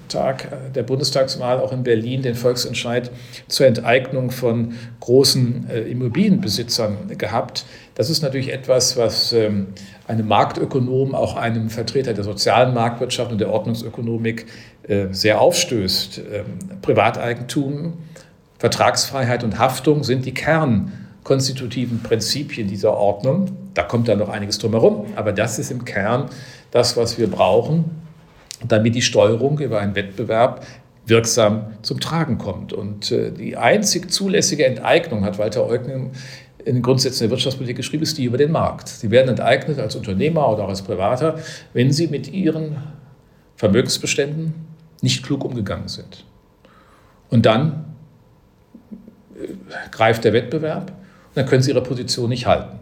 Tag 0.09 0.73
der 0.73 0.83
Bundestagswahl 0.83 1.59
auch 1.59 1.71
in 1.71 1.81
Berlin 1.83 2.21
den 2.21 2.35
Volksentscheid 2.35 3.09
zur 3.47 3.65
Enteignung 3.65 4.29
von 4.29 4.75
großen 4.99 5.67
äh, 5.69 5.79
Immobilienbesitzern 5.81 7.17
gehabt. 7.17 7.65
Das 7.97 8.11
ist 8.11 8.21
natürlich 8.21 8.53
etwas, 8.53 8.95
was 8.95 9.33
ähm, 9.33 9.69
einem 10.07 10.27
Marktökonom, 10.27 11.15
auch 11.15 11.35
einem 11.35 11.71
Vertreter 11.71 12.13
der 12.13 12.23
sozialen 12.23 12.75
Marktwirtschaft 12.75 13.31
und 13.31 13.41
der 13.41 13.49
Ordnungsökonomik 13.49 14.45
äh, 14.87 15.07
sehr 15.09 15.41
aufstößt. 15.41 16.21
Ähm, 16.31 16.79
Privateigentum, 16.83 17.93
Vertragsfreiheit 18.59 19.43
und 19.43 19.57
Haftung 19.57 20.03
sind 20.03 20.27
die 20.27 20.33
kernkonstitutiven 20.35 22.03
Prinzipien 22.03 22.67
dieser 22.67 22.95
Ordnung. 22.95 23.57
Da 23.73 23.81
kommt 23.81 24.07
dann 24.09 24.19
noch 24.19 24.29
einiges 24.29 24.59
drumherum, 24.59 25.07
aber 25.15 25.33
das 25.33 25.57
ist 25.57 25.71
im 25.71 25.83
Kern 25.83 26.29
das, 26.69 26.97
was 26.97 27.17
wir 27.17 27.25
brauchen, 27.25 27.85
damit 28.67 28.93
die 28.93 29.01
Steuerung 29.01 29.57
über 29.57 29.79
einen 29.79 29.95
Wettbewerb 29.95 30.63
wirksam 31.07 31.73
zum 31.81 31.99
Tragen 31.99 32.37
kommt. 32.37 32.73
Und 32.73 33.11
äh, 33.11 33.31
die 33.31 33.57
einzig 33.57 34.11
zulässige 34.11 34.67
Enteignung, 34.67 35.25
hat 35.25 35.39
Walter 35.39 35.65
Eugnen 35.65 36.11
in 36.67 36.75
den 36.75 36.81
Grundsätzen 36.81 37.23
der 37.23 37.29
Wirtschaftspolitik 37.29 37.77
geschrieben, 37.77 38.03
ist 38.03 38.17
die 38.17 38.25
über 38.25 38.37
den 38.37 38.51
Markt. 38.51 38.89
Sie 38.89 39.09
werden 39.09 39.29
enteignet 39.29 39.79
als 39.79 39.95
Unternehmer 39.95 40.51
oder 40.51 40.65
auch 40.65 40.69
als 40.69 40.81
Privater, 40.81 41.39
wenn 41.71 41.93
sie 41.93 42.07
mit 42.07 42.31
ihren 42.33 42.75
Vermögensbeständen 43.55 44.53
nicht 45.01 45.23
klug 45.23 45.45
umgegangen 45.45 45.87
sind. 45.87 46.25
Und 47.29 47.45
dann 47.45 47.85
äh, 49.35 49.47
greift 49.91 50.25
der 50.25 50.33
Wettbewerb 50.33 50.91
und 50.91 51.35
dann 51.35 51.45
können 51.45 51.63
sie 51.63 51.71
ihre 51.71 51.81
Position 51.83 52.29
nicht 52.29 52.47
halten. 52.47 52.79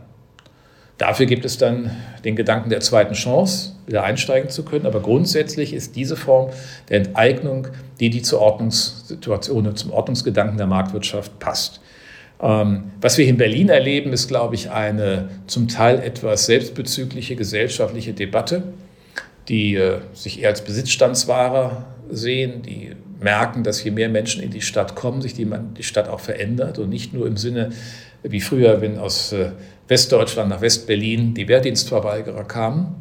Dafür 0.98 1.28
gibt 1.28 1.45
es 1.45 1.60
dann 1.60 1.91
den 2.24 2.36
Gedanken 2.36 2.69
der 2.71 2.80
zweiten 2.80 3.13
Chance, 3.13 3.74
wieder 3.86 4.04
einsteigen 4.04 4.50
zu 4.50 4.63
können. 4.63 4.88
Aber 4.88 5.02
grundsätzlich 5.02 5.74
ist 5.74 5.95
diese 5.95 6.15
Form 6.15 6.50
der 6.89 6.98
Enteignung 6.98 7.67
die, 8.00 8.10
die 8.10 8.24
zur 8.24 8.39
Ordnungssituation, 8.39 9.76
zum 9.76 9.91
Ordnungsgedanken 9.91 10.58
der 10.58 10.67
Marktwirtschaft 10.67 11.38
passt. 11.38 11.82
Ähm, 12.41 12.91
was 13.02 13.17
wir 13.17 13.28
in 13.28 13.38
Berlin 13.38 13.69
erleben, 13.69 14.13
ist, 14.13 14.28
glaube 14.28 14.56
ich, 14.56 14.71
eine 14.71 15.30
zum 15.48 15.67
Teil 15.67 16.00
etwas 16.00 16.45
selbstbezügliche 16.45 17.36
gesellschaftliche 17.36 18.13
Debatte, 18.13 18.63
die 19.48 19.76
äh, 19.76 20.00
sich 20.13 20.41
eher 20.41 20.50
als 20.50 20.63
Besitzstandsware 20.63 21.86
sehen, 22.10 22.62
die 22.62 22.91
merken, 23.19 23.63
dass 23.63 23.84
je 23.84 23.91
mehr 23.91 24.10
Menschen 24.10 24.43
in 24.43 24.52
die 24.52 24.62
Stadt 24.62 24.95
kommen, 24.95 25.21
sich 25.21 25.34
die, 25.34 25.48
die 25.78 25.84
Stadt 25.84 26.10
auch 26.10 26.19
verändert 26.19 26.78
und 26.80 26.89
nicht 26.89 27.13
nur 27.13 27.28
im 27.28 27.38
Sinne 27.38 27.71
wie 28.24 28.41
früher, 28.41 28.82
wenn 28.82 28.98
aus 28.98 29.32
äh, 29.32 29.52
Westdeutschland 29.88 30.50
nach 30.50 30.62
Westberlin 30.62 31.34
die 31.34 31.48
Wehrdienstverweigerer 31.48 32.43
kamen, 32.43 32.95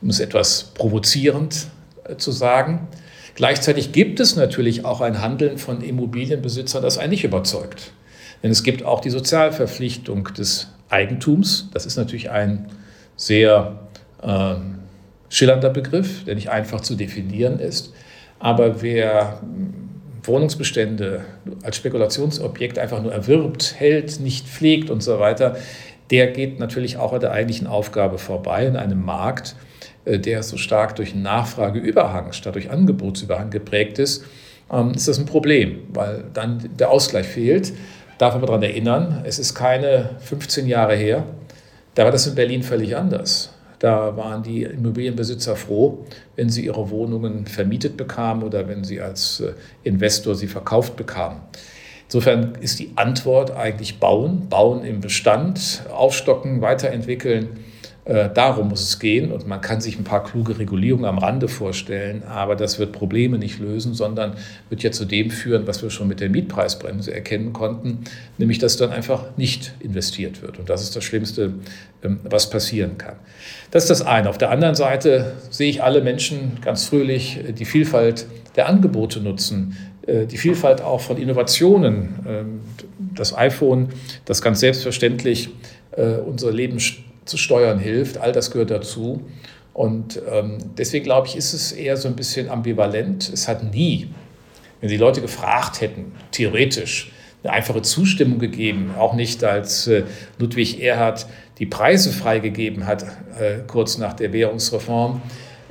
um 0.00 0.08
es 0.08 0.20
etwas 0.20 0.72
provozierend 0.74 1.68
äh, 2.04 2.16
zu 2.16 2.32
sagen. 2.32 2.88
Gleichzeitig 3.34 3.92
gibt 3.92 4.20
es 4.20 4.36
natürlich 4.36 4.84
auch 4.84 5.00
ein 5.00 5.20
Handeln 5.20 5.58
von 5.58 5.82
Immobilienbesitzern, 5.82 6.82
das 6.82 6.98
einen 6.98 7.10
nicht 7.10 7.24
überzeugt. 7.24 7.92
Denn 8.42 8.50
es 8.50 8.62
gibt 8.62 8.84
auch 8.84 9.00
die 9.00 9.10
Sozialverpflichtung 9.10 10.24
des 10.34 10.68
Eigentums. 10.88 11.68
Das 11.72 11.86
ist 11.86 11.96
natürlich 11.96 12.30
ein 12.30 12.66
sehr 13.16 13.78
äh, 14.22 14.54
schillernder 15.28 15.70
Begriff, 15.70 16.24
der 16.24 16.34
nicht 16.34 16.50
einfach 16.50 16.80
zu 16.80 16.94
definieren 16.94 17.58
ist. 17.58 17.92
Aber 18.38 18.82
wer 18.82 19.40
Wohnungsbestände 20.22 21.24
als 21.62 21.76
Spekulationsobjekt 21.76 22.78
einfach 22.78 23.02
nur 23.02 23.12
erwirbt, 23.12 23.74
hält, 23.78 24.20
nicht 24.20 24.46
pflegt 24.46 24.90
und 24.90 25.02
so 25.02 25.18
weiter, 25.20 25.56
der 26.10 26.28
geht 26.28 26.58
natürlich 26.58 26.96
auch 26.96 27.12
an 27.12 27.20
der 27.20 27.32
eigentlichen 27.32 27.66
Aufgabe 27.66 28.18
vorbei 28.18 28.66
in 28.66 28.76
einem 28.76 29.04
Markt, 29.04 29.54
äh, 30.04 30.18
der 30.18 30.42
so 30.42 30.56
stark 30.56 30.96
durch 30.96 31.14
Nachfrageüberhang 31.14 32.32
statt 32.32 32.54
durch 32.54 32.70
Angebotsüberhang 32.70 33.50
geprägt 33.50 33.98
ist, 33.98 34.24
ähm, 34.72 34.92
ist 34.92 35.08
das 35.08 35.18
ein 35.18 35.26
Problem, 35.26 35.80
weil 35.92 36.24
dann 36.32 36.70
der 36.78 36.90
Ausgleich 36.90 37.26
fehlt. 37.26 37.72
Darf 38.20 38.34
aber 38.34 38.48
daran 38.48 38.62
erinnern, 38.62 39.22
es 39.24 39.38
ist 39.38 39.54
keine 39.54 40.10
15 40.20 40.66
Jahre 40.66 40.94
her, 40.94 41.24
da 41.94 42.04
war 42.04 42.12
das 42.12 42.26
in 42.26 42.34
Berlin 42.34 42.62
völlig 42.62 42.94
anders. 42.94 43.54
Da 43.78 44.14
waren 44.14 44.42
die 44.42 44.64
Immobilienbesitzer 44.64 45.56
froh, 45.56 46.04
wenn 46.36 46.50
sie 46.50 46.66
ihre 46.66 46.90
Wohnungen 46.90 47.46
vermietet 47.46 47.96
bekamen 47.96 48.42
oder 48.42 48.68
wenn 48.68 48.84
sie 48.84 49.00
als 49.00 49.40
äh, 49.40 49.54
Investor 49.84 50.34
sie 50.34 50.48
verkauft 50.48 50.96
bekamen. 50.96 51.40
Insofern 52.04 52.56
ist 52.60 52.78
die 52.78 52.92
Antwort 52.96 53.52
eigentlich 53.52 54.00
bauen, 54.00 54.50
bauen 54.50 54.84
im 54.84 55.00
Bestand, 55.00 55.84
aufstocken, 55.90 56.60
weiterentwickeln, 56.60 57.48
Äh, 58.06 58.30
darum 58.32 58.68
muss 58.68 58.82
es 58.82 58.98
gehen 58.98 59.30
und 59.30 59.46
man 59.46 59.60
kann 59.60 59.80
sich 59.80 59.98
ein 59.98 60.04
paar 60.04 60.24
kluge 60.24 60.58
Regulierungen 60.58 61.04
am 61.04 61.18
Rande 61.18 61.48
vorstellen, 61.48 62.22
aber 62.22 62.56
das 62.56 62.78
wird 62.78 62.92
Probleme 62.92 63.38
nicht 63.38 63.58
lösen, 63.58 63.92
sondern 63.92 64.34
wird 64.70 64.82
ja 64.82 64.90
zu 64.90 65.04
dem 65.04 65.30
führen, 65.30 65.66
was 65.66 65.82
wir 65.82 65.90
schon 65.90 66.08
mit 66.08 66.20
der 66.20 66.30
Mietpreisbremse 66.30 67.12
erkennen 67.12 67.52
konnten, 67.52 68.04
nämlich 68.38 68.58
dass 68.58 68.78
dann 68.78 68.90
einfach 68.90 69.36
nicht 69.36 69.74
investiert 69.80 70.40
wird. 70.40 70.58
Und 70.58 70.70
das 70.70 70.82
ist 70.82 70.96
das 70.96 71.04
Schlimmste, 71.04 71.52
ähm, 72.02 72.20
was 72.24 72.48
passieren 72.48 72.96
kann. 72.96 73.16
Das 73.70 73.84
ist 73.84 73.90
das 73.90 74.02
eine. 74.02 74.30
Auf 74.30 74.38
der 74.38 74.50
anderen 74.50 74.74
Seite 74.74 75.34
sehe 75.50 75.68
ich 75.68 75.82
alle 75.82 76.00
Menschen 76.00 76.58
ganz 76.62 76.86
fröhlich 76.86 77.38
die 77.58 77.66
Vielfalt 77.66 78.26
der 78.56 78.68
Angebote 78.68 79.20
nutzen, 79.20 79.76
äh, 80.06 80.26
die 80.26 80.38
Vielfalt 80.38 80.80
auch 80.80 81.00
von 81.00 81.16
Innovationen. 81.18 82.18
Ähm, 82.26 82.60
das 83.14 83.36
iPhone, 83.36 83.90
das 84.24 84.40
ganz 84.40 84.60
selbstverständlich 84.60 85.50
äh, 85.92 86.14
unser 86.14 86.52
Leben 86.52 86.78
zu 87.30 87.38
steuern 87.38 87.78
hilft. 87.78 88.18
All 88.18 88.32
das 88.32 88.50
gehört 88.50 88.70
dazu. 88.70 89.22
Und 89.72 90.20
ähm, 90.30 90.58
deswegen 90.76 91.04
glaube 91.04 91.28
ich, 91.28 91.36
ist 91.36 91.52
es 91.52 91.72
eher 91.72 91.96
so 91.96 92.08
ein 92.08 92.16
bisschen 92.16 92.50
ambivalent. 92.50 93.30
Es 93.32 93.48
hat 93.48 93.62
nie, 93.62 94.10
wenn 94.80 94.90
die 94.90 94.96
Leute 94.96 95.20
gefragt 95.20 95.80
hätten, 95.80 96.12
theoretisch, 96.32 97.12
eine 97.42 97.54
einfache 97.54 97.80
Zustimmung 97.80 98.38
gegeben, 98.38 98.94
auch 98.98 99.14
nicht 99.14 99.42
als 99.44 99.86
äh, 99.86 100.02
Ludwig 100.38 100.82
Erhard 100.82 101.26
die 101.58 101.66
Preise 101.66 102.12
freigegeben 102.12 102.86
hat, 102.86 103.04
äh, 103.38 103.60
kurz 103.66 103.96
nach 103.96 104.12
der 104.12 104.32
Währungsreform. 104.32 105.22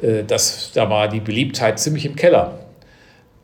Äh, 0.01 0.23
das, 0.23 0.71
da 0.73 0.89
war 0.89 1.09
die 1.09 1.19
Beliebtheit 1.19 1.79
ziemlich 1.79 2.05
im 2.05 2.15
Keller. 2.15 2.59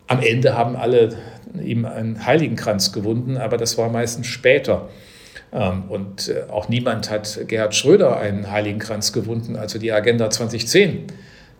Am 0.08 0.21
Ende 0.21 0.56
haben 0.58 0.75
alle 0.75 1.15
ihm 1.63 1.86
einen 1.86 2.25
Heiligenkranz 2.25 2.91
gewunden, 2.91 3.38
aber 3.38 3.58
das 3.58 3.78
war 3.78 3.89
meistens 3.89 4.28
später. 4.28 4.89
Ähm, 5.53 5.84
und 5.89 6.29
äh, 6.29 6.51
auch 6.51 6.69
niemand 6.69 7.10
hat 7.10 7.39
Gerhard 7.47 7.75
Schröder 7.75 8.17
einen 8.17 8.51
Heiligenkranz 8.51 9.13
gewunden, 9.13 9.55
als 9.55 9.73
er 9.73 9.79
die 9.79 9.91
Agenda 9.91 10.29
2010 10.29 11.08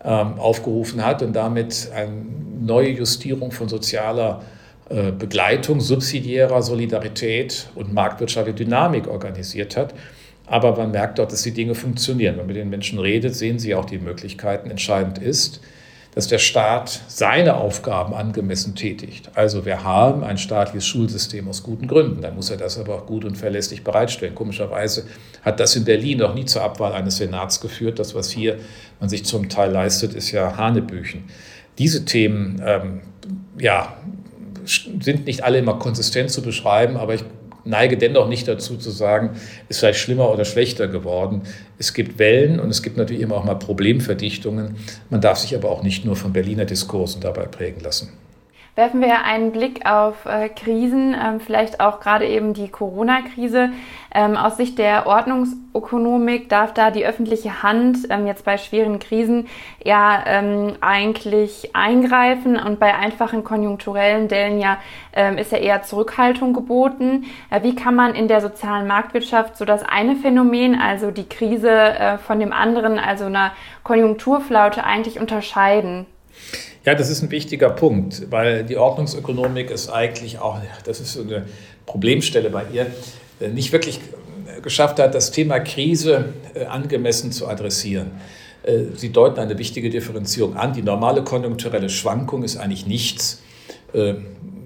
ähm, 0.04 0.38
aufgerufen 0.38 1.04
hat 1.04 1.22
und 1.22 1.34
damit 1.34 1.90
eine 1.94 2.12
neue 2.60 2.90
Justierung 2.90 3.52
von 3.52 3.68
sozialer 3.68 4.42
äh, 4.88 5.10
Begleitung, 5.10 5.80
subsidiärer 5.80 6.62
Solidarität 6.62 7.68
und 7.74 7.92
marktwirtschaftlicher 7.92 8.56
Dynamik 8.56 9.08
organisiert 9.08 9.76
hat. 9.76 9.94
Aber 10.46 10.76
man 10.76 10.92
merkt 10.92 11.18
dort, 11.18 11.32
dass 11.32 11.42
die 11.42 11.50
Dinge 11.50 11.74
funktionieren. 11.74 12.34
Wenn 12.34 12.38
man 12.38 12.46
mit 12.46 12.56
den 12.56 12.70
Menschen 12.70 13.00
redet, 13.00 13.34
sehen 13.34 13.58
sie 13.58 13.74
auch 13.74 13.84
die 13.84 13.98
Möglichkeiten. 13.98 14.70
Entscheidend 14.70 15.18
ist, 15.18 15.60
dass 16.16 16.28
der 16.28 16.38
Staat 16.38 17.02
seine 17.08 17.56
Aufgaben 17.56 18.14
angemessen 18.14 18.74
tätigt. 18.74 19.28
Also 19.34 19.66
wir 19.66 19.84
haben 19.84 20.24
ein 20.24 20.38
staatliches 20.38 20.86
Schulsystem 20.86 21.46
aus 21.46 21.62
guten 21.62 21.86
Gründen. 21.86 22.22
Dann 22.22 22.34
muss 22.34 22.48
er 22.48 22.56
das 22.56 22.78
aber 22.78 22.94
auch 22.94 23.04
gut 23.04 23.26
und 23.26 23.36
verlässlich 23.36 23.84
bereitstellen. 23.84 24.34
Komischerweise 24.34 25.04
hat 25.42 25.60
das 25.60 25.76
in 25.76 25.84
Berlin 25.84 26.16
noch 26.16 26.34
nie 26.34 26.46
zur 26.46 26.62
Abwahl 26.62 26.94
eines 26.94 27.18
Senats 27.18 27.60
geführt. 27.60 27.98
Das, 27.98 28.14
was 28.14 28.30
hier 28.30 28.56
man 28.98 29.10
sich 29.10 29.26
zum 29.26 29.50
Teil 29.50 29.70
leistet, 29.70 30.14
ist 30.14 30.30
ja 30.30 30.56
Hanebüchen. 30.56 31.24
Diese 31.76 32.06
Themen 32.06 32.62
ähm, 32.64 33.02
ja, 33.60 33.94
sind 34.64 35.26
nicht 35.26 35.44
alle 35.44 35.58
immer 35.58 35.74
konsistent 35.74 36.30
zu 36.30 36.40
beschreiben, 36.40 36.96
aber 36.96 37.12
ich 37.12 37.24
neige 37.66 37.96
dennoch 37.96 38.28
nicht 38.28 38.48
dazu 38.48 38.76
zu 38.76 38.90
sagen, 38.90 39.30
ist 39.68 39.80
vielleicht 39.80 39.98
schlimmer 39.98 40.30
oder 40.30 40.44
schlechter 40.44 40.88
geworden. 40.88 41.42
Es 41.78 41.94
gibt 41.94 42.18
Wellen 42.18 42.60
und 42.60 42.70
es 42.70 42.82
gibt 42.82 42.96
natürlich 42.96 43.22
immer 43.22 43.36
auch 43.36 43.44
mal 43.44 43.54
Problemverdichtungen. 43.54 44.76
Man 45.10 45.20
darf 45.20 45.38
sich 45.38 45.54
aber 45.54 45.70
auch 45.70 45.82
nicht 45.82 46.04
nur 46.04 46.16
von 46.16 46.32
Berliner 46.32 46.64
Diskursen 46.64 47.20
dabei 47.20 47.44
prägen 47.44 47.80
lassen. 47.80 48.12
Werfen 48.76 49.00
wir 49.00 49.24
einen 49.24 49.52
Blick 49.52 49.86
auf 49.86 50.26
äh, 50.26 50.50
Krisen, 50.50 51.14
ähm, 51.14 51.40
vielleicht 51.40 51.80
auch 51.80 51.98
gerade 51.98 52.26
eben 52.26 52.52
die 52.52 52.68
Corona-Krise. 52.68 53.70
Ähm, 54.16 54.34
aus 54.38 54.56
Sicht 54.56 54.78
der 54.78 55.06
Ordnungsökonomik 55.06 56.48
darf 56.48 56.72
da 56.72 56.90
die 56.90 57.04
öffentliche 57.04 57.62
Hand 57.62 57.98
ähm, 58.08 58.26
jetzt 58.26 58.46
bei 58.46 58.56
schweren 58.56 58.98
Krisen 58.98 59.46
ja 59.84 60.24
ähm, 60.26 60.72
eigentlich 60.80 61.76
eingreifen 61.76 62.56
und 62.56 62.80
bei 62.80 62.94
einfachen 62.94 63.44
konjunkturellen 63.44 64.28
Dellen 64.28 64.58
ja 64.58 64.78
ähm, 65.12 65.36
ist 65.36 65.52
ja 65.52 65.58
eher 65.58 65.82
Zurückhaltung 65.82 66.54
geboten. 66.54 67.24
Äh, 67.50 67.62
wie 67.62 67.74
kann 67.74 67.94
man 67.94 68.14
in 68.14 68.26
der 68.26 68.40
sozialen 68.40 68.86
Marktwirtschaft 68.86 69.58
so 69.58 69.66
das 69.66 69.82
eine 69.82 70.16
Phänomen, 70.16 70.80
also 70.80 71.10
die 71.10 71.28
Krise, 71.28 71.70
äh, 71.70 72.16
von 72.16 72.40
dem 72.40 72.54
anderen, 72.54 72.98
also 72.98 73.26
einer 73.26 73.52
Konjunkturflaute 73.82 74.82
eigentlich 74.84 75.20
unterscheiden? 75.20 76.06
Ja, 76.86 76.94
das 76.94 77.10
ist 77.10 77.20
ein 77.20 77.30
wichtiger 77.30 77.68
Punkt, 77.68 78.30
weil 78.30 78.64
die 78.64 78.78
Ordnungsökonomik 78.78 79.70
ist 79.70 79.90
eigentlich 79.90 80.38
auch, 80.38 80.58
das 80.86 81.00
ist 81.00 81.12
so 81.12 81.20
eine 81.20 81.44
Problemstelle 81.84 82.48
bei 82.48 82.62
ihr, 82.72 82.86
nicht 83.40 83.72
wirklich 83.72 84.00
geschafft 84.62 84.98
hat, 84.98 85.14
das 85.14 85.30
Thema 85.30 85.60
Krise 85.60 86.32
äh, 86.54 86.64
angemessen 86.64 87.32
zu 87.32 87.46
adressieren. 87.48 88.12
Äh, 88.62 88.84
sie 88.94 89.12
deuten 89.12 89.40
eine 89.40 89.58
wichtige 89.58 89.90
Differenzierung 89.90 90.56
an. 90.56 90.72
Die 90.72 90.82
normale 90.82 91.22
konjunkturelle 91.22 91.88
Schwankung 91.88 92.42
ist 92.42 92.56
eigentlich 92.56 92.86
nichts, 92.86 93.42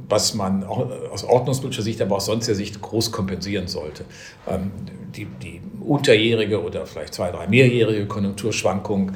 was 0.08 0.34
man 0.34 0.64
aus 0.64 1.22
ordnungspolitischer 1.22 1.82
Sicht, 1.82 2.02
aber 2.02 2.16
auch 2.16 2.20
sonstiger 2.20 2.56
Sicht 2.56 2.80
groß 2.80 3.12
kompensieren 3.12 3.68
sollte. 3.68 4.04
Ähm, 4.48 4.72
die, 5.14 5.26
die 5.40 5.60
unterjährige 5.80 6.62
oder 6.62 6.86
vielleicht 6.86 7.14
zwei, 7.14 7.30
drei 7.30 7.46
mehrjährige 7.46 8.06
Konjunkturschwankung 8.06 9.12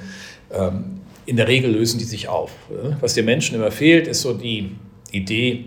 ähm, 0.53 1.01
in 1.27 1.37
der 1.37 1.49
Regel 1.49 1.73
lösen 1.73 1.99
die 1.99 2.05
sich 2.05 2.29
auf. 2.29 2.51
Was 3.01 3.15
den 3.15 3.25
Menschen 3.25 3.57
immer 3.57 3.71
fehlt, 3.71 4.07
ist 4.07 4.21
so 4.21 4.35
die 4.35 4.73
Idee, 5.11 5.65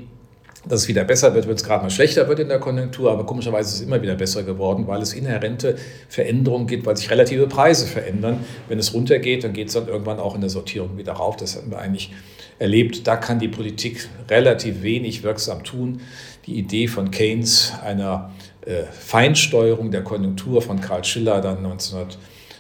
dass 0.70 0.82
es 0.82 0.88
wieder 0.88 1.04
besser 1.04 1.34
wird, 1.34 1.48
wenn 1.48 1.56
es 1.56 1.64
gerade 1.64 1.84
mal 1.84 1.90
schlechter 1.90 2.28
wird 2.28 2.40
in 2.40 2.50
der 2.50 2.60
Konjunktur, 2.60 3.12
aber 3.12 3.26
komischerweise 3.26 3.70
ist 3.70 3.76
es 3.76 3.82
immer 3.82 4.02
wieder 4.02 4.16
besser 4.16 4.44
geworden, 4.44 4.88
weil 4.88 5.02
es 5.02 5.14
inhärente 5.14 5.76
Veränderungen 6.10 6.68
gibt, 6.68 6.86
weil 6.86 6.98
sich 6.98 7.10
relative 7.10 7.48
Preise 7.48 7.88
verändern. 7.88 8.46
Wenn 8.68 8.80
es 8.80 8.94
runtergeht, 8.94 9.44
dann 9.44 9.54
geht 9.54 9.68
es 9.68 9.74
dann 9.74 9.88
irgendwann 9.88 10.20
auch 10.20 10.36
in 10.36 10.42
der 10.42 10.50
Sortierung 10.50 10.98
wieder 10.98 11.14
rauf. 11.14 11.38
Das 11.38 11.56
haben 11.56 11.72
wir 11.72 11.80
eigentlich 11.80 12.12
erlebt. 12.60 13.08
Da 13.08 13.16
kann 13.16 13.40
die 13.40 13.48
Politik 13.48 14.08
relativ 14.30 14.82
wenig 14.82 15.24
wirksam 15.24 15.64
tun. 15.64 16.02
Die 16.46 16.58
Idee 16.58 16.88
von 16.88 17.12
Keynes 17.12 17.74
einer 17.84 18.32
äh, 18.66 18.84
Feinsteuerung 18.92 19.92
der 19.92 20.04
Konjunktur 20.04 20.62
von 20.62 20.82
Karl 20.82 21.04
Schiller 21.04 21.42
dann 21.42 21.58
1900 21.58 22.18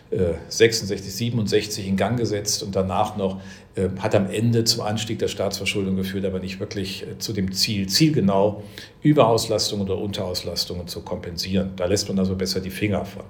66, 0.10 1.13
67 1.13 1.88
in 1.88 1.98
Gang 1.98 2.17
gesetzt 2.17 2.63
und 2.63 2.76
danach 2.76 3.17
noch 3.17 3.41
äh, 3.76 3.89
hat 4.00 4.15
am 4.15 4.30
Ende 4.30 4.63
zum 4.63 4.84
Anstieg 4.84 5.20
der 5.20 5.28
Staatsverschuldung 5.28 5.96
geführt, 5.96 6.26
aber 6.26 6.39
nicht 6.39 6.60
wirklich 6.60 7.04
äh, 7.04 7.17
zu 7.17 7.34
dem 7.34 7.52
Ziel, 7.52 7.88
zielgenau 7.88 8.63
Überauslastungen 9.02 9.86
oder 9.86 9.98
Unterauslastungen 10.00 10.88
zu 10.88 11.02
kompensieren. 11.02 11.74
Da 11.76 11.86
lässt 11.86 12.08
man 12.08 12.17
also 12.20 12.36
besser 12.36 12.60
die 12.60 12.70
Finger 12.70 13.06
von. 13.06 13.24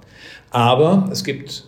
Aber 0.52 1.10
es 1.12 1.24
gibt 1.24 1.66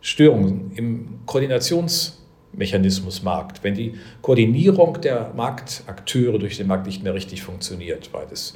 Störungen 0.00 0.72
im 0.74 1.20
Koordinationsmechanismus 1.26 3.22
Markt, 3.22 3.62
wenn 3.62 3.74
die 3.74 3.94
Koordinierung 4.20 5.00
der 5.00 5.32
Marktakteure 5.34 6.38
durch 6.38 6.56
den 6.56 6.66
Markt 6.66 6.86
nicht 6.86 7.02
mehr 7.02 7.14
richtig 7.14 7.42
funktioniert, 7.42 8.12
weil 8.12 8.26
es 8.32 8.54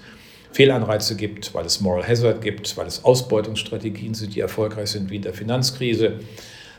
Fehlanreize 0.54 1.16
gibt, 1.16 1.52
weil 1.52 1.66
es 1.66 1.80
Moral 1.80 2.06
Hazard 2.06 2.40
gibt, 2.40 2.76
weil 2.76 2.86
es 2.86 3.04
Ausbeutungsstrategien 3.04 4.14
sind, 4.14 4.36
die 4.36 4.40
erfolgreich 4.40 4.90
sind, 4.90 5.10
wie 5.10 5.16
in 5.16 5.22
der 5.22 5.34
Finanzkrise. 5.34 6.20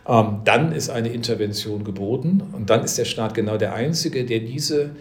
Ähm, 0.08 0.40
dann 0.46 0.72
ist 0.72 0.90
eine 0.90 1.10
Intervention 1.10 1.84
geboten 1.84 2.42
und 2.54 2.70
dann 2.70 2.86
ist 2.86 2.98
der 2.98 3.04
Staat 3.04 3.34
genau 3.34 3.58
der 3.58 3.74
Einzige, 3.74 4.24
der 4.24 4.40
diese 4.40 4.92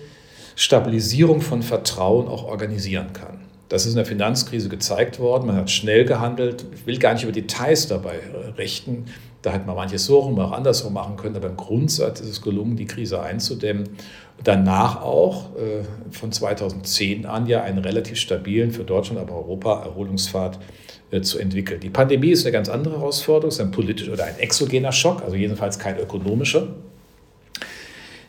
Stabilisierung 0.57 1.41
von 1.41 1.63
Vertrauen 1.63 2.27
auch 2.27 2.47
organisieren 2.47 3.13
kann. 3.13 3.39
Das 3.69 3.87
ist 3.87 3.93
in 3.93 3.97
der 3.97 4.07
Finanzkrise 4.07 4.69
gezeigt 4.69 5.21
worden. 5.21 5.47
Man 5.47 5.57
hat 5.57 5.71
schnell 5.71 6.05
gehandelt. 6.05 6.65
Ich 6.75 6.85
will 6.85 6.99
gar 6.99 7.15
nicht 7.15 7.23
über 7.23 7.33
Details 7.33 7.87
dabei 7.87 8.19
richten. 8.59 9.05
Da 9.43 9.53
hätte 9.53 9.67
man 9.67 9.77
manches 9.77 10.07
so 10.07 10.19
rum, 10.19 10.39
auch 10.41 10.53
andersrum 10.53 10.95
machen 10.95 11.17
können. 11.17 11.37
Aber 11.37 11.49
im 11.49 11.57
Grundsatz 11.57 12.21
ist 12.21 12.29
es 12.29 12.43
gelungen, 12.43 12.77
die 12.77 12.87
Krise 12.87 13.23
einzudämmen 13.23 13.91
danach 14.45 15.03
auch 15.03 15.57
äh, 15.57 15.83
von 16.11 16.31
2010 16.31 17.27
an 17.27 17.47
ja 17.47 17.63
einen 17.63 17.79
relativ 17.79 18.19
stabilen, 18.19 18.71
für 18.71 18.85
Deutschland, 18.85 19.21
aber 19.21 19.35
Europa 19.35 19.83
Erholungspfad 19.83 20.59
äh, 21.11 21.23
zu 21.23 21.39
entwickeln. 21.39 21.81
Die 21.81 21.91
Pandemie 21.91 22.31
ist 22.31 22.45
eine 22.45 22.53
ganz 22.53 22.69
andere 22.69 22.99
Herausforderung, 22.99 23.49
ist 23.49 23.61
ein 23.61 23.71
politisch 23.71 24.09
oder 24.09 24.25
ein 24.25 24.39
exogener 24.39 24.93
Schock, 24.93 25.23
also 25.23 25.35
jedenfalls 25.35 25.79
kein 25.79 25.99
ökonomischer. 25.99 26.69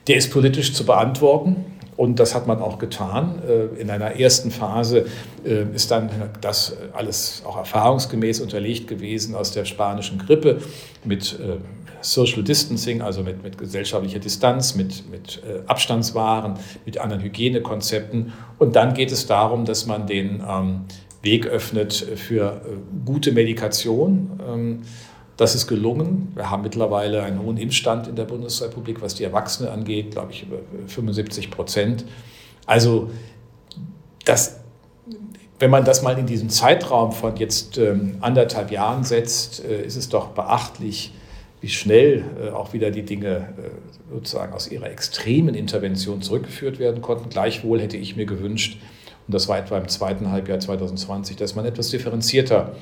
Der 0.08 0.18
ist 0.18 0.32
politisch 0.32 0.74
zu 0.74 0.86
beantworten. 0.86 1.66
Und 1.98 2.20
das 2.20 2.36
hat 2.36 2.46
man 2.46 2.60
auch 2.60 2.78
getan. 2.78 3.42
Äh, 3.48 3.82
in 3.82 3.90
einer 3.90 4.20
ersten 4.20 4.52
Phase 4.52 5.06
ist 5.44 5.92
dann 5.92 6.10
das 6.42 6.76
alles 6.92 7.44
auch 7.46 7.56
erfahrungsgemäß 7.56 8.42
unterlegt 8.42 8.88
gewesen 8.88 9.36
aus 9.36 9.52
der 9.52 9.64
spanischen 9.64 10.18
Grippe 10.18 10.60
mit 11.06 11.38
Social 12.06 12.44
Distancing, 12.44 13.02
also 13.02 13.24
mit, 13.24 13.44
mit 13.44 13.58
gesellschaftlicher 13.58 14.20
Distanz, 14.20 14.76
mit, 14.76 15.10
mit 15.10 15.42
äh, 15.44 15.68
Abstandswaren, 15.68 16.56
mit 16.86 17.00
anderen 17.00 17.24
Hygienekonzepten. 17.24 18.34
Und 18.60 18.76
dann 18.76 18.94
geht 18.94 19.12
es 19.12 19.26
darum, 19.26 19.66
dass 19.66 19.86
man 19.86 20.08
den 20.08 20.44
ähm, 20.48 20.82
Weg 21.22 21.48
öffnet 21.48 21.94
für 21.94 22.62
äh, 22.66 23.06
gute 23.06 23.32
Medikation. 23.32 24.40
Ähm, 24.48 24.82
das 25.38 25.56
ist 25.56 25.68
gelungen. 25.68 26.32
Wir 26.36 26.50
haben 26.50 26.62
mittlerweile 26.62 27.24
einen 27.24 27.42
hohen 27.42 27.58
Impfstand 27.58 28.08
in 28.08 28.16
der 28.16 28.26
Bundesrepublik, 28.26 29.02
was 29.02 29.16
die 29.16 29.24
Erwachsene 29.24 29.72
angeht, 29.72 30.12
glaube 30.12 30.32
ich, 30.32 30.44
über 30.44 30.60
75 30.88 31.52
Prozent. 31.52 32.06
Also 32.66 33.10
das 34.24 34.60
wenn 35.60 35.70
man 35.70 35.86
das 35.86 36.02
mal 36.02 36.18
in 36.18 36.26
diesen 36.26 36.50
Zeitraum 36.50 37.12
von 37.12 37.38
jetzt 37.38 37.78
ähm, 37.78 38.18
anderthalb 38.22 38.72
Jahren 38.72 39.04
setzt, 39.04 39.64
äh, 39.64 39.84
ist 39.84 39.96
es 39.96 40.10
doch 40.10 40.30
beachtlich, 40.30 41.14
wie 41.62 41.70
schnell 41.70 42.24
äh, 42.42 42.50
auch 42.50 42.74
wieder 42.74 42.92
die 42.92 43.04
Dinge 43.04 43.54
äh, 43.58 44.14
sozusagen 44.14 44.54
aus 44.54 44.70
ihrer 44.70 44.90
extremen 44.90 45.56
Intervention 45.56 46.22
zurückgeführt 46.22 46.80
werden 46.80 47.02
konnten. 47.02 47.30
Gleichwohl 47.30 47.82
hätte 47.82 47.98
ich 47.98 48.16
mir 48.16 48.26
gewünscht, 48.26 48.78
und 49.28 49.34
das 49.34 49.48
war 49.48 49.58
etwa 49.58 49.78
im 49.78 49.88
zweiten 49.88 50.32
Halbjahr 50.32 50.60
2020, 50.60 51.38
dass 51.38 51.56
man 51.56 51.66
etwas 51.66 51.90
differenzierter 51.90 52.74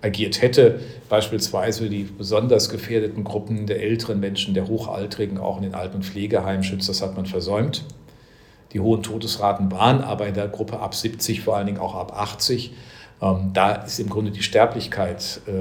agiert 0.00 0.42
hätte, 0.42 0.80
beispielsweise 1.08 1.88
die 1.88 2.02
besonders 2.02 2.68
gefährdeten 2.68 3.22
Gruppen 3.22 3.66
der 3.66 3.80
älteren 3.80 4.18
Menschen, 4.18 4.52
der 4.54 4.66
Hochaltrigen, 4.66 5.38
auch 5.38 5.58
in 5.58 5.62
den 5.62 5.74
Alten- 5.74 5.96
und 5.96 6.04
Pflegeheimen 6.04 6.64
schützt, 6.64 6.88
das 6.88 7.02
hat 7.02 7.16
man 7.16 7.26
versäumt. 7.26 7.84
Die 8.72 8.80
hohen 8.80 9.02
Todesraten 9.02 9.70
waren 9.70 10.00
aber 10.00 10.26
in 10.26 10.34
der 10.34 10.48
Gruppe 10.48 10.80
ab 10.80 10.94
70, 10.94 11.42
vor 11.42 11.56
allen 11.56 11.66
Dingen 11.66 11.78
auch 11.78 11.94
ab 11.94 12.12
80. 12.18 12.72
Ähm, 13.20 13.50
da 13.52 13.72
ist 13.74 14.00
im 14.00 14.08
Grunde 14.08 14.32
die 14.32 14.42
Sterblichkeit 14.42 15.40
äh, 15.46 15.52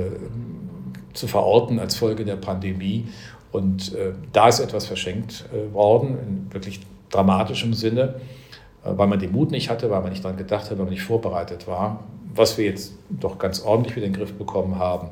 zu 1.13 1.28
verorten 1.28 1.80
als 1.80 1.95
Folge 1.95 2.26
der 2.26 2.36
Pandemie. 2.36 3.08
Und 3.52 3.93
äh, 3.95 4.13
da 4.32 4.47
ist 4.47 4.60
etwas 4.60 4.86
verschenkt 4.86 5.45
äh, 5.54 5.74
worden, 5.74 6.17
in 6.28 6.54
wirklich 6.54 6.80
dramatischem 7.10 7.74
Sinne, 7.74 8.15
weil 8.84 9.08
man 9.08 9.19
den 9.19 9.34
Mut 9.34 9.52
nicht 9.52 9.69
hatte, 9.69 9.89
weil 9.91 10.02
man 10.02 10.10
nicht 10.12 10.24
daran 10.24 10.38
gedacht 10.38 10.71
hat, 10.71 10.71
weil 10.71 10.86
man 10.86 10.93
nicht 10.93 11.04
vorbereitet 11.04 11.67
war. 11.67 12.06
Was 12.34 12.58
wir 12.58 12.65
jetzt 12.65 12.93
doch 13.10 13.38
ganz 13.38 13.62
ordentlich 13.62 13.97
wieder 13.97 14.08
in 14.08 14.13
den 14.13 14.19
Griff 14.19 14.34
bekommen 14.34 14.80
haben, 14.80 15.10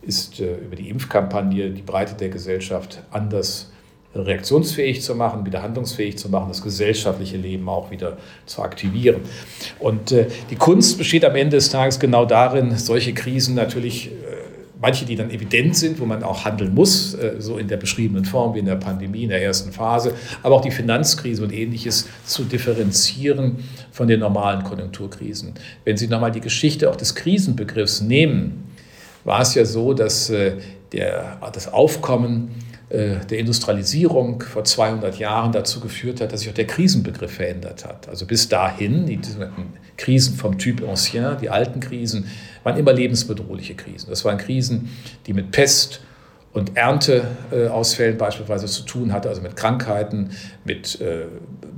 ist 0.00 0.40
über 0.40 0.74
die 0.74 0.88
Impfkampagne 0.88 1.70
die 1.70 1.82
Breite 1.82 2.14
der 2.14 2.30
Gesellschaft 2.30 3.02
anders 3.10 3.72
reaktionsfähig 4.14 5.02
zu 5.02 5.14
machen, 5.14 5.46
wieder 5.46 5.62
handlungsfähig 5.62 6.18
zu 6.18 6.28
machen, 6.28 6.48
das 6.48 6.62
gesellschaftliche 6.62 7.36
Leben 7.36 7.68
auch 7.68 7.90
wieder 7.90 8.18
zu 8.46 8.62
aktivieren. 8.62 9.22
Und 9.78 10.12
äh, 10.12 10.26
die 10.50 10.56
Kunst 10.56 10.98
besteht 10.98 11.24
am 11.24 11.34
Ende 11.34 11.56
des 11.56 11.70
Tages 11.70 11.98
genau 11.98 12.24
darin, 12.24 12.76
solche 12.76 13.14
Krisen 13.14 13.54
natürlich, 13.54 14.08
äh, 14.08 14.10
manche, 14.82 15.06
die 15.06 15.16
dann 15.16 15.30
evident 15.30 15.76
sind, 15.76 16.00
wo 16.00 16.04
man 16.04 16.22
auch 16.22 16.44
handeln 16.44 16.74
muss, 16.74 17.14
äh, 17.14 17.36
so 17.38 17.56
in 17.56 17.68
der 17.68 17.78
beschriebenen 17.78 18.24
Form 18.24 18.54
wie 18.54 18.58
in 18.58 18.66
der 18.66 18.76
Pandemie 18.76 19.22
in 19.22 19.30
der 19.30 19.42
ersten 19.42 19.72
Phase, 19.72 20.14
aber 20.42 20.56
auch 20.56 20.60
die 20.60 20.72
Finanzkrise 20.72 21.42
und 21.42 21.52
ähnliches 21.52 22.08
zu 22.26 22.44
differenzieren 22.44 23.58
von 23.92 24.08
den 24.08 24.20
normalen 24.20 24.64
Konjunkturkrisen. 24.64 25.54
Wenn 25.84 25.96
Sie 25.96 26.08
nochmal 26.08 26.32
die 26.32 26.40
Geschichte 26.40 26.90
auch 26.90 26.96
des 26.96 27.14
Krisenbegriffs 27.14 28.02
nehmen, 28.02 28.64
war 29.24 29.40
es 29.40 29.54
ja 29.54 29.64
so, 29.64 29.94
dass 29.94 30.28
äh, 30.30 30.56
der, 30.92 31.38
das 31.52 31.72
Aufkommen 31.72 32.50
äh, 32.88 33.24
der 33.30 33.38
Industrialisierung 33.38 34.42
vor 34.42 34.64
200 34.64 35.16
Jahren 35.18 35.52
dazu 35.52 35.78
geführt 35.78 36.20
hat, 36.20 36.32
dass 36.32 36.40
sich 36.40 36.50
auch 36.50 36.54
der 36.54 36.66
Krisenbegriff 36.66 37.32
verändert 37.32 37.84
hat. 37.86 38.08
Also 38.08 38.26
bis 38.26 38.48
dahin, 38.48 39.06
die 39.06 39.20
Krisen 39.96 40.34
vom 40.34 40.58
Typ 40.58 40.86
Ancien, 40.86 41.36
die 41.40 41.48
alten 41.48 41.78
Krisen, 41.78 42.26
waren 42.62 42.76
immer 42.76 42.92
lebensbedrohliche 42.92 43.74
Krisen. 43.74 44.10
Das 44.10 44.24
waren 44.24 44.38
Krisen, 44.38 44.90
die 45.26 45.32
mit 45.32 45.50
Pest 45.50 46.00
und 46.52 46.76
Ernteausfällen 46.76 48.18
beispielsweise 48.18 48.66
zu 48.66 48.82
tun 48.82 49.12
hatten, 49.12 49.28
also 49.28 49.40
mit 49.40 49.56
Krankheiten, 49.56 50.30
mit 50.64 51.00
äh, 51.00 51.24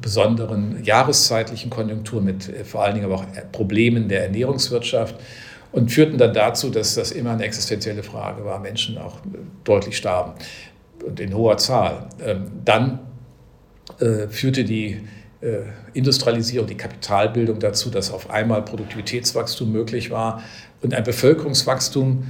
besonderen 0.01 0.83
jahreszeitlichen 0.83 1.71
Konjunkturen, 1.71 2.25
mit 2.25 2.49
äh, 2.49 2.65
vor 2.65 2.83
allen 2.83 2.95
Dingen 2.95 3.07
aber 3.07 3.17
auch 3.17 3.27
Problemen 3.53 4.09
der 4.09 4.25
Ernährungswirtschaft 4.25 5.15
und 5.71 5.91
führten 5.91 6.19
dann 6.19 6.35
dazu, 6.35 6.71
dass 6.71 6.95
das 6.95 7.13
immer 7.13 7.33
eine 7.33 7.45
existenzielle 7.45 8.03
Frage 8.03 8.45
war, 8.45 8.59
Menschen 8.61 8.99
auch 8.99 9.19
deutlich 9.65 9.97
starben 9.97 10.33
und 11.05 11.21
in 11.21 11.35
hoher 11.35 11.57
Zahl. 11.57 12.09
Ähm, 12.25 12.47
dann 12.65 13.01
äh, 14.01 14.29
führte 14.29 14.65
die 14.65 14.93
äh, 14.93 15.01
Industrialisierung, 15.93 16.67
die 16.67 16.77
Kapitalbildung 16.77 17.59
dazu, 17.59 17.91
dass 17.91 18.11
auf 18.11 18.31
einmal 18.31 18.63
Produktivitätswachstum 18.63 19.71
möglich 19.71 20.11
war 20.11 20.43
und 20.83 20.95
ein 20.95 21.05
Bevölkerungswachstum 21.05 22.25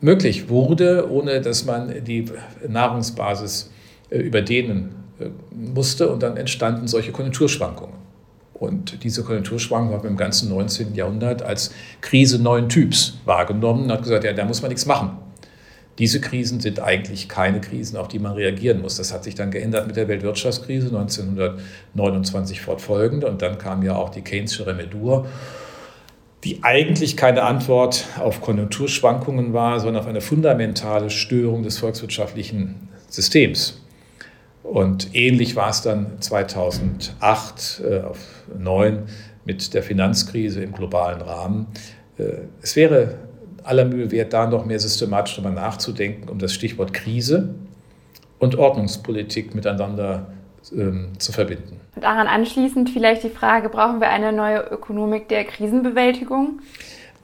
möglich 0.00 0.48
wurde, 0.48 1.10
ohne 1.10 1.40
dass 1.40 1.64
man 1.64 2.04
die 2.04 2.26
Nahrungsbasis 2.66 3.70
äh, 4.10 4.18
überdehnen 4.18 4.94
musste. 5.50 6.10
Und 6.10 6.22
dann 6.22 6.36
entstanden 6.36 6.88
solche 6.88 7.12
Konjunkturschwankungen. 7.12 7.94
Und 8.52 9.04
diese 9.04 9.22
Konjunkturschwankungen 9.22 9.94
hat 9.94 10.02
man 10.02 10.12
im 10.12 10.18
ganzen 10.18 10.48
19. 10.48 10.94
Jahrhundert 10.94 11.42
als 11.42 11.72
Krise 12.00 12.40
neuen 12.40 12.68
Typs 12.68 13.18
wahrgenommen 13.24 13.84
und 13.84 13.92
hat 13.92 14.02
gesagt, 14.02 14.24
ja, 14.24 14.32
da 14.32 14.44
muss 14.44 14.62
man 14.62 14.70
nichts 14.70 14.86
machen. 14.86 15.18
Diese 15.98 16.20
Krisen 16.20 16.60
sind 16.60 16.80
eigentlich 16.80 17.28
keine 17.28 17.60
Krisen, 17.60 17.96
auf 17.96 18.08
die 18.08 18.18
man 18.18 18.32
reagieren 18.32 18.82
muss. 18.82 18.96
Das 18.96 19.12
hat 19.12 19.24
sich 19.24 19.34
dann 19.34 19.50
geändert 19.50 19.86
mit 19.86 19.96
der 19.96 20.08
Weltwirtschaftskrise 20.08 20.88
1929 20.88 22.60
fortfolgend 22.60 23.24
und 23.24 23.40
dann 23.40 23.56
kam 23.58 23.82
ja 23.82 23.96
auch 23.96 24.10
die 24.10 24.20
Keynesische 24.20 24.66
Remedur, 24.66 25.26
die 26.44 26.60
eigentlich 26.62 27.16
keine 27.16 27.42
Antwort 27.42 28.04
auf 28.18 28.42
Konjunkturschwankungen 28.42 29.52
war, 29.52 29.80
sondern 29.80 30.02
auf 30.02 30.08
eine 30.08 30.20
fundamentale 30.20 31.08
Störung 31.08 31.62
des 31.62 31.78
volkswirtschaftlichen 31.78 32.88
Systems. 33.08 33.80
Und 34.62 35.14
ähnlich 35.14 35.56
war 35.56 35.70
es 35.70 35.80
dann 35.82 36.20
2008 36.20 37.82
äh, 37.84 38.00
auf 38.00 38.18
2009 38.48 39.04
mit 39.44 39.74
der 39.74 39.82
Finanzkrise 39.82 40.62
im 40.62 40.72
globalen 40.72 41.22
Rahmen. 41.22 41.68
Äh, 42.18 42.24
es 42.60 42.76
wäre 42.76 43.14
aller 43.66 43.84
Mühe 43.84 44.10
wert, 44.10 44.32
da 44.32 44.46
noch 44.46 44.64
mehr 44.64 44.78
systematisch 44.78 45.36
darüber 45.36 45.50
nachzudenken, 45.50 46.28
um 46.28 46.38
das 46.38 46.52
Stichwort 46.52 46.92
Krise 46.92 47.54
und 48.38 48.56
Ordnungspolitik 48.56 49.54
miteinander 49.54 50.26
ähm, 50.72 51.12
zu 51.18 51.32
verbinden. 51.32 51.80
Daran 52.00 52.26
anschließend 52.26 52.90
vielleicht 52.90 53.22
die 53.24 53.30
Frage, 53.30 53.68
brauchen 53.68 54.00
wir 54.00 54.08
eine 54.08 54.32
neue 54.32 54.60
Ökonomik 54.70 55.28
der 55.28 55.44
Krisenbewältigung? 55.44 56.60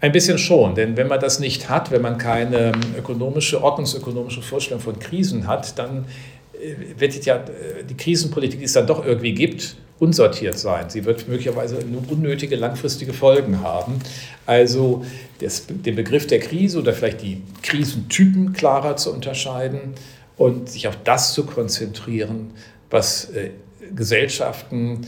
Ein 0.00 0.12
bisschen 0.12 0.38
schon, 0.38 0.74
denn 0.74 0.96
wenn 0.96 1.07
man 1.07 1.20
das 1.20 1.38
nicht 1.38 1.68
hat, 1.68 1.90
wenn 1.90 2.02
man 2.02 2.18
keine 2.18 2.72
ökonomische, 2.98 3.62
ordnungsökonomische 3.62 4.42
Vorstellung 4.42 4.81
von 4.81 4.98
Krisen 4.98 5.46
hat, 5.46 5.78
dann 5.78 6.07
äh, 6.55 7.00
wird 7.00 7.24
ja 7.24 7.37
äh, 7.37 7.85
die 7.88 7.96
Krisenpolitik, 7.96 8.59
die 8.59 8.64
es 8.64 8.72
dann 8.72 8.87
doch 8.87 9.05
irgendwie 9.05 9.33
gibt, 9.33 9.76
unsortiert 10.03 10.59
sein. 10.59 10.91
Sie 10.91 11.05
wird 11.05 11.29
möglicherweise 11.29 11.79
unnötige 12.11 12.57
langfristige 12.57 13.12
Folgen 13.12 13.61
haben. 13.61 14.01
Also 14.47 15.05
das, 15.38 15.67
den 15.69 15.95
Begriff 15.95 16.27
der 16.27 16.41
Krise 16.41 16.81
oder 16.81 16.93
vielleicht 16.93 17.23
die 17.23 17.41
Krisentypen 17.62 18.53
klarer 18.53 18.97
zu 18.97 19.12
unterscheiden 19.12 19.95
und 20.37 20.69
sich 20.69 20.88
auf 20.88 20.99
das 21.05 21.35
zu 21.35 21.47
konzentrieren, 21.47 22.51
was 22.91 23.31
äh, 23.31 23.51
Gesellschaften 23.95 25.03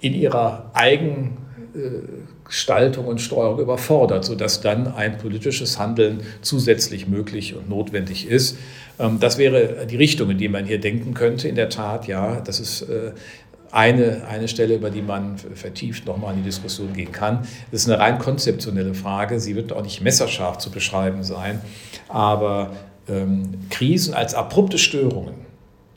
in 0.00 0.12
ihrer 0.12 0.70
Eigengestaltung 0.74 3.06
und 3.06 3.22
Steuerung 3.22 3.58
überfordert, 3.58 4.26
sodass 4.26 4.60
dann 4.60 4.86
ein 4.86 5.16
politisches 5.16 5.78
Handeln 5.78 6.20
zusätzlich 6.42 7.08
möglich 7.08 7.54
und 7.54 7.70
notwendig 7.70 8.28
ist. 8.28 8.58
Ähm, 8.98 9.18
das 9.18 9.38
wäre 9.38 9.86
die 9.86 9.96
Richtung, 9.96 10.28
in 10.30 10.36
die 10.36 10.48
man 10.48 10.66
hier 10.66 10.78
denken 10.78 11.14
könnte. 11.14 11.48
In 11.48 11.54
der 11.54 11.70
Tat, 11.70 12.06
ja, 12.06 12.40
das 12.40 12.60
ist 12.60 12.82
äh, 12.82 13.12
eine, 13.76 14.22
eine 14.26 14.48
Stelle, 14.48 14.74
über 14.74 14.88
die 14.88 15.02
man 15.02 15.36
vertieft 15.36 16.06
nochmal 16.06 16.32
in 16.32 16.38
die 16.38 16.46
Diskussion 16.46 16.94
gehen 16.94 17.12
kann. 17.12 17.40
Das 17.70 17.82
ist 17.82 17.90
eine 17.90 17.98
rein 17.98 18.18
konzeptionelle 18.18 18.94
Frage. 18.94 19.38
Sie 19.38 19.54
wird 19.54 19.70
auch 19.70 19.82
nicht 19.82 20.00
messerscharf 20.00 20.56
zu 20.56 20.70
beschreiben 20.70 21.22
sein. 21.22 21.60
Aber 22.08 22.72
ähm, 23.06 23.66
Krisen 23.68 24.14
als 24.14 24.34
abrupte 24.34 24.78
Störungen 24.78 25.34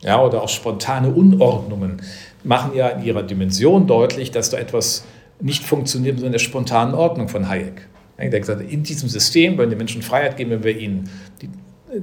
ja, 0.01 0.21
oder 0.21 0.43
auch 0.43 0.49
spontane 0.49 1.09
Unordnungen 1.09 2.01
machen 2.43 2.75
ja 2.75 2.89
in 2.89 3.05
ihrer 3.05 3.23
Dimension 3.23 3.87
deutlich, 3.87 4.31
dass 4.31 4.49
da 4.49 4.57
etwas 4.57 5.05
nicht 5.39 5.63
funktioniert 5.63 6.21
in 6.21 6.33
der 6.33 6.39
spontanen 6.39 6.93
Ordnung 6.93 7.29
von 7.29 7.47
Hayek. 7.47 7.87
Der 8.17 8.25
hat 8.25 8.41
gesagt, 8.41 8.61
in 8.69 8.83
diesem 8.83 9.07
System 9.07 9.57
wollen 9.57 9.69
die 9.69 9.77
Menschen 9.77 10.01
Freiheit 10.01 10.35
geben, 10.35 10.51
wenn 10.51 10.63
wir 10.65 10.77
ihnen 10.77 11.09
die 11.41 11.49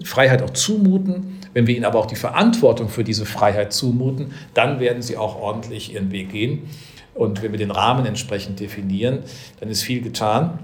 Freiheit 0.04 0.42
auch 0.42 0.50
zumuten, 0.50 1.38
wenn 1.54 1.66
wir 1.66 1.76
ihnen 1.76 1.84
aber 1.84 1.98
auch 1.98 2.06
die 2.06 2.16
Verantwortung 2.16 2.88
für 2.88 3.04
diese 3.04 3.26
Freiheit 3.26 3.72
zumuten, 3.72 4.32
dann 4.54 4.80
werden 4.80 5.02
sie 5.02 5.16
auch 5.16 5.40
ordentlich 5.40 5.94
ihren 5.94 6.10
Weg 6.10 6.30
gehen. 6.30 6.68
Und 7.14 7.42
wenn 7.42 7.52
wir 7.52 7.58
den 7.58 7.70
Rahmen 7.70 8.04
entsprechend 8.04 8.60
definieren, 8.60 9.20
dann 9.60 9.68
ist 9.68 9.82
viel 9.82 10.02
getan. 10.02 10.58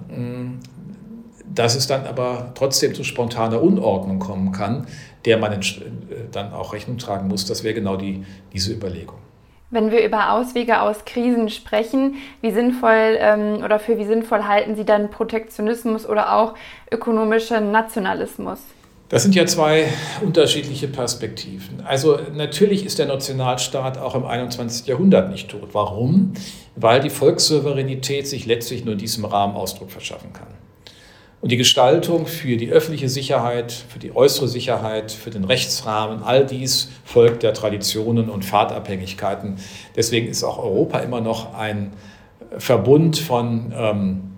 Dass 1.54 1.74
es 1.74 1.86
dann 1.86 2.06
aber 2.06 2.52
trotzdem 2.54 2.94
zu 2.94 3.04
spontaner 3.04 3.62
Unordnung 3.62 4.18
kommen 4.18 4.52
kann, 4.52 4.86
der 5.24 5.38
man 5.38 5.58
dann 6.30 6.52
auch 6.52 6.72
Rechnung 6.72 6.98
tragen 6.98 7.28
muss, 7.28 7.46
das 7.46 7.64
wäre 7.64 7.74
genau 7.74 7.96
die, 7.96 8.24
diese 8.52 8.72
Überlegung. 8.72 9.16
Wenn 9.70 9.90
wir 9.90 10.04
über 10.04 10.32
Auswege 10.32 10.82
aus 10.82 11.06
Krisen 11.06 11.48
sprechen, 11.48 12.16
wie 12.42 12.50
sinnvoll 12.50 13.16
ähm, 13.18 13.62
oder 13.64 13.78
für 13.78 13.96
wie 13.96 14.04
sinnvoll 14.04 14.44
halten 14.44 14.76
Sie 14.76 14.84
dann 14.84 15.10
Protektionismus 15.10 16.06
oder 16.06 16.34
auch 16.34 16.54
ökonomischen 16.90 17.70
Nationalismus? 17.72 18.60
Das 19.12 19.22
sind 19.22 19.34
ja 19.34 19.44
zwei 19.44 19.88
unterschiedliche 20.22 20.88
Perspektiven. 20.88 21.82
Also 21.84 22.18
natürlich 22.32 22.86
ist 22.86 22.98
der 22.98 23.04
Nationalstaat 23.04 23.98
auch 23.98 24.14
im 24.14 24.24
21. 24.24 24.86
Jahrhundert 24.86 25.30
nicht 25.30 25.50
tot. 25.50 25.68
Warum? 25.72 26.32
Weil 26.76 27.00
die 27.00 27.10
Volkssouveränität 27.10 28.26
sich 28.26 28.46
letztlich 28.46 28.86
nur 28.86 28.92
in 28.92 28.98
diesem 28.98 29.26
Rahmen 29.26 29.54
Ausdruck 29.54 29.90
verschaffen 29.90 30.32
kann. 30.32 30.46
Und 31.42 31.52
die 31.52 31.58
Gestaltung 31.58 32.24
für 32.24 32.56
die 32.56 32.70
öffentliche 32.70 33.10
Sicherheit, 33.10 33.70
für 33.70 33.98
die 33.98 34.16
äußere 34.16 34.48
Sicherheit, 34.48 35.12
für 35.12 35.28
den 35.28 35.44
Rechtsrahmen, 35.44 36.22
all 36.22 36.46
dies 36.46 36.88
folgt 37.04 37.42
der 37.42 37.52
Traditionen 37.52 38.30
und 38.30 38.46
Fahrtabhängigkeiten. 38.46 39.56
Deswegen 39.94 40.26
ist 40.26 40.42
auch 40.42 40.56
Europa 40.56 41.00
immer 41.00 41.20
noch 41.20 41.52
ein 41.52 41.92
Verbund 42.56 43.18
von 43.18 43.74
ähm, 43.76 44.31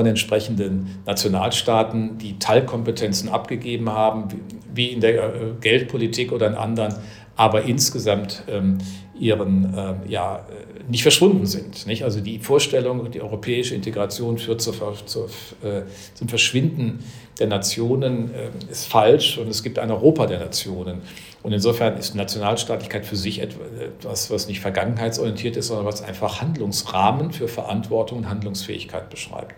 von 0.00 0.06
entsprechenden 0.06 1.02
Nationalstaaten, 1.04 2.16
die 2.16 2.38
Teilkompetenzen 2.38 3.28
abgegeben 3.28 3.90
haben, 3.90 4.28
wie 4.72 4.86
in 4.86 5.02
der 5.02 5.14
äh, 5.14 5.28
Geldpolitik 5.60 6.32
oder 6.32 6.46
in 6.46 6.54
anderen, 6.54 6.94
aber 7.36 7.64
insgesamt 7.64 8.44
ähm, 8.48 8.78
ihren, 9.18 9.74
äh, 9.74 9.94
ja, 10.08 10.46
nicht 10.88 11.02
verschwunden 11.02 11.44
sind. 11.44 11.86
Nicht? 11.86 12.02
Also 12.02 12.22
die 12.22 12.38
Vorstellung, 12.38 13.10
die 13.10 13.20
europäische 13.20 13.74
Integration 13.74 14.38
führt 14.38 14.62
zur, 14.62 14.74
zur, 15.04 15.26
äh, 15.62 15.82
zum 16.14 16.30
Verschwinden 16.30 17.00
der 17.38 17.48
Nationen, 17.48 18.30
äh, 18.32 18.72
ist 18.72 18.86
falsch 18.86 19.36
und 19.36 19.48
es 19.48 19.62
gibt 19.62 19.78
ein 19.78 19.90
Europa 19.90 20.24
der 20.24 20.38
Nationen. 20.38 21.02
Und 21.42 21.52
insofern 21.52 21.96
ist 21.96 22.14
Nationalstaatlichkeit 22.14 23.06
für 23.06 23.16
sich 23.16 23.40
etwas, 23.40 24.30
was 24.30 24.46
nicht 24.46 24.60
vergangenheitsorientiert 24.60 25.56
ist, 25.56 25.68
sondern 25.68 25.86
was 25.86 26.02
einfach 26.02 26.42
Handlungsrahmen 26.42 27.32
für 27.32 27.48
Verantwortung 27.48 28.18
und 28.18 28.28
Handlungsfähigkeit 28.28 29.08
beschreibt. 29.08 29.54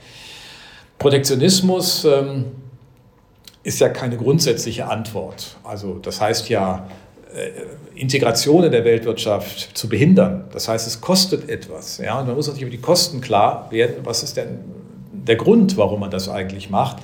Protektionismus 0.98 2.04
ähm, 2.04 2.52
ist 3.64 3.80
ja 3.80 3.88
keine 3.88 4.16
grundsätzliche 4.16 4.86
Antwort. 4.86 5.56
Also 5.64 5.98
das 5.98 6.20
heißt 6.20 6.48
ja, 6.48 6.86
äh, 7.34 7.50
Integration 7.98 8.64
in 8.64 8.72
der 8.72 8.84
Weltwirtschaft 8.84 9.76
zu 9.76 9.88
behindern. 9.88 10.44
Das 10.52 10.68
heißt, 10.68 10.86
es 10.86 11.00
kostet 11.00 11.48
etwas. 11.48 11.98
Ja? 11.98 12.20
Und 12.20 12.26
man 12.26 12.36
muss 12.36 12.46
sich 12.46 12.60
über 12.60 12.70
die 12.70 12.80
Kosten 12.80 13.20
klar 13.20 13.68
werden, 13.70 13.96
was 14.04 14.22
ist 14.22 14.36
denn 14.36 14.58
der 15.12 15.36
Grund, 15.36 15.76
warum 15.76 16.00
man 16.00 16.10
das 16.10 16.28
eigentlich 16.28 16.70
macht. 16.70 16.98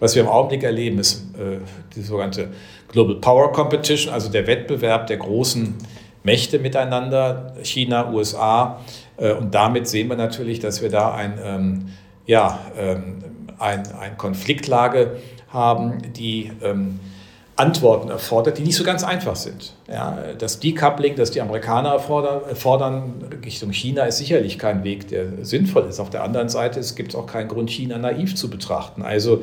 Was 0.00 0.14
wir 0.14 0.22
im 0.22 0.28
Augenblick 0.28 0.62
erleben, 0.62 0.98
ist 0.98 1.34
äh, 1.36 1.58
die 1.94 2.02
sogenannte 2.02 2.48
Global 2.88 3.16
Power 3.16 3.52
Competition, 3.52 4.12
also 4.12 4.30
der 4.30 4.46
Wettbewerb 4.46 5.06
der 5.06 5.16
großen 5.16 5.74
Mächte 6.22 6.58
miteinander, 6.58 7.54
China, 7.62 8.10
USA. 8.12 8.80
Äh, 9.16 9.32
und 9.32 9.54
damit 9.54 9.88
sehen 9.88 10.08
wir 10.08 10.16
natürlich, 10.16 10.58
dass 10.60 10.82
wir 10.82 10.90
da 10.90 11.14
ein, 11.14 11.38
ähm, 11.42 11.86
ja, 12.26 12.60
ähm, 12.78 13.24
ein, 13.58 13.84
ein 13.98 14.18
Konfliktlage 14.18 15.16
haben, 15.48 16.12
die 16.12 16.52
ähm, 16.62 17.00
Antworten 17.56 18.10
erfordert, 18.10 18.58
die 18.58 18.62
nicht 18.62 18.76
so 18.76 18.84
ganz 18.84 19.02
einfach 19.02 19.34
sind. 19.34 19.72
Ja, 19.88 20.18
das 20.36 20.60
Decoupling, 20.60 21.16
das 21.16 21.30
die 21.30 21.40
Amerikaner 21.40 21.88
erfordern, 21.88 22.42
fordern 22.54 23.14
Richtung 23.42 23.72
China, 23.72 24.04
ist 24.04 24.18
sicherlich 24.18 24.58
kein 24.58 24.84
Weg, 24.84 25.08
der 25.08 25.42
sinnvoll 25.42 25.86
ist. 25.88 25.98
Auf 25.98 26.10
der 26.10 26.22
anderen 26.22 26.50
Seite 26.50 26.82
gibt 26.94 27.10
es 27.10 27.14
auch 27.14 27.26
keinen 27.26 27.48
Grund, 27.48 27.70
China 27.70 27.96
naiv 27.96 28.34
zu 28.34 28.50
betrachten. 28.50 29.00
Also 29.00 29.42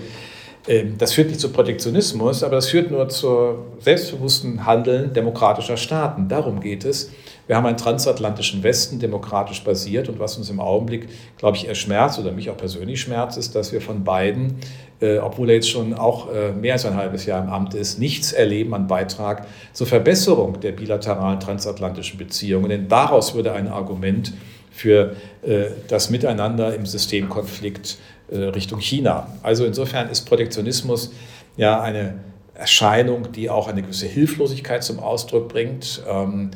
das 0.98 1.12
führt 1.12 1.28
nicht 1.28 1.42
zu 1.42 1.52
Protektionismus, 1.52 2.42
aber 2.42 2.56
das 2.56 2.70
führt 2.70 2.90
nur 2.90 3.10
zu 3.10 3.56
selbstbewussten 3.80 4.66
Handeln 4.66 5.12
demokratischer 5.12 5.76
Staaten. 5.76 6.30
Darum 6.30 6.62
geht 6.62 6.86
es. 6.86 7.12
Wir 7.48 7.58
haben 7.58 7.66
einen 7.66 7.76
transatlantischen 7.76 8.64
Westen, 8.64 9.00
demokratisch 9.00 9.64
basiert. 9.64 10.08
Und 10.08 10.20
was 10.20 10.38
uns 10.38 10.50
im 10.50 10.62
Augenblick, 10.62 11.10
glaube 11.38 11.58
ich, 11.58 11.68
eher 11.68 11.76
schmerzt 11.76 12.18
oder 12.18 12.32
mich 12.32 12.50
auch 12.50 12.56
persönlich 12.56 13.02
schmerzt, 13.02 13.38
ist, 13.38 13.54
dass 13.56 13.74
wir 13.74 13.82
von 13.82 14.06
beiden, 14.06 14.56
äh, 15.02 15.18
obwohl 15.18 15.50
er 15.50 15.56
jetzt 15.56 15.70
schon 15.70 15.94
auch 15.94 16.34
äh, 16.34 16.54
mehr 16.54 16.74
als 16.74 16.86
ein 16.86 16.96
halbes 16.96 17.26
Jahr 17.26 17.44
im 17.44 17.50
Amt 17.50 17.74
ist, 17.74 18.00
nichts 18.00 18.32
erleben 18.32 18.74
an 18.74 18.88
Beitrag 18.88 19.46
zur 19.74 19.88
Verbesserung 19.88 20.62
der 20.62 20.72
bilateralen 20.72 21.42
transatlantischen 21.42 22.18
Beziehungen. 22.18 22.70
Denn 22.70 22.88
daraus 22.88 23.36
würde 23.36 23.52
ein 23.52 23.68
Argument 23.68 24.32
für 24.72 25.18
äh, 25.42 25.66
das 25.90 26.10
Miteinander 26.10 26.74
im 26.74 26.86
Systemkonflikt 26.86 27.98
Richtung 28.38 28.80
China. 28.80 29.28
Also 29.42 29.66
insofern 29.66 30.10
ist 30.10 30.22
Protektionismus 30.22 31.12
ja 31.58 31.82
eine 31.82 32.16
Erscheinung, 32.56 33.32
die 33.32 33.50
auch 33.50 33.68
eine 33.68 33.82
gewisse 33.82 34.08
Hilflosigkeit 34.08 34.84
zum 34.84 35.00
Ausdruck 35.00 35.50
bringt. 35.50 36.04
Ähm, 36.10 36.52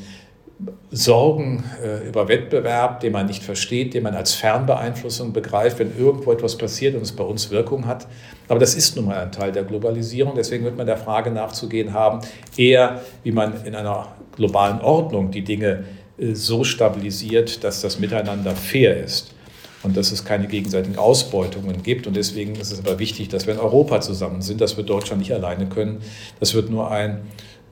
Sorgen 0.89 1.63
äh, 1.83 2.07
über 2.07 2.27
Wettbewerb, 2.27 3.01
den 3.01 3.13
man 3.13 3.27
nicht 3.27 3.43
versteht, 3.43 3.93
den 3.93 4.01
man 4.01 4.15
als 4.15 4.33
Fernbeeinflussung 4.33 5.31
begreift, 5.31 5.77
wenn 5.77 5.95
irgendwo 5.95 6.31
etwas 6.31 6.57
passiert 6.57 6.95
und 6.95 7.03
es 7.03 7.11
bei 7.11 7.23
uns 7.23 7.51
Wirkung 7.51 7.85
hat. 7.85 8.07
Aber 8.47 8.59
das 8.59 8.73
ist 8.73 8.95
nun 8.95 9.05
mal 9.05 9.17
ein 9.17 9.31
Teil 9.31 9.51
der 9.51 9.63
Globalisierung. 9.63 10.33
Deswegen 10.35 10.63
wird 10.63 10.75
man 10.75 10.87
der 10.87 10.97
Frage 10.97 11.29
nachzugehen 11.29 11.93
haben, 11.93 12.21
eher 12.55 13.01
wie 13.23 13.31
man 13.31 13.65
in 13.65 13.75
einer 13.75 14.07
globalen 14.35 14.81
Ordnung 14.81 15.29
die 15.29 15.43
Dinge 15.43 15.83
äh, 16.17 16.33
so 16.33 16.63
stabilisiert, 16.63 17.63
dass 17.63 17.81
das 17.81 17.99
Miteinander 17.99 18.55
fair 18.55 19.03
ist 19.03 19.35
und 19.83 19.95
dass 19.95 20.11
es 20.11 20.25
keine 20.25 20.47
gegenseitigen 20.47 20.97
Ausbeutungen 20.97 21.83
gibt. 21.83 22.07
Und 22.07 22.15
deswegen 22.15 22.55
ist 22.55 22.71
es 22.71 22.79
aber 22.79 22.99
wichtig, 22.99 23.29
dass 23.29 23.47
wir 23.47 23.53
in 23.53 23.59
Europa 23.59 24.01
zusammen 24.01 24.41
sind. 24.41 24.61
Das 24.61 24.77
wird 24.77 24.89
Deutschland 24.89 25.21
nicht 25.21 25.33
alleine 25.33 25.67
können. 25.67 26.01
Das 26.39 26.53
wird 26.53 26.69
nur 26.69 26.91
ein 26.91 27.21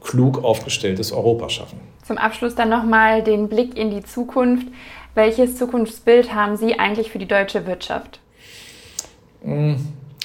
klug 0.02 0.44
aufgestelltes 0.44 1.12
Europa 1.12 1.50
schaffen. 1.50 1.80
Zum 2.06 2.18
Abschluss 2.18 2.54
dann 2.56 2.70
nochmal 2.70 3.24
den 3.24 3.50
Blick 3.50 3.76
in 3.76 3.90
die 3.90 4.04
Zukunft. 4.04 4.68
Welches 5.16 5.58
Zukunftsbild 5.58 6.34
haben 6.34 6.58
Sie 6.58 6.78
eigentlich 6.78 7.10
für 7.10 7.20
die 7.20 7.28
deutsche 7.28 7.66
Wirtschaft? 7.66 8.20
Hm, 9.44 9.78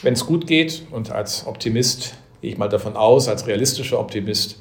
wenn 0.02 0.12
es 0.12 0.26
gut 0.26 0.46
geht 0.46 0.82
und 0.90 1.10
als 1.10 1.46
Optimist 1.46 2.14
gehe 2.40 2.50
ich 2.50 2.58
mal 2.58 2.68
davon 2.68 2.96
aus, 2.96 3.28
als 3.28 3.46
realistischer 3.46 3.98
Optimist, 3.98 4.60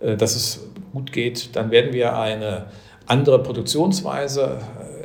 äh, 0.00 0.16
dass 0.16 0.34
es 0.34 0.66
gut 0.92 1.12
geht, 1.12 1.54
dann 1.56 1.70
werden 1.70 1.92
wir 1.92 2.18
eine 2.18 2.66
andere 3.06 3.42
Produktionsweise 3.42 4.58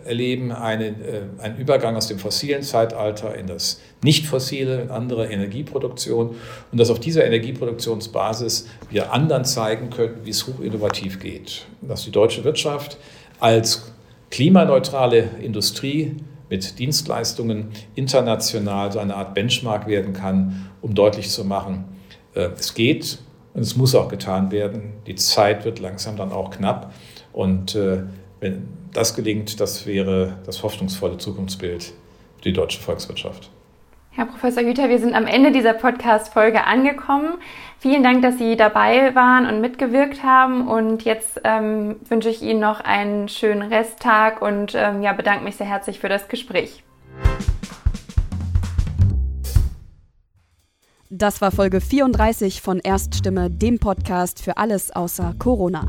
erleben 0.06 0.52
eine, 0.52 0.88
äh, 0.88 1.22
einen 1.40 1.58
Übergang 1.58 1.96
aus 1.96 2.08
dem 2.08 2.20
fossilen 2.20 2.62
Zeitalter 2.62 3.36
in 3.36 3.48
das 3.48 3.82
nicht 4.04 4.26
fossile, 4.26 4.82
in 4.82 4.90
andere 4.90 5.28
Energieproduktion 5.28 6.36
und 6.72 6.78
dass 6.80 6.90
auf 6.90 7.00
dieser 7.00 7.26
Energieproduktionsbasis 7.26 8.68
wir 8.90 9.14
anderen 9.14 9.46
zeigen 9.46 9.90
können, 9.90 10.18
wie 10.24 10.30
es 10.30 10.48
hochinnovativ 10.48 11.20
geht. 11.20 11.66
Dass 11.82 12.04
die 12.04 12.12
deutsche 12.12 12.44
Wirtschaft 12.44 12.98
als 13.40 13.94
klimaneutrale 14.30 15.30
Industrie 15.42 16.18
mit 16.50 16.80
Dienstleistungen 16.80 17.70
international 17.96 18.92
so 18.92 19.00
eine 19.00 19.16
Art 19.16 19.34
Benchmark 19.34 19.88
werden 19.88 20.14
kann, 20.14 20.70
um 20.82 20.94
deutlich 20.94 21.30
zu 21.30 21.46
machen, 21.46 21.86
äh, 22.36 22.50
es 22.58 22.74
geht 22.74 23.20
und 23.54 23.62
es 23.62 23.76
muss 23.76 23.96
auch 23.96 24.10
getan 24.10 24.52
werden. 24.52 24.94
Die 25.08 25.16
Zeit 25.16 25.66
wird 25.66 25.80
langsam 25.80 26.18
dann 26.18 26.32
auch 26.32 26.52
knapp 26.52 26.94
und 27.32 27.76
äh, 27.76 28.04
wenn 28.40 28.83
das 28.94 29.16
gelingt, 29.16 29.60
das 29.60 29.86
wäre 29.86 30.38
das 30.46 30.64
hoffnungsvolle 30.64 31.18
Zukunftsbild 31.18 31.84
für 32.38 32.42
die 32.44 32.54
deutsche 32.54 32.80
Volkswirtschaft. 32.80 33.50
Herr 34.12 34.28
Professor 34.28 34.64
Hüter, 34.64 34.90
wir 34.90 35.00
sind 35.00 35.16
am 35.16 35.26
Ende 35.26 35.52
dieser 35.52 35.74
Podcast-Folge 35.74 36.66
angekommen. 36.66 37.40
Vielen 37.80 38.04
Dank, 38.04 38.22
dass 38.22 38.38
Sie 38.38 38.56
dabei 38.56 39.16
waren 39.16 39.48
und 39.48 39.60
mitgewirkt 39.60 40.22
haben. 40.22 40.68
Und 40.68 41.04
jetzt 41.04 41.42
ähm, 41.44 41.96
wünsche 42.08 42.30
ich 42.30 42.44
Ihnen 42.44 42.60
noch 42.60 42.80
einen 42.80 43.28
schönen 43.28 43.64
Resttag 43.64 44.42
und 44.42 44.76
ähm, 44.76 45.02
ja, 45.02 45.14
bedanke 45.14 45.44
mich 45.44 45.56
sehr 45.56 45.68
herzlich 45.68 46.00
für 46.00 46.10
das 46.10 46.28
Gespräch. 46.28 46.84
Das 51.10 51.42
war 51.42 51.52
Folge 51.52 51.82
34 51.82 52.62
von 52.62 52.80
Erststimme, 52.80 53.50
dem 53.50 53.80
Podcast 53.80 54.44
für 54.44 54.58
alles 54.58 54.92
außer 54.92 55.34
Corona. 55.40 55.88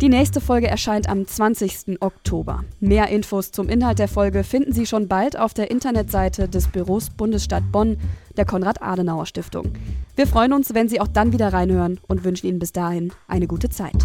Die 0.00 0.08
nächste 0.08 0.40
Folge 0.40 0.68
erscheint 0.68 1.08
am 1.08 1.26
20. 1.26 2.00
Oktober. 2.00 2.62
Mehr 2.78 3.08
Infos 3.08 3.50
zum 3.50 3.68
Inhalt 3.68 3.98
der 3.98 4.06
Folge 4.06 4.44
finden 4.44 4.72
Sie 4.72 4.86
schon 4.86 5.08
bald 5.08 5.36
auf 5.36 5.54
der 5.54 5.72
Internetseite 5.72 6.48
des 6.48 6.68
Büros 6.68 7.10
Bundesstadt 7.10 7.64
Bonn 7.72 7.98
der 8.36 8.44
Konrad-Adenauer-Stiftung. 8.44 9.72
Wir 10.14 10.28
freuen 10.28 10.52
uns, 10.52 10.72
wenn 10.72 10.88
Sie 10.88 11.00
auch 11.00 11.08
dann 11.08 11.32
wieder 11.32 11.52
reinhören 11.52 11.98
und 12.06 12.22
wünschen 12.22 12.46
Ihnen 12.46 12.60
bis 12.60 12.70
dahin 12.70 13.12
eine 13.26 13.48
gute 13.48 13.70
Zeit. 13.70 13.96